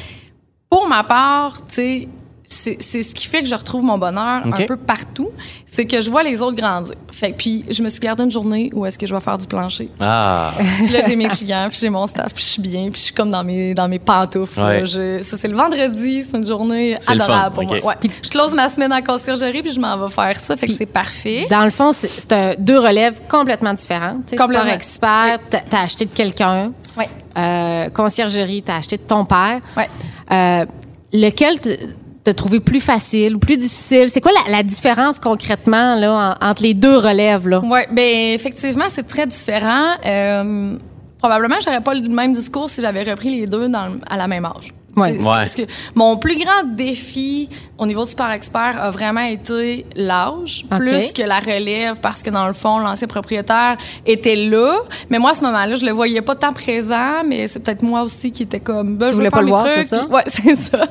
pour 0.71 0.89
ma 0.89 1.05
part, 1.05 1.59
tu 1.69 1.75
sais, 1.75 2.09
c'est 2.53 2.77
c'est 2.81 3.03
ce 3.03 3.15
qui 3.15 3.27
fait 3.27 3.41
que 3.41 3.47
je 3.47 3.55
retrouve 3.55 3.85
mon 3.85 3.99
bonheur 3.99 4.43
un 4.47 4.51
peu 4.67 4.77
partout, 4.77 5.29
c'est 5.67 5.87
que 5.87 6.01
je 6.01 6.11
vois 6.11 6.23
les 6.23 6.43
autres 6.43 6.57
grandir. 6.57 6.95
Fait 7.11 7.35
puis 7.37 7.65
je 7.71 7.83
me 7.83 7.89
suis 7.89 8.01
gardé 8.01 8.23
une 8.25 8.31
journée 8.31 8.71
où 8.75 8.85
est-ce 8.87 8.99
que 8.99 9.07
je 9.07 9.15
vais 9.15 9.21
faire 9.21 9.39
du 9.39 9.47
plancher. 9.47 9.89
Ah. 10.01 10.53
Puis 10.59 10.89
là, 10.89 11.01
j'ai 11.07 11.17
mes 11.17 11.29
clients, 11.29 11.69
puis 11.71 11.79
j'ai 11.81 11.89
mon 11.91 12.07
staff, 12.07 12.35
puis 12.35 12.43
je 12.45 12.49
suis 12.51 12.63
bien, 12.63 12.83
puis 12.91 12.99
je 13.01 13.05
suis 13.07 13.15
comme 13.15 13.31
dans 13.31 13.43
mes, 13.45 13.75
dans 13.75 13.89
mes 13.89 13.99
pantoufles. 13.99 14.59
là. 14.61 14.67
Ouais. 14.67 14.87
Je- 14.87 15.23
ça, 15.23 15.37
c'est 15.39 15.49
le 15.49 15.57
vendredi, 15.57 16.25
c'est 16.31 16.37
une 16.37 16.47
journée 16.47 16.97
C'est 17.01 17.15
le 17.15 17.23
adorable 17.23 17.55
fun, 17.57 17.63
pour 17.63 17.73
OK. 17.73 17.83
moi. 17.83 17.95
Ouais. 18.03 18.11
Je 18.23 18.29
close 18.29 18.55
ma 18.55 18.69
semaine 18.69 18.93
en 18.93 19.03
conciergerie, 19.03 19.63
puis 19.63 19.73
je 19.73 19.81
m'en 19.81 19.97
vais 19.99 20.13
faire 20.13 20.39
ça, 20.41 20.57
fait 20.57 20.67
que 20.69 20.75
c'est 20.75 20.87
parfait. 20.87 21.47
Dans 21.51 21.65
le 21.65 21.71
fond, 21.71 21.93
c'est- 21.93 22.57
deux 22.61 22.79
relèves 22.79 23.21
complètement 23.29 23.75
différentes. 23.75 24.27
Tu 24.27 24.31
sais, 24.31 24.37
Complètement. 24.37 24.65
Sport 24.65 24.75
expert, 24.75 25.39
t'as- 25.51 25.61
t'as 25.69 25.83
acheté 25.83 26.05
de 26.05 26.13
quelqu'un. 26.13 26.73
Ouais. 26.99 27.09
Euh, 27.39 27.89
conciergerie, 27.89 28.63
t'as 28.63 28.77
acheté 28.77 28.97
de 28.99 29.03
ton 29.03 29.25
père. 29.25 29.61
Ouais. 29.77 29.89
Euh, 30.31 30.67
lequel 31.15 31.59
t- 32.25 32.33
t'as 32.33 32.35
trouvé 32.35 32.61
plus 32.61 32.81
facile 32.81 33.37
ou 33.37 33.39
plus 33.39 33.57
difficile? 33.57 34.09
C'est 34.09 34.21
quoi 34.21 34.33
la, 34.47 34.53
la 34.53 34.63
différence 34.63 35.19
concrètement 35.19 35.95
là, 35.97 36.37
en- 36.41 36.47
entre 36.49 36.63
les 36.63 36.75
deux 36.75 36.97
relèves? 36.97 37.49
Oui, 37.63 37.81
ben 37.91 38.35
effectivement, 38.35 38.85
c'est 38.93 39.07
très 39.07 39.27
différent. 39.27 39.87
Euh, 40.07 40.77
probablement, 41.19 41.57
j'aurais 41.65 41.81
pas 41.81 41.95
le 41.95 42.09
même 42.09 42.33
discours 42.33 42.69
si 42.69 42.81
j'avais 42.81 43.03
repris 43.03 43.41
les 43.41 43.47
deux 43.47 43.69
dans 43.69 43.97
à 44.09 44.17
la 44.17 44.29
même 44.29 44.45
âge. 44.45 44.73
Ouais. 44.97 45.19
Parce 45.23 45.55
que 45.55 45.63
mon 45.95 46.19
plus 46.19 46.35
grand 46.37 46.65
défi 46.75 47.49
au 47.79 47.87
niveau 47.87 48.05
du 48.05 48.11
sport 48.11 48.31
expert 48.31 48.77
a 48.81 48.91
vraiment 48.91 49.23
été 49.23 49.87
l'âge, 49.97 50.65
plus 50.69 51.13
que 51.13 51.23
la 51.23 51.41
relève, 51.41 51.99
parce 52.01 52.23
que 52.23 52.31
dans 52.31 52.47
le 52.47 52.53
fond, 52.53 52.79
l'ancien 52.79 53.09
propriétaire 53.09 53.77
était 54.07 54.37
là. 54.37 54.77
Mais 55.11 55.19
moi, 55.19 55.31
à 55.31 55.35
ce 55.35 55.43
moment-là, 55.45 55.75
je 55.75 55.85
le 55.85 55.93
voyais 55.93 56.21
pas 56.21 56.35
tant 56.35 56.53
présent, 56.53 57.25
mais 57.27 57.49
c'est 57.49 57.61
peut-être 57.61 57.83
moi 57.83 58.03
aussi 58.03 58.31
qui 58.31 58.43
était 58.45 58.61
comme, 58.61 58.97
ben, 58.99 59.09
je 59.09 59.15
voulais 59.15 59.31
pas 59.31 59.41
le 59.41 59.49
voir, 59.49 59.65
trucs. 59.67 59.83
c'est 59.85 59.97
ça? 59.97 60.05
Puis- 60.05 60.15
Ouais, 60.15 60.25
c'est 60.29 60.57
ça. 60.57 60.87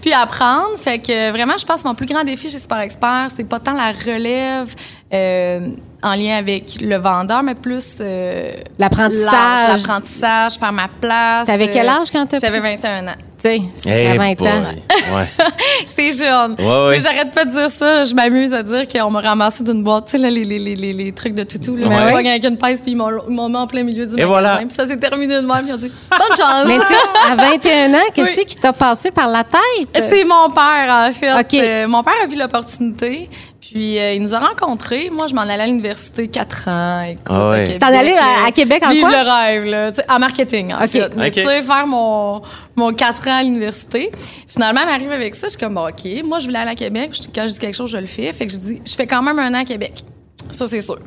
Puis 0.00 0.12
apprendre. 0.12 0.76
Fait 0.76 0.98
que 0.98 1.30
vraiment, 1.30 1.54
je 1.58 1.64
pense 1.64 1.82
que 1.82 1.88
mon 1.88 1.94
plus 1.94 2.06
grand 2.06 2.24
défi 2.24 2.50
chez 2.50 2.58
Sport 2.58 2.80
Expert, 2.80 3.28
c'est 3.34 3.44
pas 3.48 3.60
tant 3.60 3.72
la 3.74 3.92
relève 3.92 4.74
euh, 5.12 5.68
en 6.04 6.14
lien 6.14 6.36
avec 6.36 6.80
le 6.80 6.96
vendeur, 6.96 7.42
mais 7.42 7.54
plus 7.54 7.96
euh, 8.00 8.52
L'apprentissage. 8.78 9.80
L'apprentissage, 9.82 10.54
faire 10.54 10.72
ma 10.72 10.86
place. 11.00 11.46
T'avais 11.46 11.68
quel 11.68 11.88
âge 11.88 12.10
quand 12.12 12.26
t'as 12.26 12.38
J'avais 12.38 12.60
pris? 12.60 12.76
21 12.76 13.08
ans. 13.08 13.14
Tu 13.36 13.50
sais, 13.50 13.58
ça 13.80 13.90
Eh 13.90 13.92
fait 14.12 14.16
20 14.16 14.34
boy. 14.38 14.48
ans. 14.48 15.16
Ouais. 15.16 15.28
C'est 15.86 16.10
jeune. 16.12 16.54
Ouais, 16.58 16.64
ouais. 16.64 16.90
Mais 16.90 17.00
j'arrête 17.00 17.34
pas 17.34 17.44
de 17.44 17.50
dire 17.50 17.68
ça. 17.70 18.04
Je 18.04 18.14
m'amuse 18.14 18.52
à 18.52 18.62
dire 18.62 18.86
qu'on 18.88 19.10
m'a 19.10 19.20
ramassé 19.20 19.64
d'une 19.64 19.82
boîte, 19.82 20.06
tu 20.06 20.12
sais, 20.12 20.18
là, 20.18 20.30
les, 20.30 20.44
les, 20.44 20.58
les, 20.58 20.74
les, 20.76 20.92
les 20.92 21.12
trucs 21.12 21.34
de 21.34 21.42
toutou. 21.44 21.76
Là, 21.76 21.88
Ouais. 21.88 22.28
Avec 22.28 22.44
une 22.44 22.56
pince, 22.56 22.80
puis 22.80 22.92
ils 22.92 22.96
m'ont 22.96 23.48
mis 23.48 23.56
en 23.56 23.66
plein 23.66 23.82
milieu 23.82 24.06
du 24.06 24.12
magasin. 24.12 24.26
voilà. 24.28 24.56
Puis 24.58 24.68
ça 24.70 24.86
s'est 24.86 24.96
terminé 24.98 25.34
de 25.34 25.40
même, 25.46 25.58
puis 25.64 25.68
ils 25.70 25.74
ont 25.74 25.76
dit 25.78 25.92
Bonne 26.10 26.36
chance! 26.36 26.64
Mais 26.66 26.78
tu 26.78 26.86
sais, 26.86 26.94
à 27.30 27.34
21 27.34 27.94
ans, 27.94 28.02
qu'est-ce 28.14 28.36
Oui. 28.38 28.44
qui 28.46 28.56
t'a 28.56 28.72
passé 28.72 29.10
par 29.10 29.28
la 29.28 29.42
tête? 29.44 30.04
C'est 30.08 30.24
mon 30.24 30.50
père, 30.50 30.88
en 30.88 31.10
fait. 31.12 31.58
Euh, 31.60 31.88
mon 31.88 32.02
père 32.02 32.14
a 32.22 32.26
vu 32.26 32.36
l'opportunité. 32.38 33.28
Puis 33.74 33.98
euh, 33.98 34.12
il 34.12 34.22
nous 34.22 34.36
a 34.36 34.38
rencontrés. 34.38 35.10
Moi, 35.10 35.26
je 35.26 35.34
m'en 35.34 35.40
allais 35.42 35.64
à 35.64 35.66
l'université 35.66 36.28
4 36.28 36.68
ans. 36.68 37.02
Écoute, 37.02 37.24
Ah 37.28 37.48
ouais. 37.50 37.60
à 37.62 37.66
Tu 37.66 37.76
t'en 37.78 37.88
allais 37.88 38.16
à- 38.16 38.46
à 38.46 38.52
Québec 38.52 38.84
en 38.86 38.90
Vive 38.92 39.00
quoi? 39.00 39.10
le 39.10 39.28
rêve, 39.28 39.64
là. 39.64 39.90
Tu 39.90 39.96
sais, 40.00 40.10
En 40.10 40.20
marketing, 40.20 40.72
en 40.72 40.78
OK. 40.84 40.90
fait. 40.90 41.16
Mais 41.16 41.26
OK. 41.26 41.32
tu 41.34 41.42
sais, 41.44 41.60
faire 41.62 41.84
mon, 41.88 42.40
mon 42.76 42.92
4 42.94 43.26
ans 43.26 43.38
à 43.38 43.42
l'université. 43.42 44.12
Finalement, 44.46 44.82
elle 44.82 44.86
m'arrive 44.86 45.10
avec 45.10 45.34
ça. 45.34 45.48
Je 45.48 45.50
suis 45.50 45.58
comme, 45.58 45.74
bon, 45.74 45.88
OK. 45.88 46.04
Moi, 46.24 46.38
je 46.38 46.46
voulais 46.46 46.60
aller 46.60 46.70
à 46.70 46.74
Québec. 46.76 47.10
Je- 47.14 47.28
Quand 47.34 47.48
je 47.48 47.52
dis 47.52 47.58
quelque 47.58 47.74
chose, 47.74 47.90
je 47.90 47.96
le 47.98 48.06
fais. 48.06 48.32
Fait 48.32 48.46
que 48.46 48.52
je 48.52 48.58
dis, 48.58 48.80
je 48.86 48.94
fais 48.94 49.08
quand 49.08 49.22
même 49.22 49.40
un 49.40 49.50
an 49.52 49.62
à 49.62 49.64
Québec. 49.64 50.04
Ça, 50.52 50.68
c'est 50.68 50.80
sûr. 50.80 50.98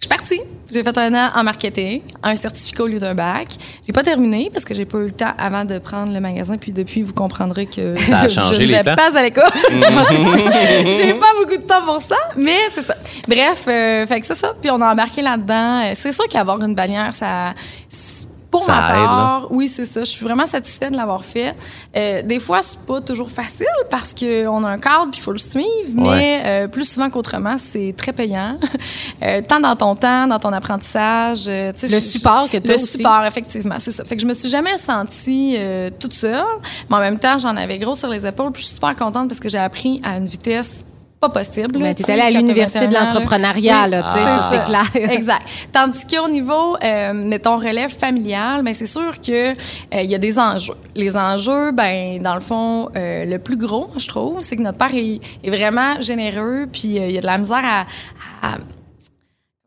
Je 0.00 0.06
suis 0.06 0.08
partie. 0.08 0.40
J'ai 0.72 0.82
fait 0.82 0.96
un 0.96 1.12
an 1.12 1.30
en 1.34 1.44
marketing, 1.44 2.00
un 2.22 2.34
certificat 2.34 2.84
au 2.84 2.86
lieu 2.86 2.98
d'un 2.98 3.14
bac. 3.14 3.48
J'ai 3.86 3.92
pas 3.92 4.02
terminé 4.02 4.48
parce 4.50 4.64
que 4.64 4.72
j'ai 4.72 4.86
pas 4.86 4.96
eu 4.96 5.06
le 5.06 5.12
temps 5.12 5.34
avant 5.36 5.66
de 5.66 5.78
prendre 5.78 6.10
le 6.10 6.20
magasin. 6.20 6.56
Puis 6.56 6.72
depuis, 6.72 7.02
vous 7.02 7.12
comprendrez 7.12 7.66
que 7.66 7.94
Ça 8.00 8.20
a 8.20 8.28
changé 8.28 8.54
je 8.54 8.62
ne 8.62 8.66
les 8.68 8.82
vais 8.82 8.94
pas 8.94 9.14
à 9.14 9.22
l'école. 9.22 9.44
j'ai 9.70 11.12
pas 11.12 11.32
beaucoup 11.38 11.56
de 11.56 11.66
temps 11.66 11.82
pour 11.84 12.00
ça, 12.00 12.16
mais 12.34 12.56
c'est 12.74 12.86
ça. 12.86 12.94
Bref, 13.28 13.64
euh, 13.68 14.06
fait 14.06 14.20
que 14.20 14.26
c'est 14.26 14.36
ça. 14.36 14.54
Puis 14.58 14.70
on 14.70 14.80
a 14.80 14.90
embarqué 14.90 15.20
là-dedans. 15.20 15.82
Euh, 15.82 15.92
C'est 15.94 16.12
sûr 16.12 16.26
qu'avoir 16.28 16.62
une 16.62 16.74
bannière, 16.74 17.12
ça. 17.12 17.52
Pour 18.50 18.62
Ça 18.62 18.72
ma 18.72 18.88
aide, 18.98 19.06
part, 19.06 19.46
oui, 19.52 19.68
c'est 19.68 19.86
ça. 19.86 20.00
Je 20.00 20.06
suis 20.10 20.24
vraiment 20.24 20.44
satisfaite 20.44 20.90
de 20.90 20.96
l'avoir 20.96 21.24
fait. 21.24 21.54
Euh, 21.96 22.22
des 22.22 22.40
fois, 22.40 22.62
c'est 22.62 22.80
pas 22.80 23.00
toujours 23.00 23.30
facile 23.30 23.66
parce 23.90 24.12
qu'on 24.12 24.64
a 24.64 24.68
un 24.68 24.78
cadre 24.78 25.08
puis 25.12 25.20
il 25.20 25.22
faut 25.22 25.30
le 25.30 25.38
suivre, 25.38 25.66
mais 25.94 26.42
euh, 26.44 26.66
plus 26.68 26.84
souvent 26.84 27.08
qu'autrement, 27.10 27.56
c'est 27.58 27.94
très 27.96 28.12
payant. 28.12 28.58
Euh, 29.22 29.42
tant 29.46 29.60
dans 29.60 29.76
ton 29.76 29.94
temps, 29.96 30.26
dans 30.26 30.38
ton 30.38 30.50
apprentissage. 30.52 31.44
euh, 31.46 31.72
tu 31.74 31.86
sais, 31.86 31.94
Le 31.94 32.00
je- 32.00 32.08
support 32.08 32.48
que 32.50 32.56
t'as 32.56 32.72
Le 32.72 32.82
aussi. 32.82 32.96
support, 32.96 33.22
effectivement, 33.26 33.74
c'est 33.78 33.92
ça. 33.92 34.02
Fait 34.04 34.16
que 34.16 34.22
je 34.22 34.26
me 34.26 34.32
suis 34.32 34.48
jamais 34.48 34.78
sentie 34.78 35.56
euh, 35.58 35.90
toute 36.00 36.14
seule, 36.14 36.42
mais 36.88 36.96
en 36.96 37.00
même 37.00 37.18
temps, 37.18 37.38
j'en 37.38 37.54
avais 37.56 37.78
gros 37.78 37.94
sur 37.94 38.08
les 38.08 38.26
épaules. 38.26 38.50
Puis 38.52 38.62
je 38.62 38.68
suis 38.68 38.74
super 38.76 38.96
contente 38.96 39.28
parce 39.28 39.38
que 39.40 39.50
j'ai 39.50 39.58
appris 39.58 40.00
à 40.02 40.16
une 40.16 40.24
vitesse 40.26 40.86
pas 41.20 41.28
possible. 41.28 41.78
Mais 41.78 41.92
t'es 41.94 42.02
tu 42.02 42.04
sais, 42.04 42.12
allée 42.20 42.34
à 42.34 42.40
l'université 42.40 42.86
de 42.86 42.94
21 42.94 43.02
ans, 43.02 43.04
là. 43.06 43.12
l'entrepreneuriat, 43.12 43.84
Oui, 43.84 43.90
là, 43.90 44.02
tu 44.02 44.18
sais, 44.18 44.24
Ah. 44.26 44.48
c'est 44.50 44.64
clair. 44.64 45.10
Exact. 45.12 45.42
Tandis 45.72 46.06
qu'au 46.06 46.28
niveau, 46.28 46.76
euh, 46.82 47.12
mettons, 47.12 47.56
relève 47.58 47.90
familiale, 47.90 48.62
ben 48.62 48.72
c'est 48.72 48.86
sûr 48.86 49.20
que 49.20 49.50
euh, 49.52 49.54
il 49.92 50.10
y 50.10 50.14
a 50.14 50.18
des 50.18 50.38
enjeux. 50.38 50.74
Les 50.94 51.16
enjeux, 51.16 51.72
ben 51.72 52.20
dans 52.22 52.34
le 52.34 52.40
fond, 52.40 52.88
euh, 52.96 53.26
le 53.26 53.38
plus 53.38 53.56
gros, 53.58 53.90
je 53.98 54.08
trouve, 54.08 54.38
c'est 54.40 54.56
que 54.56 54.62
notre 54.62 54.78
père 54.78 54.94
est, 54.94 55.20
est 55.44 55.50
vraiment 55.50 56.00
généreux, 56.00 56.66
puis 56.72 56.98
euh, 56.98 57.06
il 57.08 57.12
y 57.12 57.18
a 57.18 57.20
de 57.20 57.26
la 57.26 57.36
misère 57.38 57.62
à, 57.64 57.80
à- 58.42 58.56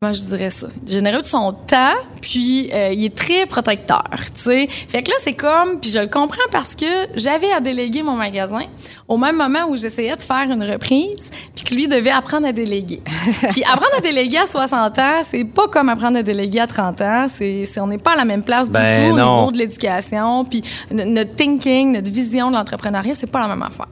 Comment 0.04 0.12
je 0.12 0.26
dirais 0.26 0.50
ça? 0.50 0.68
Généreux 0.86 1.22
de 1.22 1.26
son 1.26 1.54
temps, 1.54 1.96
puis 2.20 2.70
euh, 2.74 2.92
il 2.92 3.06
est 3.06 3.16
très 3.16 3.46
protecteur, 3.46 4.04
tu 4.36 4.42
sais. 4.42 4.68
Fait 4.90 5.02
que 5.02 5.10
là, 5.10 5.16
c'est 5.24 5.34
comme, 5.34 5.80
puis 5.80 5.92
je 5.92 6.00
le 6.00 6.08
comprends 6.08 6.44
parce 6.52 6.76
que 6.76 7.08
j'avais 7.16 7.54
à 7.54 7.62
déléguer 7.62 8.04
mon 8.04 8.18
magasin 8.18 8.64
au 9.08 9.16
même 9.16 9.38
moment 9.38 9.70
où 9.70 9.78
j'essayais 9.78 10.18
de 10.18 10.22
faire 10.22 10.52
une 10.52 10.62
reprise, 10.62 11.30
puis 11.56 11.64
que 11.64 11.74
lui 11.74 11.88
devait 11.88 12.10
apprendre 12.10 12.46
à 12.48 12.52
déléguer. 12.52 13.02
puis 13.52 13.64
apprendre 13.64 13.96
à 13.98 14.02
déléguer 14.02 14.40
à 14.40 14.46
60 14.46 15.00
ans, 15.00 15.22
c'est 15.26 15.46
pas 15.46 15.70
comme 15.70 15.88
apprendre 15.88 16.18
à 16.18 16.24
déléguer 16.24 16.60
à 16.60 16.68
30 16.68 17.00
ans. 17.00 17.28
C'est, 17.30 17.64
on 17.78 17.88
n'est 17.88 17.98
pas 17.98 18.12
à 18.12 18.18
la 18.18 18.26
même 18.26 18.44
place 18.44 18.70
Ben 18.70 19.06
du 19.06 19.10
tout 19.10 19.16
non. 19.16 19.24
au 19.24 19.38
niveau 19.38 19.52
de 19.54 19.58
l'éducation, 19.60 20.44
puis 20.44 20.66
notre 20.92 21.34
thinking, 21.34 21.94
notre 21.94 22.12
vision 22.12 22.52
de 22.52 22.58
l'entrepreneuriat, 22.58 23.16
c'est 23.16 23.32
pas 23.32 23.40
la 23.40 23.48
même 23.48 23.64
affaire. 23.64 23.88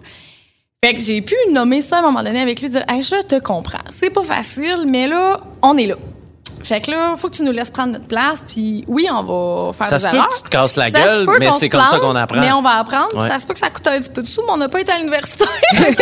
Fait 0.84 0.96
que 0.96 1.00
j'ai 1.00 1.22
pu 1.22 1.36
nommer 1.52 1.84
ça 1.84 1.98
à 1.98 2.00
un 2.00 2.02
moment 2.02 2.24
donné 2.24 2.42
avec 2.42 2.60
lui, 2.60 2.68
dire 2.68 2.84
hey, 2.88 3.04
je 3.04 3.22
te 3.22 3.38
comprends. 3.40 3.84
C'est 3.96 4.10
pas 4.10 4.24
facile, 4.24 4.86
mais 4.88 5.06
là, 5.06 5.40
on 5.62 5.78
est 5.78 5.86
là. 5.86 5.94
Fait 6.64 6.82
que 6.82 6.90
là, 6.90 7.14
faut 7.16 7.30
que 7.30 7.36
tu 7.36 7.44
nous 7.44 7.52
laisses 7.52 7.70
prendre 7.70 7.92
notre 7.94 8.08
place, 8.08 8.42
puis 8.48 8.84
oui, 8.88 9.08
on 9.12 9.22
va 9.22 9.74
faire 9.74 9.86
Ça 9.86 9.98
des 9.98 10.02
se 10.02 10.08
peut 10.08 10.16
erreurs. 10.18 10.30
que 10.30 10.36
tu 10.38 10.42
te 10.42 10.50
casses 10.50 10.76
la 10.78 10.86
Ça 10.86 11.00
gueule, 11.00 11.30
mais 11.38 11.52
c'est 11.52 11.70
comme 11.70 11.86
ça 11.86 12.00
qu'on 12.00 12.16
apprend. 12.16 12.40
Mais 12.40 12.52
on 12.52 12.64
va 12.64 12.80
apprendre. 12.80 13.16
Ouais. 13.16 13.28
Ça 13.28 13.38
se 13.38 13.46
peut 13.46 13.54
que 13.54 13.60
ça 13.60 13.70
coûte 13.70 13.86
un 13.86 14.00
petit 14.02 14.10
peu 14.10 14.24
de 14.24 14.28
sous, 14.28 14.42
mais 14.42 14.54
on 14.54 14.58
n'a 14.58 14.70
pas 14.70 14.82
été 14.82 14.92
à 14.92 14.98
l'université. 14.98 15.46
T'as 15.72 15.78
sauvé, 15.78 15.94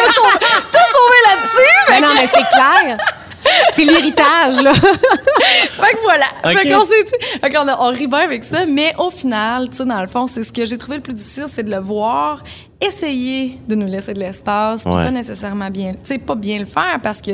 sauvé 0.72 1.18
là-dessus. 1.28 1.72
Mais 1.90 2.00
non, 2.00 2.14
mais 2.16 2.28
c'est 2.28 2.48
clair. 2.48 2.98
C'est 3.76 3.84
l'héritage, 3.86 4.62
là. 4.62 4.74
Fait 4.74 5.94
que 5.96 6.02
voilà. 6.04 6.26
Ok. 6.46 6.60
Fait 6.62 6.72
qu'on 6.72 6.86
fait 6.86 7.50
qu'on 7.56 7.68
on 7.80 7.92
rit 7.92 8.08
bien 8.08 8.20
avec 8.20 8.44
ça. 8.44 8.66
Mais 8.66 8.94
au 8.98 9.10
final, 9.10 9.70
tu 9.70 9.78
sais, 9.78 9.86
dans 9.86 10.02
le 10.02 10.08
fond, 10.08 10.28
c'est 10.28 10.44
ce 10.44 10.52
que 10.52 10.66
j'ai 10.66 10.78
trouvé 10.78 10.98
le 10.98 11.04
plus 11.04 11.14
difficile, 11.14 11.46
c'est 11.52 11.64
de 11.64 11.72
le 11.72 11.80
voir 11.80 12.44
essayer 12.82 13.58
de 13.68 13.76
nous 13.76 13.88
laisser 13.88 14.14
de 14.14 14.20
l'espace, 14.20 14.84
puis 14.84 14.94
pas 14.94 15.12
nécessairement 15.12 15.70
bien, 15.70 15.94
tu 15.94 16.00
sais, 16.04 16.18
pas 16.18 16.36
bien 16.36 16.60
le 16.60 16.66
faire 16.66 17.00
parce 17.04 17.22
que 17.22 17.32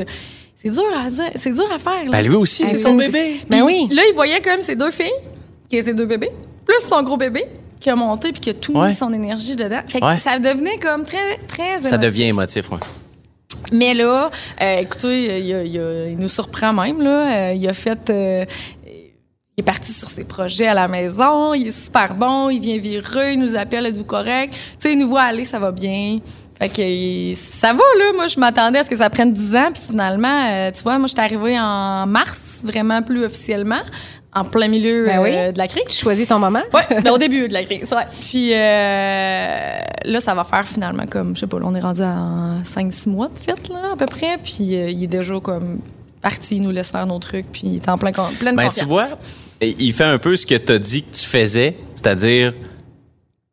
c'est 0.55 0.69
dur 0.69 0.83
à 1.05 1.09
dire, 1.09 1.29
c'est 1.35 1.51
dur 1.53 1.67
à 1.73 1.77
faire. 1.77 2.05
là. 2.05 2.11
Ben 2.11 2.25
lui 2.27 2.35
aussi, 2.35 2.65
c'est 2.65 2.75
Hey, 2.75 2.81
son 2.81 2.99
c'est- 2.99 3.07
bébé. 3.07 3.41
Ben 3.49 3.61
oui. 3.61 3.87
Là, 3.91 4.01
il 4.09 4.13
voyait 4.15 4.41
comme 4.41 4.61
ses 4.61 4.75
deux 4.75 4.91
filles, 4.91 5.11
qui 5.69 5.81
ses 5.83 5.93
deux 5.93 6.05
bébés, 6.05 6.31
plus 6.65 6.79
son 6.89 7.03
gros 7.03 7.17
bébé 7.17 7.45
qui 7.79 7.89
a 7.91 7.95
monté 7.95 8.31
puis 8.31 8.39
qui 8.41 8.49
a 8.49 8.53
tout 8.55 8.73
Ouais. 8.73 8.87
mis 8.87 8.95
son 8.95 9.13
énergie 9.13 9.55
dedans. 9.55 9.81
Fait 9.87 9.99
que 9.99 10.05
Ouais. 10.05 10.17
ça 10.17 10.39
devenait 10.39 10.79
comme 10.79 11.05
très, 11.05 11.37
très 11.47 11.73
Ça 11.81 11.89
émotif. 11.89 11.99
devient 11.99 12.23
émotif, 12.23 12.71
ouais. 12.71 12.79
Mais 13.71 13.93
là, 13.93 14.29
euh, 14.61 14.77
écoutez, 14.79 15.39
il, 15.39 15.47
il 15.67 15.79
a- 15.79 16.07
il 16.09 16.17
nous 16.17 16.27
surprend 16.27 16.73
même. 16.73 17.01
Là. 17.01 17.49
Euh, 17.49 17.53
il 17.53 17.67
a 17.67 17.73
fait. 17.73 18.09
euh, 18.09 18.45
il 19.57 19.61
est 19.61 19.63
parti 19.63 19.93
sur 19.93 20.09
ses 20.09 20.25
projets 20.25 20.67
à 20.67 20.73
la 20.73 20.87
maison. 20.89 21.53
Il 21.53 21.67
est 21.67 21.71
super 21.85 22.13
bon. 22.13 22.49
Il 22.49 22.59
vient 22.59 22.77
vireux. 22.77 23.31
Il 23.31 23.39
nous 23.39 23.55
appelle 23.55 23.85
Êtes-vous 23.85 24.03
correct? 24.03 24.53
Tu 24.53 24.59
sais, 24.79 24.93
il 24.93 24.99
nous 24.99 25.07
voit 25.07 25.21
aller, 25.23 25.45
ça 25.45 25.59
va 25.59 25.71
bien. 25.71 26.19
Fait 26.59 26.69
que 26.69 26.81
il- 26.81 27.35
ça 27.35 27.73
va, 27.73 27.79
là. 27.99 28.13
Moi, 28.15 28.27
je 28.27 28.39
m'attendais 28.39 28.79
à 28.79 28.83
ce 28.83 28.89
que 28.89 28.97
ça 28.97 29.09
prenne 29.09 29.31
10 29.33 29.55
ans. 29.55 29.69
Puis 29.73 29.83
finalement, 29.89 30.45
euh, 30.49 30.71
tu 30.71 30.83
vois, 30.83 30.97
moi, 30.99 31.07
je 31.07 31.13
suis 31.13 31.21
arrivée 31.21 31.57
en 31.59 32.05
mars, 32.05 32.61
vraiment 32.63 33.01
plus 33.01 33.23
officiellement, 33.25 33.79
en 34.35 34.43
plein 34.43 34.67
milieu 34.67 35.05
Ben 35.05 35.21
oui. 35.21 35.29
euh, 35.33 35.51
de 35.53 35.57
la 35.57 35.67
crise. 35.67 35.83
Tu 35.87 35.95
choisis 35.95 36.27
ton 36.27 36.39
moment. 36.39 36.61
Ben, 36.73 37.09
au 37.11 37.17
début 37.25 37.47
de 37.47 37.53
la 37.53 37.63
crise, 37.63 37.89
ouais. 37.91 38.03
Puis 38.29 38.53
euh, 38.53 38.57
là, 40.05 40.19
ça 40.19 40.33
va 40.33 40.43
faire 40.43 40.67
finalement 40.67 41.05
comme, 41.09 41.35
je 41.35 41.41
sais 41.41 41.47
pas, 41.47 41.57
là, 41.59 41.65
on 41.67 41.73
est 41.75 41.79
rendu 41.79 42.01
à 42.01 42.57
5-6 42.65 43.09
mois 43.09 43.29
de 43.29 43.39
fête, 43.39 43.69
là, 43.69 43.91
à 43.93 43.95
peu 43.95 44.05
près. 44.05 44.37
Puis 44.43 44.75
euh, 44.75 44.89
il 44.89 45.03
est 45.03 45.07
déjà 45.07 45.39
comme 45.39 45.79
parti, 46.21 46.57
il 46.57 46.63
nous 46.63 46.71
laisse 46.71 46.91
faire 46.91 47.07
nos 47.07 47.19
trucs, 47.19 47.51
puis 47.51 47.61
il 47.65 47.75
est 47.75 47.87
en 47.89 47.97
plein, 47.97 48.11
con- 48.11 48.23
pleine 48.39 48.55
Ben, 48.55 48.65
confiance. 48.65 48.79
tu 48.79 48.85
vois, 48.85 49.07
il 49.61 49.93
fait 49.93 50.03
un 50.03 50.17
peu 50.17 50.35
ce 50.35 50.45
que 50.45 50.55
tu 50.55 50.73
as 50.73 50.79
dit 50.79 51.03
que 51.03 51.15
tu 51.15 51.25
faisais, 51.25 51.75
c'est-à-dire 51.95 52.53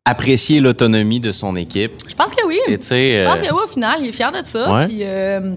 apprécier 0.05 0.59
l'autonomie 0.59 1.21
de 1.21 1.31
son 1.31 1.55
équipe. 1.55 1.93
Je 2.09 2.15
pense 2.15 2.33
que 2.35 2.45
oui. 2.47 2.59
Et 2.67 2.77
tu 2.79 2.87
sais, 2.87 3.09
Je 3.19 3.25
pense 3.25 3.39
euh, 3.39 3.43
que 3.49 3.55
oui, 3.55 3.61
au 3.65 3.69
final, 3.69 3.99
il 4.01 4.09
est 4.09 4.13
fier 4.13 4.33
de 4.33 4.39
ça. 4.45 4.75
Ouais. 4.75 4.87
Puis, 4.89 4.99
euh, 5.03 5.55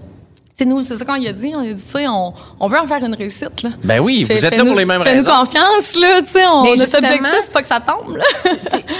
nous, 0.64 0.80
c'est 0.82 0.96
ça 0.96 1.04
qu'on 1.04 1.16
il 1.16 1.26
a 1.28 1.32
dit. 1.32 1.52
On 1.54 1.60
a 1.60 1.64
dit, 1.66 1.74
tu 1.74 1.90
sais, 1.90 2.08
on, 2.08 2.32
on 2.58 2.66
veut 2.68 2.78
en 2.78 2.86
faire 2.86 3.04
une 3.04 3.14
réussite, 3.14 3.62
là. 3.62 3.70
ben 3.84 4.00
oui, 4.00 4.22
vous 4.22 4.28
Fais- 4.28 4.36
êtes 4.36 4.42
là 4.44 4.50
fais-nous- 4.52 4.66
pour 4.70 4.76
les 4.78 4.84
mêmes 4.86 5.02
Fais-nous 5.02 5.24
raisons. 5.24 5.38
confiance, 5.44 5.96
là, 6.00 6.22
tu 6.22 6.28
sais. 6.28 6.42
Notre 6.44 6.98
objectif, 6.98 7.40
c'est 7.42 7.52
pas 7.52 7.62
que 7.62 7.68
ça 7.68 7.80
tombe, 7.80 8.16
là. 8.16 8.24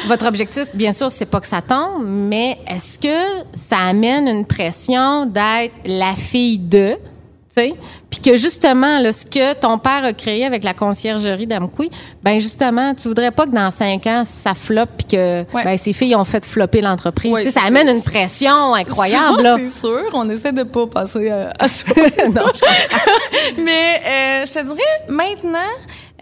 Votre 0.09 0.27
objectif, 0.27 0.65
bien 0.75 0.93
sûr, 0.93 1.11
c'est 1.11 1.27
pas 1.27 1.41
que 1.41 1.47
ça 1.47 1.63
tombe, 1.63 2.05
mais 2.05 2.59
est-ce 2.69 2.99
que 2.99 3.47
ça 3.55 3.79
amène 3.79 4.29
une 4.29 4.45
pression 4.45 5.25
d'être 5.27 5.73
la 5.87 6.15
fille 6.15 6.59
de, 6.59 6.95
tu 6.95 6.99
sais, 7.49 7.75
puis 8.21 8.31
que 8.33 8.37
justement, 8.39 8.99
là, 9.01 9.13
ce 9.13 9.25
que 9.27 9.55
ton 9.55 9.79
père 9.79 10.05
a 10.05 10.13
créé 10.13 10.45
avec 10.45 10.65
la 10.65 10.73
conciergerie 10.75 11.47
d'Amqui, 11.47 11.91
ben 12.23 12.41
justement, 12.41 12.95
tu 12.95 13.09
voudrais 13.09 13.31
pas 13.31 13.47
que 13.47 13.51
dans 13.53 13.71
cinq 13.71 14.07
ans, 14.07 14.23
ça 14.25 14.55
floppe 14.55 14.91
puis 14.99 15.07
que 15.17 15.41
Ouais. 15.55 15.65
ben, 15.65 15.77
ces 15.79 15.93
filles 15.93 16.17
ont 16.17 16.25
fait 16.25 16.45
flopper 16.47 16.81
l'entreprise. 16.81 17.33
Ouais, 17.33 17.43
Tu 17.45 17.51
sais, 17.53 17.61
ça 17.61 17.67
amène 17.67 17.89
une 17.89 18.03
pression 18.03 18.75
incroyable. 18.75 19.43
C'est 19.75 19.81
sûr. 19.87 20.03
On 20.15 20.29
essaie 20.31 20.53
de 20.53 20.63
pas 20.63 20.87
passer 20.87 21.31
euh, 21.31 21.51
à 21.59 21.69
ça. 21.69 21.87
non, 22.35 22.43
Mais 23.59 24.01
euh, 24.43 24.47
je 24.47 24.53
te 24.55 24.65
dirais, 24.65 25.01
maintenant, 25.09 25.59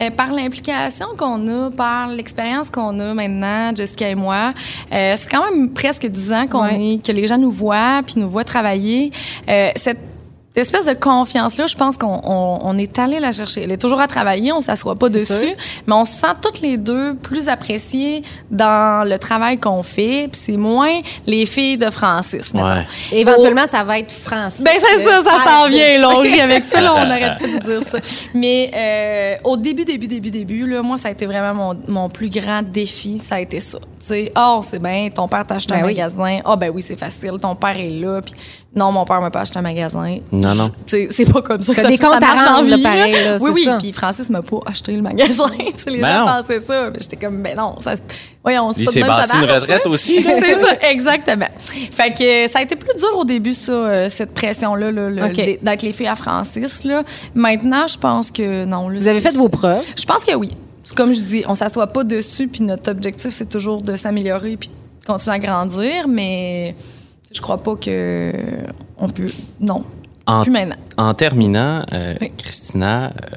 Euh, 0.02 0.10
par 0.10 0.32
l'implication 0.32 1.06
qu'on 1.16 1.46
a, 1.46 1.70
par 1.70 2.08
l'expérience 2.08 2.68
qu'on 2.68 2.98
a 2.98 3.14
maintenant, 3.14 3.72
Jessica 3.76 4.08
et 4.08 4.16
moi, 4.16 4.52
euh, 4.92 5.14
c'est 5.16 5.30
quand 5.30 5.44
même 5.48 5.72
presque 5.72 6.04
dix 6.06 6.32
ans 6.32 6.48
qu'on 6.48 6.64
Ouais. 6.64 6.94
est, 6.94 7.06
que 7.06 7.12
les 7.12 7.28
gens 7.28 7.38
nous 7.38 7.52
voient 7.52 8.02
puis 8.04 8.16
nous 8.18 8.28
voient 8.28 8.42
travailler. 8.42 9.12
Euh, 9.48 9.70
cette 9.76 10.00
espèce 10.60 10.86
de 10.86 10.94
confiance-là, 10.94 11.66
je 11.66 11.74
pense 11.74 11.96
qu'on 11.96 12.20
on, 12.22 12.58
on 12.62 12.78
est 12.78 12.98
allé 12.98 13.18
la 13.18 13.32
chercher. 13.32 13.62
Elle 13.62 13.72
est 13.72 13.80
toujours 13.80 14.00
à 14.00 14.08
travailler, 14.08 14.52
on 14.52 14.60
s'assoit 14.60 14.94
pas 14.94 15.08
dessus, 15.08 15.26
sûr. 15.26 15.54
mais 15.86 15.94
on 15.94 16.04
se 16.04 16.12
sent 16.12 16.34
toutes 16.40 16.60
les 16.60 16.78
deux 16.78 17.14
plus 17.14 17.48
appréciées 17.48 18.22
dans 18.50 19.08
le 19.08 19.18
travail 19.18 19.58
qu'on 19.58 19.82
fait. 19.82 20.28
Puis 20.30 20.40
c'est 20.44 20.56
moins 20.56 21.00
les 21.26 21.46
filles 21.46 21.76
de 21.76 21.90
Francis, 21.90 22.54
mettons. 22.54 22.68
Ouais. 22.68 22.86
Et 23.12 23.20
éventuellement, 23.20 23.66
ça 23.66 23.82
va 23.82 23.98
être 23.98 24.12
Francis. 24.12 24.62
Ben 24.62 24.72
c'est 24.78 25.04
ça, 25.04 25.20
ça 25.24 25.50
s'en 25.50 25.68
vient. 25.68 25.98
Là, 25.98 26.10
on 26.10 26.18
rit 26.20 26.40
avec 26.40 26.64
ça, 26.64 26.80
là, 26.80 26.94
on 26.94 27.06
n'arrête 27.06 27.38
pas 27.38 27.46
de 27.46 27.58
dire 27.64 27.82
ça. 27.90 27.98
Mais 28.32 28.70
euh, 28.74 29.48
au 29.50 29.56
début, 29.56 29.84
début, 29.84 30.06
début, 30.06 30.30
début, 30.30 30.66
là, 30.66 30.82
moi, 30.82 30.96
ça 30.96 31.08
a 31.08 31.10
été 31.10 31.26
vraiment 31.26 31.54
mon, 31.54 31.80
mon 31.88 32.08
plus 32.08 32.30
grand 32.30 32.62
défi, 32.62 33.18
ça 33.18 33.36
a 33.36 33.40
été 33.40 33.60
ça. 33.60 33.78
Tu 33.78 34.08
sais, 34.08 34.32
ah, 34.34 34.60
c'est 34.62 34.82
bien, 34.82 35.08
ton 35.12 35.26
père 35.26 35.46
t'a 35.46 35.54
acheté 35.54 35.72
Ben 35.74 35.80
un 35.80 35.86
oui. 35.86 35.94
magasin. 35.94 36.40
Ah, 36.44 36.56
ben 36.56 36.70
oui, 36.70 36.82
c'est 36.82 36.96
facile, 36.98 37.32
ton 37.40 37.54
père 37.54 37.76
est 37.78 37.88
là. 37.88 38.20
Puis 38.20 38.34
non, 38.76 38.90
mon 38.92 39.04
père 39.04 39.20
m'a 39.20 39.30
pas 39.30 39.40
acheté 39.42 39.58
un 39.58 39.62
magasin. 39.62 40.18
Non, 40.32 40.54
non. 40.54 40.68
Tu 40.86 41.06
sais, 41.06 41.08
c'est 41.10 41.32
pas 41.32 41.42
comme 41.42 41.62
ça 41.62 41.74
que 41.74 41.80
ça, 41.80 41.88
des 41.88 41.96
comptes 41.98 42.22
à 42.22 42.54
rendre, 42.56 42.82
pareil, 42.82 43.12
là, 43.12 43.38
oui, 43.40 43.50
oui. 43.54 43.64
ça. 43.64 43.78
Puis 43.78 43.92
Francis 43.92 44.28
m'a 44.30 44.42
pas 44.42 44.58
acheté 44.66 44.92
le 44.96 45.02
magasin. 45.02 45.48
tu 45.58 45.72
sais, 45.76 45.90
les 45.90 45.98
Ben 45.98 46.12
gens 46.12 46.20
non. 46.26 46.26
pensaient 46.42 46.60
ça. 46.60 46.90
Mais 46.90 46.98
j'étais 47.00 47.16
comme, 47.16 47.42
ben 47.42 47.56
non, 47.56 47.76
ça 47.80 47.94
se- 47.96 48.02
Voyons, 48.42 48.72
c'est 48.72 48.82
pas 48.84 48.90
de 48.90 48.90
s'est 48.92 49.00
bâti 49.02 49.36
une 49.38 49.44
retraite 49.50 49.84
là. 49.86 49.90
aussi. 49.90 50.22
C'est 50.44 50.54
ça, 50.60 50.74
exactement. 50.90 51.48
Fait 51.90 52.12
que 52.12 52.44
euh, 52.44 52.48
ça 52.48 52.58
a 52.58 52.62
été 52.62 52.76
plus 52.76 52.94
dur 52.98 53.16
au 53.16 53.24
début, 53.24 53.54
ça, 53.54 53.72
euh, 53.72 54.08
cette 54.10 54.34
pression-là, 54.34 54.90
là, 54.92 55.08
le- 55.08 55.24
OK. 55.24 55.36
le- 55.36 55.64
d'être 55.64 55.82
les 55.82 55.92
filles 55.92 56.08
à 56.08 56.16
Francis. 56.16 56.84
Là. 56.84 57.04
Maintenant, 57.34 57.86
je 57.86 57.96
pense 57.96 58.30
que 58.30 58.64
non. 58.66 58.88
là, 58.90 58.98
Vous 58.98 59.08
avez 59.08 59.20
fait 59.20 59.30
vos 59.34 59.48
preuves? 59.48 59.82
Je 59.96 60.04
pense 60.04 60.24
que 60.24 60.34
oui. 60.34 60.50
Comme 60.96 61.14
je 61.14 61.20
dis, 61.22 61.42
on 61.48 61.54
s'assoit 61.54 61.86
pas 61.86 62.04
dessus, 62.04 62.48
puis 62.48 62.62
notre 62.62 62.90
objectif, 62.90 63.30
c'est 63.30 63.48
toujours 63.48 63.80
de 63.80 63.96
s'améliorer 63.96 64.56
puis 64.58 64.68
de 64.68 65.06
continuer 65.06 65.36
à 65.36 65.38
grandir, 65.38 66.06
mais 66.08 66.74
je 67.34 67.40
crois 67.40 67.58
pas 67.58 67.76
que 67.76 68.32
on 68.98 69.08
peut. 69.08 69.30
Non. 69.60 69.84
En, 70.26 70.42
Plus 70.42 70.50
maintenant. 70.50 70.76
en 70.96 71.12
terminant, 71.12 71.84
euh, 71.92 72.14
Oui. 72.20 72.32
Christina, 72.38 73.06
euh, 73.06 73.36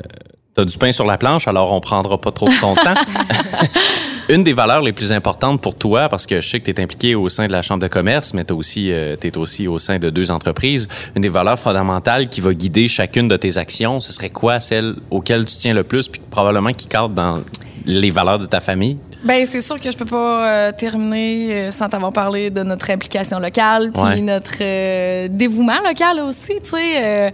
t'as 0.55 0.63
du 0.63 0.77
pain 0.77 0.91
sur 0.93 1.05
la 1.05 1.17
planche, 1.17 1.47
alors 1.47 1.73
on 1.73 1.81
prendra 1.81 2.19
pas 2.19 2.31
trop 2.31 2.47
de 2.47 2.59
ton 2.61 2.75
temps. 2.75 2.93
Une 4.29 4.43
des 4.43 4.53
valeurs 4.53 4.81
les 4.81 4.91
plus 4.91 5.11
importantes 5.13 5.61
pour 5.61 5.75
toi, 5.75 6.09
parce 6.09 6.25
que 6.25 6.41
je 6.41 6.47
sais 6.49 6.59
que 6.59 6.65
tu 6.65 6.71
es 6.71 6.83
impliqué 6.83 7.15
au 7.15 7.29
sein 7.29 7.47
de 7.47 7.51
la 7.51 7.61
Chambre 7.61 7.81
de 7.81 7.87
commerce, 7.87 8.33
mais 8.33 8.43
tu 8.43 8.53
aussi, 8.53 8.91
euh, 8.91 9.15
t'es 9.15 9.37
aussi 9.37 9.67
au 9.67 9.79
sein 9.79 9.99
de 9.99 10.09
deux 10.09 10.31
entreprises, 10.31 10.87
une 11.15 11.21
des 11.21 11.29
valeurs 11.29 11.57
fondamentales 11.59 12.27
qui 12.27 12.41
va 12.41 12.53
guider 12.53 12.87
chacune 12.89 13.27
de 13.29 13.37
tes 13.37 13.57
actions, 13.57 13.99
ce 14.01 14.11
serait 14.11 14.29
quoi 14.29 14.59
celle 14.59 14.95
auquel 15.11 15.45
tu 15.45 15.55
tiens 15.55 15.73
le 15.73 15.83
plus, 15.83 16.09
puis 16.09 16.21
probablement 16.29 16.71
qui 16.73 16.87
cadre 16.87 17.09
dans 17.09 17.39
les 17.85 18.11
valeurs 18.11 18.39
de 18.39 18.45
ta 18.45 18.59
famille? 18.59 18.97
Ben 19.23 19.45
c'est 19.47 19.61
sûr 19.61 19.79
que 19.81 19.89
je 19.91 19.97
peux 19.97 20.05
pas 20.05 20.47
euh, 20.47 20.71
terminer 20.71 21.51
euh, 21.51 21.71
sans 21.71 21.89
t'avoir 21.89 22.13
parlé 22.13 22.49
de 22.49 22.61
notre 22.63 22.89
implication 22.91 23.39
locale, 23.39 23.89
puis 23.91 24.01
Ouais. 24.01 24.21
notre 24.21 24.57
euh, 24.61 25.27
dévouement 25.29 25.79
local 25.85 26.19
aussi. 26.19 26.53
Tu 26.63 26.69
sais, 26.69 27.03
euh, 27.03 27.29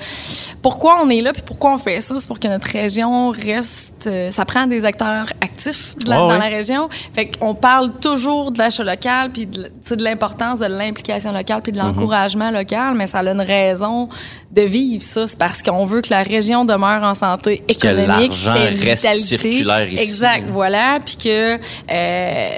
pourquoi 0.62 1.02
on 1.04 1.10
est 1.10 1.22
là, 1.22 1.34
puis 1.34 1.42
pourquoi 1.46 1.74
on 1.74 1.78
fait 1.78 2.00
ça, 2.02 2.16
c'est 2.20 2.28
pour 2.28 2.40
que 2.40 2.48
notre 2.48 2.68
région 2.68 3.30
reste. 3.32 4.08
euh, 4.08 4.32
ça 4.32 4.46
prend 4.46 4.66
des 4.68 4.86
acteurs 4.86 5.32
actifs 5.42 5.96
de 6.04 6.10
la- 6.10 6.24
Ouais, 6.26 6.34
dans 6.34 6.38
la 6.40 6.46
région. 6.48 6.90
Fait 7.14 7.28
qu'on 7.38 7.54
parle 7.54 7.92
toujours 8.00 8.52
de 8.52 8.58
l'achat 8.60 8.84
local, 8.84 9.30
puis 9.32 9.46
de, 9.46 9.64
de 9.96 10.04
l'importance 10.04 10.60
de 10.60 10.66
l'implication 10.66 11.32
locale, 11.32 11.62
puis 11.62 11.72
de 11.74 11.80
Mm-hmm. 11.80 11.86
l'encouragement 11.86 12.52
local, 12.52 12.94
mais 12.96 13.08
ça 13.08 13.20
a 13.20 13.24
une 13.30 13.42
raison 13.42 14.08
de 14.52 14.62
vivre 14.62 15.02
ça. 15.04 15.28
C'est 15.28 15.38
parce 15.38 15.62
qu'on 15.62 15.86
veut 15.86 16.02
que 16.02 16.10
la 16.12 16.24
région 16.24 16.64
demeure 16.66 17.04
en 17.04 17.14
santé 17.14 17.62
Puis 17.68 17.76
que 17.78 17.88
économique, 17.88 18.32
l'argent 18.46 18.52
reste 18.54 19.08
vitalité. 19.08 19.14
circulaire 19.52 19.88
ici. 19.92 20.04
Exact, 20.04 20.46
voilà. 20.50 20.98
Puis 21.06 21.18
que 21.18 21.58
euh, 21.92 22.58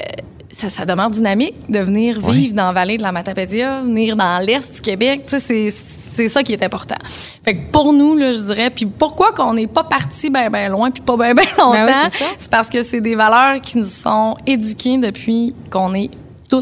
ça, 0.52 0.70
ça 0.70 0.86
demeure 0.86 1.10
dynamique 1.10 1.56
de 1.70 1.80
venir 1.80 2.20
vivre 2.20 2.56
dans 2.56 2.68
la 2.68 2.72
vallée 2.72 2.98
de 2.98 3.04
la 3.04 3.12
Matapédia, 3.12 3.82
venir 3.82 4.16
dans 4.16 4.40
l'est 4.40 4.74
du 4.74 4.82
Québec. 4.82 5.24
C'est 5.28 5.74
c'est 6.16 6.30
ça 6.30 6.44
qui 6.44 6.54
est 6.54 6.64
important. 6.64 6.96
Fait 7.44 7.56
que 7.56 7.72
pour 7.72 7.92
nous, 7.92 8.16
là, 8.16 8.32
je 8.32 8.40
dirais, 8.40 8.70
puis 8.70 8.86
pourquoi 8.86 9.34
qu'on 9.34 9.54
n'est 9.54 9.68
pas 9.68 9.84
parti 9.84 10.30
bien 10.30 10.50
ben 10.50 10.72
loin 10.72 10.90
puis 10.90 11.02
pas 11.02 11.18
bien 11.18 11.34
ben 11.34 11.44
longtemps, 11.58 11.74
Ben 11.74 11.88
oui, 11.88 12.10
c'est 12.10 12.20
ça. 12.20 12.26
c'est 12.38 12.50
parce 12.50 12.70
que 12.70 12.84
c'est 12.84 13.02
des 13.02 13.16
valeurs 13.16 13.60
qui 13.62 13.78
nous 13.78 13.84
sont 13.84 14.38
éduquées 14.48 14.98
depuis 14.98 15.54
qu'on 15.70 15.94
est 15.94 16.10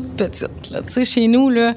toute 0.01 0.09
petite. 0.15 0.69
Là. 0.71 0.81
Tu 0.85 0.91
sais, 0.93 1.05
chez 1.05 1.27
nous, 1.27 1.49
là, 1.49 1.73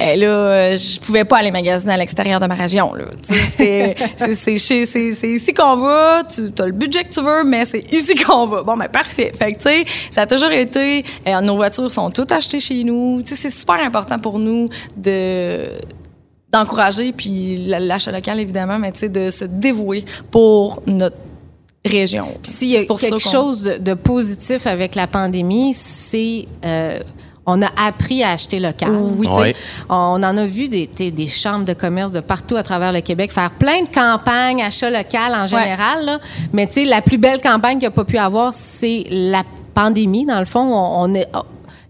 euh, 0.00 0.16
là, 0.16 0.26
euh, 0.26 0.76
je 0.78 1.00
pouvais 1.00 1.24
pas 1.24 1.38
aller 1.38 1.50
magasiner 1.50 1.92
à 1.92 1.96
l'extérieur 1.96 2.40
de 2.40 2.46
ma 2.46 2.54
région. 2.54 2.92
C'est- 3.22 3.96
ici 5.24 5.54
qu'on 5.54 5.76
va, 5.76 6.22
tu 6.24 6.42
as 6.62 6.66
le 6.66 6.72
budget 6.72 7.04
que 7.04 7.12
tu 7.12 7.20
veux, 7.22 7.44
mais 7.44 7.64
c'est 7.64 7.84
ici 7.92 8.14
qu'on 8.14 8.46
va. 8.46 8.62
Bon, 8.62 8.76
ben 8.76 8.88
parfait. 8.88 9.32
Fait 9.36 9.52
que, 9.52 9.58
tu 9.58 9.68
sais, 9.68 9.84
ça 10.10 10.22
a 10.22 10.26
toujours 10.26 10.50
été, 10.50 11.04
euh, 11.26 11.40
nos 11.40 11.56
voitures 11.56 11.90
sont 11.90 12.10
toutes 12.10 12.32
achetées 12.32 12.60
chez 12.60 12.82
nous. 12.84 13.22
Tu 13.22 13.30
sais, 13.34 13.42
c'est 13.42 13.50
super 13.58 13.80
important 13.82 14.18
pour 14.18 14.38
nous 14.38 14.68
de 14.96 15.66
d'encourager, 16.52 17.12
puis 17.12 17.64
l'achat 17.68 18.10
local, 18.10 18.40
évidemment, 18.40 18.78
mais 18.80 18.90
tu 18.90 19.00
sais, 19.00 19.08
de 19.08 19.30
se 19.30 19.44
dévouer 19.44 20.04
pour 20.32 20.82
notre 20.86 21.16
région. 21.84 22.26
S'il 22.42 22.68
y 22.70 22.76
a 22.76 22.84
quelque 22.84 23.18
chose 23.30 23.62
de, 23.62 23.78
de 23.78 23.94
positif 23.94 24.66
avec 24.66 24.96
la 24.96 25.06
pandémie, 25.06 25.72
c'est 25.74 26.46
euh, 26.64 26.98
on 27.46 27.62
a 27.62 27.68
appris 27.86 28.22
à 28.22 28.30
acheter 28.32 28.60
local. 28.60 28.90
Oui. 28.90 29.26
Ouais. 29.28 29.56
On 29.88 30.22
en 30.22 30.36
a 30.36 30.46
vu 30.46 30.68
des, 30.68 30.86
des, 30.86 31.10
des 31.10 31.26
chambres 31.28 31.64
de 31.64 31.72
commerce 31.72 32.12
de 32.12 32.20
partout 32.20 32.56
à 32.56 32.62
travers 32.62 32.92
le 32.92 33.00
Québec 33.00 33.32
faire 33.32 33.50
plein 33.50 33.82
de 33.82 33.88
campagnes 33.88 34.62
achat 34.62 34.90
local 34.90 35.34
en 35.34 35.46
général. 35.46 36.04
là. 36.04 36.18
Mais 36.52 36.66
tu 36.66 36.74
sais, 36.74 36.84
la 36.84 37.00
plus 37.02 37.18
belle 37.18 37.40
campagne 37.40 37.72
qu'il 37.78 37.80
n'y 37.80 37.86
a 37.86 37.90
pas 37.92 38.04
pu 38.04 38.18
avoir, 38.18 38.52
c'est 38.54 39.04
la 39.10 39.42
pandémie. 39.74 40.26
Dans 40.26 40.38
le 40.38 40.44
fond, 40.44 40.60
on, 40.60 41.10
on 41.10 41.14
est, 41.14 41.26
oh, 41.34 41.40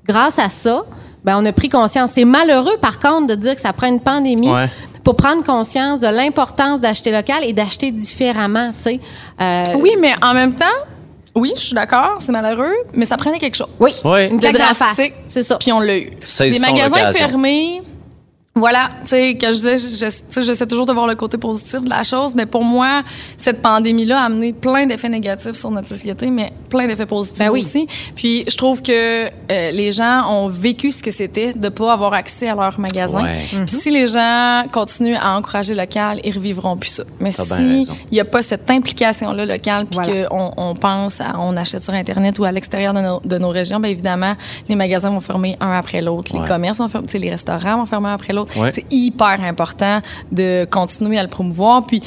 grâce 0.07 0.39
à 0.39 0.49
ça, 0.49 0.85
ben, 1.25 1.37
on 1.39 1.45
a 1.45 1.53
pris 1.53 1.69
conscience. 1.69 2.13
C'est 2.13 2.25
malheureux, 2.25 2.77
par 2.81 2.99
contre, 2.99 3.27
de 3.27 3.35
dire 3.35 3.55
que 3.55 3.61
ça 3.61 3.73
prend 3.73 3.89
une 3.89 4.01
pandémie 4.01 4.51
Ouais. 4.51 4.69
pour 5.05 5.17
prendre 5.17 5.43
conscience 5.45 6.01
de 6.01 6.07
l'importance 6.07 6.81
d'acheter 6.81 7.11
local 7.11 7.39
et 7.43 7.53
d'acheter 7.53 7.91
différemment. 7.91 8.71
tu 8.79 8.83
sais. 8.85 9.01
Euh, 9.41 9.65
Oui, 9.79 9.91
mais 10.01 10.13
en 10.23 10.33
même 10.33 10.55
temps, 10.55 10.65
oui, 11.35 11.53
je 11.55 11.61
suis 11.61 11.75
d'accord, 11.75 12.19
c'est 12.21 12.33
malheureux, 12.33 12.73
mais 12.95 13.05
ça 13.07 13.17
prenait 13.17 13.39
quelque 13.39 13.57
chose. 13.57 13.69
Oui, 13.79 13.93
Ouais. 14.05 14.29
une 14.29 14.39
claque 14.41 14.59
la 14.59 14.75
face. 14.75 15.01
C'est 15.29 15.43
ça. 15.43 15.57
Puis 15.59 15.73
on 15.73 15.81
l'a 15.81 15.97
eu. 15.99 16.11
Les 16.41 16.59
magasins 16.59 17.13
fermés, 17.13 17.83
voilà, 18.57 18.91
tu 19.03 19.09
sais, 19.11 19.35
que 19.39 19.47
je 19.47 19.53
disais, 19.53 19.79
je- 19.79 19.91
je- 19.95 20.07
tu 20.11 20.23
sais, 20.29 20.43
j'essaie 20.43 20.67
toujours 20.67 20.85
de 20.85 20.93
voir 20.93 21.07
le 21.07 21.15
côté 21.15 21.39
positif 21.39 21.81
de 21.83 21.89
la 21.89 22.03
chose, 22.03 22.35
mais 22.35 22.47
pour 22.47 22.65
moi, 22.65 23.03
cette 23.37 23.63
pandémie-là 23.63 24.21
a 24.23 24.25
amené 24.25 24.53
plein 24.53 24.87
d'effets 24.87 25.09
négatifs 25.09 25.53
sur 25.55 25.71
notre 25.71 25.87
société, 25.87 26.31
mais 26.31 26.53
plein 26.69 26.89
d'effets 26.89 27.07
positifs 27.07 27.39
Ben 27.39 27.51
oui. 27.51 27.61
aussi. 27.63 27.87
Puis 28.17 28.45
je 28.49 28.57
trouve 28.57 28.83
que 28.83 28.91
euh, 29.27 29.31
les 29.71 29.93
gens 29.93 30.29
ont 30.29 30.49
vécu 30.49 30.91
ce 30.91 31.01
que 31.01 31.13
c'était 31.13 31.53
de 31.55 31.69
pas 31.69 31.93
avoir 31.93 32.13
accès 32.13 32.49
à 32.49 32.55
leur 32.57 32.79
magasin. 32.81 33.23
Ouais. 33.23 33.47
Puis 33.67 33.77
si 33.83 33.91
les 33.91 34.09
gens 34.09 34.65
continuent 34.73 35.17
à 35.19 35.37
encourager 35.39 35.75
local, 35.77 36.21
ils 36.25 36.35
revivront 36.35 36.77
plus 36.77 36.91
ça. 36.91 37.05
Mais 37.21 37.31
si 37.31 37.43
il 38.11 38.13
n'y 38.15 38.21
a 38.21 38.25
pas 38.25 38.43
cette 38.43 38.69
implication-là 38.69 39.47
locale, 39.47 39.87
puis 39.87 40.01
Voilà. 40.03 40.27
qu'on 40.27 40.53
on 40.57 40.75
pense, 40.75 41.21
à, 41.21 41.39
on 41.39 41.57
achète 41.57 41.85
sur 41.85 41.95
Internet 41.95 42.37
ou 42.41 42.45
à 42.45 42.51
l'extérieur 42.51 42.95
de 42.95 43.01
nos, 43.01 43.21
de 43.25 43.39
nos 43.39 43.51
régions, 43.51 43.79
bien 43.79 43.91
évidemment, 43.91 44.35
les 44.69 44.75
magasins 44.75 45.11
vont 45.11 45.21
fermer 45.21 45.57
un 45.61 45.71
après 45.79 46.01
l'autre, 46.01 46.35
Ouais. 46.35 46.43
les 46.43 46.49
commerces 46.49 46.79
vont 46.79 46.89
fermer, 46.89 47.07
les 47.15 47.31
restaurants 47.31 47.77
vont 47.79 47.87
fermer 47.87 48.09
un 48.09 48.15
après 48.15 48.33
l'autre. 48.33 48.40
Ouais. 48.57 48.73
C'est 48.73 48.85
hyper 48.91 49.41
important 49.43 50.01
de 50.33 50.67
continuer 50.71 51.19
à 51.19 51.23
le 51.23 51.29
promouvoir. 51.29 51.87
Puis 51.87 52.01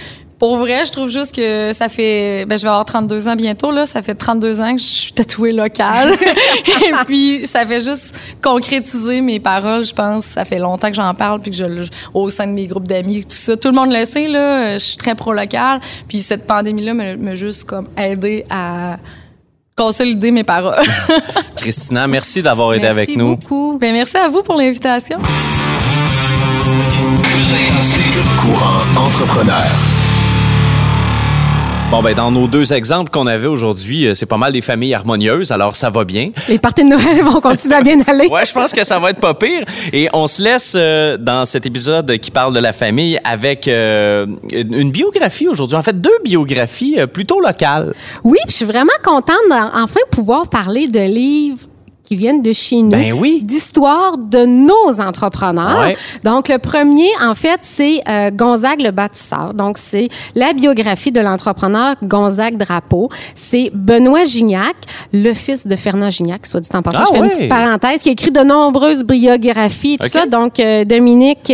pour 0.43 0.57
vrai, 0.57 0.83
je 0.85 0.91
trouve 0.91 1.07
juste 1.09 1.33
que 1.33 1.71
ça 1.71 1.87
fait, 1.87 2.45
ben, 2.45 2.57
je 2.57 2.63
vais 2.63 2.67
avoir 2.69 2.83
32 2.83 3.29
ans 3.29 3.35
bientôt, 3.37 3.71
là. 3.71 3.85
Ça 3.85 4.01
fait 4.01 4.13
32 4.13 4.59
ans 4.59 4.75
que 4.75 4.81
je 4.81 4.85
suis 4.85 5.13
tatouée 5.13 5.53
locale. 5.53 6.11
Et 6.67 6.91
puis, 7.05 7.47
ça 7.47 7.65
fait 7.65 7.79
juste 7.79 8.19
concrétiser 8.41 9.21
mes 9.21 9.39
paroles, 9.39 9.85
je 9.85 9.93
pense. 9.93 10.25
Ça 10.25 10.43
fait 10.43 10.59
longtemps 10.59 10.89
que 10.89 10.95
j'en 10.95 11.13
parle, 11.13 11.39
puis 11.39 11.51
que 11.51 11.55
je, 11.55 11.87
au 12.13 12.29
sein 12.29 12.45
de 12.45 12.51
mes 12.51 12.67
groupes 12.67 12.87
d'amis, 12.87 13.21
tout 13.21 13.29
ça. 13.29 13.55
Tout 13.55 13.69
le 13.69 13.75
monde 13.75 13.93
le 13.93 14.03
sait, 14.03 14.27
là. 14.27 14.73
Je 14.73 14.79
suis 14.79 14.97
très 14.97 15.15
pro-local. 15.15 15.79
Puis 16.09 16.19
cette 16.19 16.45
pandémie-là 16.45 16.93
m'a 16.93 17.35
juste 17.35 17.63
comme 17.63 17.87
aidé 17.95 18.43
à 18.49 18.97
consolider 19.77 20.31
mes 20.31 20.43
paroles. 20.43 20.83
Christina, 21.55 22.05
merci 22.05 22.43
d'avoir 22.43 22.73
été 22.73 22.83
Merci 22.83 22.99
avec 22.99 23.15
nous. 23.15 23.37
beaucoup. 23.37 23.77
ben, 23.79 23.93
merci 23.93 24.17
à 24.17 24.27
vous 24.27 24.43
pour 24.43 24.55
l'invitation. 24.55 25.19
Courant 28.43 29.05
entrepreneur. 29.05 29.63
Bon, 31.89 32.03
ben, 32.03 32.13
dans 32.13 32.29
nos 32.29 32.45
deux 32.47 32.73
exemples 32.73 33.09
qu'on 33.09 33.25
avait 33.25 33.47
aujourd'hui, 33.47 34.05
euh, 34.05 34.13
c'est 34.15 34.25
pas 34.25 34.35
mal 34.35 34.51
des 34.51 34.59
familles 34.59 34.93
harmonieuses, 34.93 35.53
alors 35.53 35.77
ça 35.77 35.89
va 35.89 36.03
bien. 36.03 36.31
Les 36.49 36.59
parties 36.59 36.83
de 36.83 36.89
Noël 36.89 37.23
vont 37.23 37.39
continuer 37.39 37.75
à 37.75 37.81
bien 37.81 38.01
aller. 38.07 38.27
Ouais, 38.27 38.45
je 38.45 38.51
pense 38.51 38.73
que 38.73 38.83
ça 38.83 38.99
va 38.99 39.11
être 39.11 39.21
pas 39.21 39.33
pire. 39.33 39.63
Et 39.93 40.09
on 40.11 40.27
se 40.27 40.43
laisse 40.43 40.73
euh, 40.75 41.15
dans 41.17 41.45
cet 41.45 41.65
épisode 41.65 42.17
qui 42.17 42.31
parle 42.31 42.53
de 42.53 42.59
la 42.59 42.73
famille 42.73 43.17
avec 43.23 43.69
euh, 43.69 44.25
une 44.51 44.91
biographie 44.91 45.47
aujourd'hui. 45.47 45.77
En 45.77 45.81
fait, 45.81 46.01
deux 46.01 46.19
biographies 46.25 46.99
euh, 46.99 47.07
plutôt 47.07 47.39
locales. 47.39 47.93
Oui, 48.25 48.39
puis 48.43 48.51
je 48.51 48.57
suis 48.57 48.65
vraiment 48.65 48.91
contente 49.05 49.37
d'enfin 49.49 50.01
pouvoir 50.11 50.49
parler 50.49 50.89
de 50.89 50.99
livres 50.99 51.67
qui 52.13 52.19
viennent 52.19 52.41
de 52.41 52.53
chez 52.53 52.81
nous. 52.81 52.89
Ben 52.89 53.13
oui. 53.13 53.41
D'histoires 53.43 54.17
de 54.17 54.45
nos 54.45 55.01
entrepreneurs. 55.01 55.79
Ouais. 55.79 55.97
Donc, 56.23 56.47
le 56.47 56.59
premier, 56.59 57.07
en 57.23 57.33
fait, 57.33 57.59
c'est 57.63 58.01
euh, 58.07 58.29
Gonzague 58.29 58.81
le 58.81 58.91
bâtisseur. 58.91 59.53
Donc, 59.53 59.77
c'est 59.79 60.09
la 60.35 60.53
biographie 60.53 61.11
de 61.11 61.19
l'entrepreneur 61.21 61.95
Gonzague 62.03 62.57
Drapeau. 62.57 63.09
C'est 63.35 63.71
Benoît 63.73 64.25
Gignac, 64.25 64.75
le 65.11 65.33
fils 65.33 65.65
de 65.65 65.75
Fernand 65.75 66.11
Gignac, 66.11 66.45
soit 66.45 66.59
dit 66.59 66.69
en 66.73 66.83
passant. 66.83 66.99
Ah 67.01 67.05
Je 67.07 67.13
fais 67.13 67.19
ouais. 67.21 67.27
une 67.27 67.31
petite 67.31 67.49
parenthèse, 67.49 68.03
qui 68.03 68.09
a 68.09 68.11
écrit 68.11 68.31
de 68.31 68.41
nombreuses 68.41 69.03
biographies, 69.03 69.97
tout 69.97 70.07
ça. 70.07 70.25
Donc, 70.25 70.59
euh, 70.59 70.85
Dominique 70.85 71.51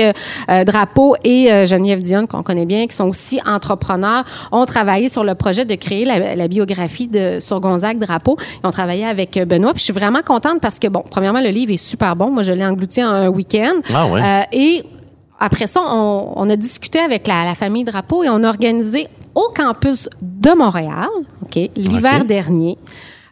euh, 0.49 0.63
Drapeau 0.65 1.15
et 1.23 1.65
Geneviève 1.67 2.01
Dion, 2.01 2.27
qu'on 2.27 2.43
connaît 2.43 2.65
bien, 2.65 2.87
qui 2.87 2.95
sont 2.95 3.07
aussi 3.07 3.39
entrepreneurs, 3.45 4.23
ont 4.51 4.65
travaillé 4.65 5.07
sur 5.09 5.23
le 5.23 5.35
projet 5.35 5.63
de 5.63 5.75
créer 5.75 6.05
la, 6.05 6.35
la 6.35 6.47
biographie 6.47 7.07
de 7.07 7.39
sur 7.39 7.59
Gonzague 7.61 7.99
Drapeau. 7.99 8.37
Ils 8.63 8.67
ont 8.67 8.71
travaillé 8.71 9.05
avec 9.05 9.39
Benoît. 9.47 9.73
Puis 9.73 9.79
je 9.79 9.85
suis 9.85 9.93
vraiment 9.93 10.19
contente 10.25 10.48
parce 10.59 10.79
que, 10.79 10.87
bon, 10.87 11.03
premièrement, 11.09 11.41
le 11.41 11.49
livre 11.49 11.71
est 11.71 11.77
super 11.77 12.15
bon. 12.15 12.31
Moi, 12.31 12.43
je 12.43 12.51
l'ai 12.51 12.65
englouti 12.65 13.03
en 13.03 13.09
un 13.09 13.27
week-end. 13.29 13.75
Ah 13.93 14.07
ouais. 14.07 14.21
Euh, 14.21 14.41
et 14.51 14.83
après 15.39 15.67
ça, 15.67 15.81
on, 15.85 16.33
on 16.35 16.49
a 16.49 16.55
discuté 16.55 16.99
avec 16.99 17.27
la, 17.27 17.45
la 17.45 17.55
famille 17.55 17.83
Drapeau 17.83 18.23
et 18.23 18.29
on 18.29 18.43
a 18.43 18.49
organisé 18.49 19.07
au 19.35 19.51
campus 19.55 20.09
de 20.21 20.51
Montréal, 20.57 21.07
OK, 21.43 21.55
l'hiver 21.75 22.25
dernier. 22.25 22.77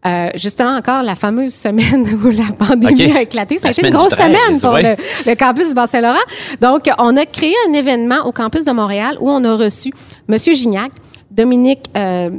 euh, 0.05 0.27
justement, 0.35 0.75
encore 0.77 1.03
la 1.03 1.15
fameuse 1.15 1.53
semaine 1.53 2.07
où 2.23 2.27
la 2.29 2.53
pandémie 2.57 3.11
a 3.11 3.21
éclaté. 3.23 3.57
Ça 3.57 3.69
a 3.69 3.71
été 3.71 3.85
une 3.85 3.93
grosse 3.93 4.11
13, 4.11 4.25
semaine 4.27 4.61
pour 4.61 4.73
ouais. 4.73 4.95
le, 5.25 5.31
le 5.31 5.35
campus 5.35 5.69
du 5.69 5.73
Bas-Saint-Laurent. 5.73 6.15
Donc, 6.61 6.83
on 6.99 7.15
a 7.17 7.25
créé 7.25 7.53
un 7.67 7.73
événement 7.73 8.25
au 8.25 8.31
campus 8.31 8.63
de 8.63 8.71
Montréal 8.71 9.17
où 9.19 9.29
on 9.29 9.43
a 9.43 9.55
reçu 9.55 9.91
M. 10.29 10.37
Gignac, 10.37 10.91
Dominique 11.31 11.83
euh, 11.97 12.29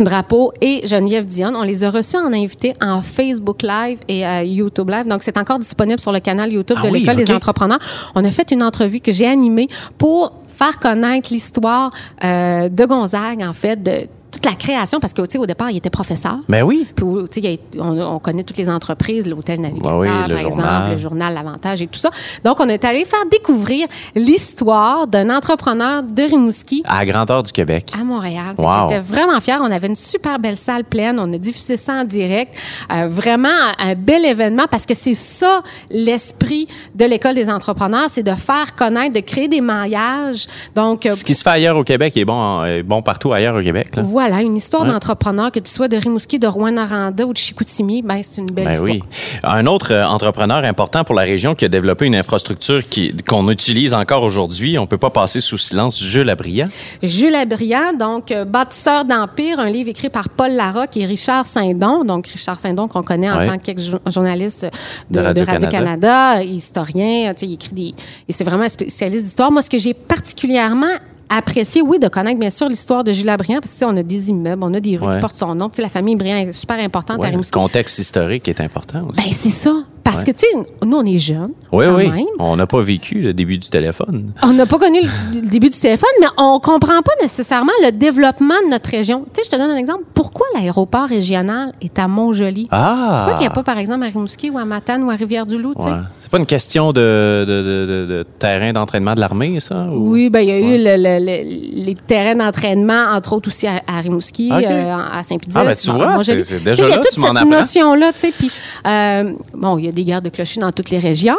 Drapeau 0.00 0.52
et 0.60 0.86
Geneviève 0.88 1.24
Dion. 1.24 1.52
On 1.54 1.62
les 1.62 1.84
a 1.84 1.90
reçus 1.90 2.16
en 2.16 2.32
invité 2.32 2.74
en 2.82 3.00
Facebook 3.00 3.62
Live 3.62 3.98
et 4.08 4.26
euh, 4.26 4.42
YouTube 4.42 4.90
Live. 4.90 5.06
Donc, 5.06 5.22
c'est 5.22 5.38
encore 5.38 5.60
disponible 5.60 6.00
sur 6.00 6.10
le 6.10 6.18
canal 6.18 6.52
YouTube 6.52 6.76
Ah 6.80 6.86
de 6.86 6.90
oui, 6.92 7.00
l'École 7.00 7.16
des 7.16 7.30
entrepreneurs. 7.30 7.78
On 8.16 8.24
a 8.24 8.30
fait 8.32 8.50
une 8.50 8.64
entrevue 8.64 8.98
que 8.98 9.12
j'ai 9.12 9.26
animée 9.26 9.68
pour 9.96 10.32
faire 10.48 10.80
connaître 10.80 11.32
l'histoire 11.32 11.92
euh, 12.24 12.68
de 12.68 12.84
Gonzague, 12.84 13.42
en 13.42 13.52
fait, 13.52 13.80
de 13.80 14.08
toute 14.34 14.44
la 14.46 14.54
création, 14.54 15.00
parce 15.00 15.12
que, 15.12 15.22
tu 15.22 15.32
sais, 15.32 15.38
au 15.38 15.46
départ, 15.46 15.70
il 15.70 15.76
était 15.76 15.90
professeur. 15.90 16.36
Ben 16.48 16.62
oui. 16.62 16.86
Puis, 16.94 17.46
a- 17.46 17.82
on, 17.82 18.00
on 18.00 18.18
connaît 18.18 18.42
toutes 18.44 18.56
les 18.56 18.68
entreprises, 18.68 19.26
l'hôtel 19.26 19.60
Navigateur, 19.60 19.98
oui, 19.98 20.08
le 20.08 20.34
par 20.34 20.42
journal. 20.42 20.48
exemple, 20.48 20.90
le 20.90 20.96
journal 20.96 21.34
L'Avantage 21.34 21.82
et 21.82 21.86
tout 21.86 21.98
ça. 21.98 22.10
Donc, 22.44 22.60
on 22.60 22.68
est 22.68 22.84
allé 22.84 23.04
faire 23.04 23.24
découvrir 23.30 23.86
l'histoire 24.14 25.06
d'un 25.06 25.30
entrepreneur 25.34 26.02
de 26.02 26.22
Rimouski 26.22 26.82
À 26.84 27.04
la 27.04 27.06
grandeur 27.12 27.42
du 27.42 27.52
Québec. 27.52 27.92
à 27.98 28.04
Montréal. 28.04 28.54
Wow. 28.58 28.88
J'étais 28.88 29.00
vraiment 29.00 29.40
fière. 29.40 29.60
On 29.62 29.70
avait 29.70 29.86
une 29.86 29.96
super 29.96 30.38
belle 30.38 30.56
salle 30.56 30.84
pleine. 30.84 31.18
On 31.18 31.32
a 31.32 31.38
diffusé 31.38 31.76
ça 31.76 31.94
en 31.94 32.04
direct. 32.04 32.54
Euh, 32.92 33.06
vraiment 33.08 33.48
un, 33.78 33.94
bel 33.94 34.24
événement 34.24 34.64
parce 34.70 34.86
que 34.86 34.94
c'est 34.94 35.14
ça 35.14 35.62
l'esprit 35.90 36.66
de 36.94 37.04
l'école 37.04 37.34
des 37.34 37.48
entrepreneurs, 37.48 38.06
c'est 38.08 38.22
de 38.22 38.32
faire 38.32 38.74
connaître, 38.76 39.14
de 39.14 39.20
créer 39.20 39.48
des 39.48 39.60
maillages. 39.60 40.46
Donc, 40.74 41.06
euh, 41.06 41.12
Ce 41.12 41.24
qui 41.24 41.34
se 41.34 41.42
fait 41.42 41.50
ailleurs 41.50 41.76
au 41.76 41.84
Québec 41.84 42.16
est 42.16 42.24
bon, 42.24 42.62
est 42.64 42.82
bon 42.82 43.02
partout 43.02 43.32
ailleurs 43.32 43.56
au 43.56 43.62
Québec. 43.62 43.96
Là. 43.96 44.02
voilà, 44.02 44.23
une 44.32 44.56
histoire 44.56 44.84
d'entrepreneur, 44.84 45.50
que 45.52 45.58
tu 45.60 45.70
sois 45.70 45.88
de 45.88 45.96
Rimouski, 45.96 46.38
de 46.38 46.46
Rouen-Noranda 46.46 47.26
ou 47.26 47.32
de 47.32 47.38
Chicoutimi, 47.38 48.02
ben, 48.02 48.20
c'est 48.22 48.40
une 48.40 48.46
belle 48.50 48.64
Ben 48.66 48.72
histoire. 48.72 48.90
oui. 48.92 49.02
Un 49.42 49.66
autre 49.66 49.92
euh, 49.92 50.04
entrepreneur 50.06 50.64
important 50.64 51.04
pour 51.04 51.14
la 51.14 51.22
région 51.22 51.54
qui 51.54 51.64
a 51.64 51.68
développé 51.68 52.06
une 52.06 52.16
infrastructure 52.16 52.86
qui- 52.88 53.14
qu'on 53.28 53.48
utilise 53.50 53.94
encore 53.94 54.22
aujourd'hui, 54.22 54.78
on 54.78 54.86
peut 54.86 54.98
pas 54.98 55.10
passer 55.10 55.40
sous 55.40 55.58
silence, 55.58 56.02
Jules 56.02 56.30
Abriand. 56.30 56.66
Jules 57.02 57.34
Abriand, 57.34 57.92
donc 57.98 58.30
euh, 58.30 58.44
bâtisseur 58.44 59.04
d'Empire, 59.04 59.58
un 59.60 59.70
livre 59.70 59.88
écrit 59.90 60.10
par 60.10 60.28
Paul 60.28 60.52
Larocque 60.52 60.96
et 60.96 61.06
Richard 61.06 61.46
Saint-Don. 61.46 62.04
Donc, 62.04 62.26
Richard 62.28 62.58
Saint-Don, 62.58 62.88
qu'on 62.88 63.02
connaît 63.02 63.30
en 63.30 63.38
Ouais. 63.38 63.46
tant 63.46 63.58
qu'ex-journaliste 63.58 64.66
de, 65.10 65.20
Radio-Canada. 65.20 66.42
Historien, 66.42 67.32
il 67.42 67.52
écrit 67.52 67.74
des... 67.74 67.94
Et 68.28 68.32
c'est 68.32 68.44
vraiment 68.44 68.64
un 68.64 68.68
spécialiste 68.68 69.24
d'histoire. 69.24 69.50
Moi, 69.50 69.62
ce 69.62 69.70
que 69.70 69.78
j'ai 69.78 69.94
particulièrement 69.94 70.86
apprécié, 71.28 71.82
oui, 71.82 71.98
de 71.98 72.08
connaître 72.08 72.38
bien 72.38 72.50
sûr 72.50 72.68
l'histoire 72.68 73.04
de 73.04 73.12
Jules 73.12 73.28
Abriand, 73.28 73.60
parce 73.60 73.78
que 73.78 73.84
on 73.84 73.96
a 73.96 74.02
des 74.02 74.30
immeubles, 74.30 74.62
on 74.64 74.74
a 74.74 74.80
des 74.80 74.96
rues 74.96 75.06
Ouais. 75.06 75.14
qui 75.14 75.20
portent 75.20 75.36
son 75.36 75.54
nom. 75.54 75.70
La 75.78 75.88
famille 75.88 76.16
Briand 76.16 76.36
est 76.48 76.52
super 76.52 76.78
importante 76.78 77.18
Ouais, 77.18 77.24
à 77.26 77.30
le 77.30 77.32
Rimouski. 77.34 77.52
contexte 77.58 77.98
historique 77.98 78.46
est 78.48 78.60
important 78.60 79.02
aussi. 79.08 79.20
Ben, 79.20 79.30
c'est 79.32 79.50
ça. 79.50 79.74
Parce 80.04 80.22
que, 80.22 80.30
tu 80.32 80.40
sais, 80.40 80.66
nous, 80.84 80.96
on 80.98 81.04
est 81.04 81.16
jeunes. 81.18 81.52
oui, 81.72 81.86
quand 81.86 81.94
oui. 81.96 82.08
même. 82.10 82.24
On 82.38 82.56
n'a 82.56 82.66
pas 82.66 82.80
vécu 82.82 83.20
le 83.22 83.32
début 83.32 83.56
du 83.58 83.68
téléphone. 83.70 84.30
On 84.42 84.52
n'a 84.52 84.66
pas 84.66 84.78
connu 84.78 85.00
le, 85.00 85.40
début 85.40 85.70
du 85.70 85.78
téléphone, 85.80 86.10
mais 86.20 86.26
on 86.36 86.60
comprend 86.60 87.00
pas 87.02 87.12
nécessairement 87.22 87.72
le 87.82 87.90
développement 87.90 88.54
de 88.66 88.70
notre 88.70 88.90
région. 88.90 89.24
Tu 89.32 89.40
sais, 89.42 89.50
je 89.50 89.50
te 89.50 89.60
donne 89.60 89.70
un 89.70 89.76
exemple. 89.76 90.04
Pourquoi 90.12 90.46
l'aéroport 90.54 91.08
régional 91.08 91.72
est 91.80 91.98
à 91.98 92.06
Montjoli? 92.06 92.68
Ah! 92.70 93.22
Pourquoi 93.24 93.36
il 93.38 93.40
n'y 93.40 93.46
a 93.46 93.50
pas, 93.50 93.62
par 93.62 93.78
exemple, 93.78 94.04
à 94.04 94.08
Rimouski 94.08 94.50
ou 94.50 94.58
à 94.58 94.64
Matane 94.66 95.02
ou 95.04 95.10
à 95.10 95.14
Rivière-du-Loup? 95.14 95.72
Ouais. 95.76 95.90
C'est 96.18 96.30
pas 96.30 96.38
une 96.38 96.46
question 96.46 96.92
de, 96.92 97.44
de, 97.48 98.06
de- 98.06 98.26
terrain 98.38 98.72
d'entraînement 98.72 99.14
de 99.14 99.20
l'armée, 99.20 99.58
ça? 99.60 99.86
ou- 99.90 100.10
Oui, 100.10 100.28
ben 100.28 100.40
il 100.40 100.48
y 100.48 100.52
a 100.52 100.58
eu 100.58 100.76
le- 100.78 100.96
le- 100.96 101.24
le- 101.24 101.84
les 101.86 101.94
terrains 101.94 102.34
d'entraînement, 102.36 103.06
entre 103.12 103.32
autres 103.32 103.48
aussi 103.48 103.66
à, 103.66 103.80
à 103.86 104.00
Rimouski, 104.02 104.50
euh, 104.52 104.96
à 105.12 105.22
Saint-Pédis. 105.24 105.54
Ah, 105.56 105.64
ben, 105.64 105.74
tu 105.74 105.90
vois, 105.90 106.18
c'est- 106.18 106.62
déjà 106.62 106.74
sais, 106.76 106.82
Il 106.82 106.88
y 106.90 106.92
a 106.92 106.96
là, 106.96 107.02
toute 107.02 107.10
cette 107.24 107.48
notion-là, 107.48 108.12
tu 108.12 108.18
sais. 108.18 108.32
Puis, 108.38 108.50
euh, 108.86 109.32
bon, 109.54 109.78
il 109.78 109.86
y 109.86 109.88
a 109.88 109.92
des 109.94 110.04
gardes 110.04 110.24
de 110.24 110.30
clochers 110.30 110.60
dans 110.60 110.72
toutes 110.72 110.90
les 110.90 110.98
régions. 110.98 111.36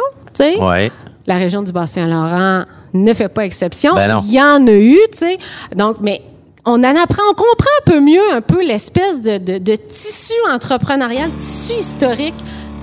Ouais. 0.60 0.90
La 1.26 1.36
région 1.36 1.62
du 1.62 1.72
Bas-Saint-Laurent 1.72 2.64
ne 2.94 3.14
fait 3.14 3.28
pas 3.28 3.44
exception. 3.44 3.94
Ben. 3.94 4.20
Il 4.26 4.32
y 4.34 4.40
en 4.40 4.66
a 4.66 4.70
eu, 4.72 4.98
tu 5.12 5.18
sais. 5.18 5.38
Donc, 5.74 5.96
mais 6.00 6.22
on 6.64 6.74
en 6.82 6.96
apprend, 6.96 7.22
on 7.30 7.34
comprend 7.34 7.70
un 7.80 7.90
peu 7.90 8.00
mieux 8.00 8.32
un 8.34 8.40
peu 8.40 8.64
l'espèce 8.66 9.20
de, 9.20 9.38
de- 9.38 9.58
de 9.58 9.76
tissu 9.76 10.34
entrepreneurial, 10.52 11.30
tissu 11.38 11.72
historique 11.74 12.34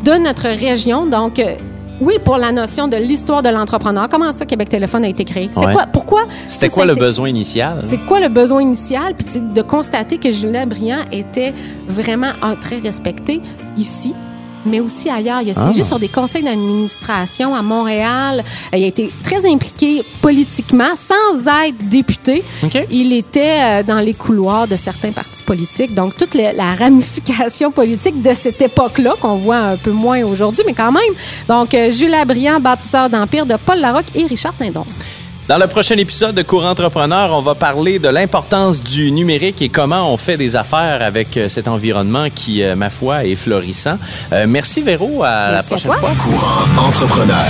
de 0.04 0.12
notre 0.14 0.48
région. 0.48 1.06
Donc, 1.06 1.40
euh, 1.40 1.56
oui, 2.02 2.16
pour 2.26 2.38
la 2.38 2.52
notion 2.52 2.88
de 2.88 2.98
l'histoire 2.98 3.42
de 3.44 3.50
l'entrepreneur. 3.50 4.10
Comment 4.10 4.34
ça, 4.34 4.46
Québec 4.46 4.68
Téléphone 4.68 5.06
a 5.06 5.08
été 5.10 5.24
créé? 5.24 5.48
C'était 5.54 5.68
Ouais. 5.68 5.74
quoi? 5.74 5.86
Pourquoi? 5.94 6.24
C'était 6.48 6.70
quoi 6.70 6.86
le 6.86 6.94
été- 6.94 7.00
besoin 7.02 7.30
initial? 7.30 7.80
c'est 7.82 8.00
quoi 8.08 8.20
le 8.20 8.28
besoin 8.30 8.62
initial? 8.62 9.14
Puis 9.16 9.40
de 9.40 9.62
constater 9.62 10.18
que 10.18 10.32
Julien 10.32 10.66
Briand 10.66 11.04
était 11.12 11.54
vraiment 11.88 12.32
un 12.42 12.56
très 12.56 12.80
respecté 12.80 13.42
ici 13.78 14.14
mais 14.66 14.80
aussi 14.80 15.10
ailleurs. 15.10 15.42
Il 15.42 15.50
a 15.52 15.54
siégé 15.54 15.82
Ah. 15.82 15.84
sur 15.84 16.00
des 16.00 16.08
conseils 16.08 16.44
d'administration 16.44 17.56
à 17.56 17.62
Montréal. 17.62 18.44
Euh, 18.74 18.78
Il 18.78 18.84
a 18.84 18.88
été 18.88 19.10
très 19.24 19.46
impliqué 19.52 20.02
politiquement, 20.22 20.96
sans 20.96 21.48
être 21.66 21.90
député. 21.90 22.44
Il 22.90 23.14
était 23.14 23.60
euh, 23.64 23.84
dans 23.84 24.00
les 24.00 24.14
couloirs 24.14 24.68
de 24.68 24.76
certains 24.76 25.12
partis 25.12 25.44
politiques. 25.44 25.94
Donc, 25.94 26.16
toute 26.16 26.34
la, 26.36 26.74
ramification 26.74 27.72
politique 27.72 28.22
de 28.22 28.34
cette 28.34 28.62
époque-là, 28.62 29.16
qu'on 29.22 29.36
voit 29.38 29.58
un 29.58 29.78
peu 29.78 29.92
moins 29.92 30.24
aujourd'hui, 30.24 30.64
mais 30.66 30.74
quand 30.74 30.92
même. 30.92 31.14
Donc, 31.48 31.74
euh, 31.74 31.92
Jules 31.92 32.14
Abriand, 32.14 32.60
bâtisseur 32.60 33.10
d'Empire 33.10 33.46
de 33.46 33.56
Paul 33.56 33.80
Larocque 33.80 34.06
et 34.16 34.26
Richard 34.26 34.56
Saint-Don. 34.56 34.86
Dans 35.48 35.58
le 35.58 35.68
prochain 35.68 35.98
épisode 35.98 36.36
de 36.36 36.42
Courant 36.42 36.70
Entrepreneur, 36.70 37.32
on 37.34 37.42
va 37.42 37.54
parler 37.54 38.00
de 38.00 38.08
l'importance 38.08 38.82
du 38.82 39.12
numérique 39.12 39.62
et 39.62 39.68
comment 39.68 40.12
on 40.14 40.16
fait 40.16 40.38
des 40.38 40.56
affaires 40.56 41.02
avec 41.02 41.36
euh, 41.36 41.50
cet 41.50 41.68
environnement 41.68 42.28
qui, 42.34 42.64
euh, 42.64 42.76
ma 42.78 42.90
foi, 42.90 43.26
est 43.26 43.36
florissant. 43.36 43.98
Euh, 44.32 44.46
merci 44.48 44.82
Véro, 44.82 45.22
à 45.24 45.52
la 45.52 45.58
à 45.60 45.64
prochaine 45.64 45.92
toi. 45.92 46.00
fois. 46.00 46.12
Courant 46.18 46.88
entrepreneur. 46.88 47.44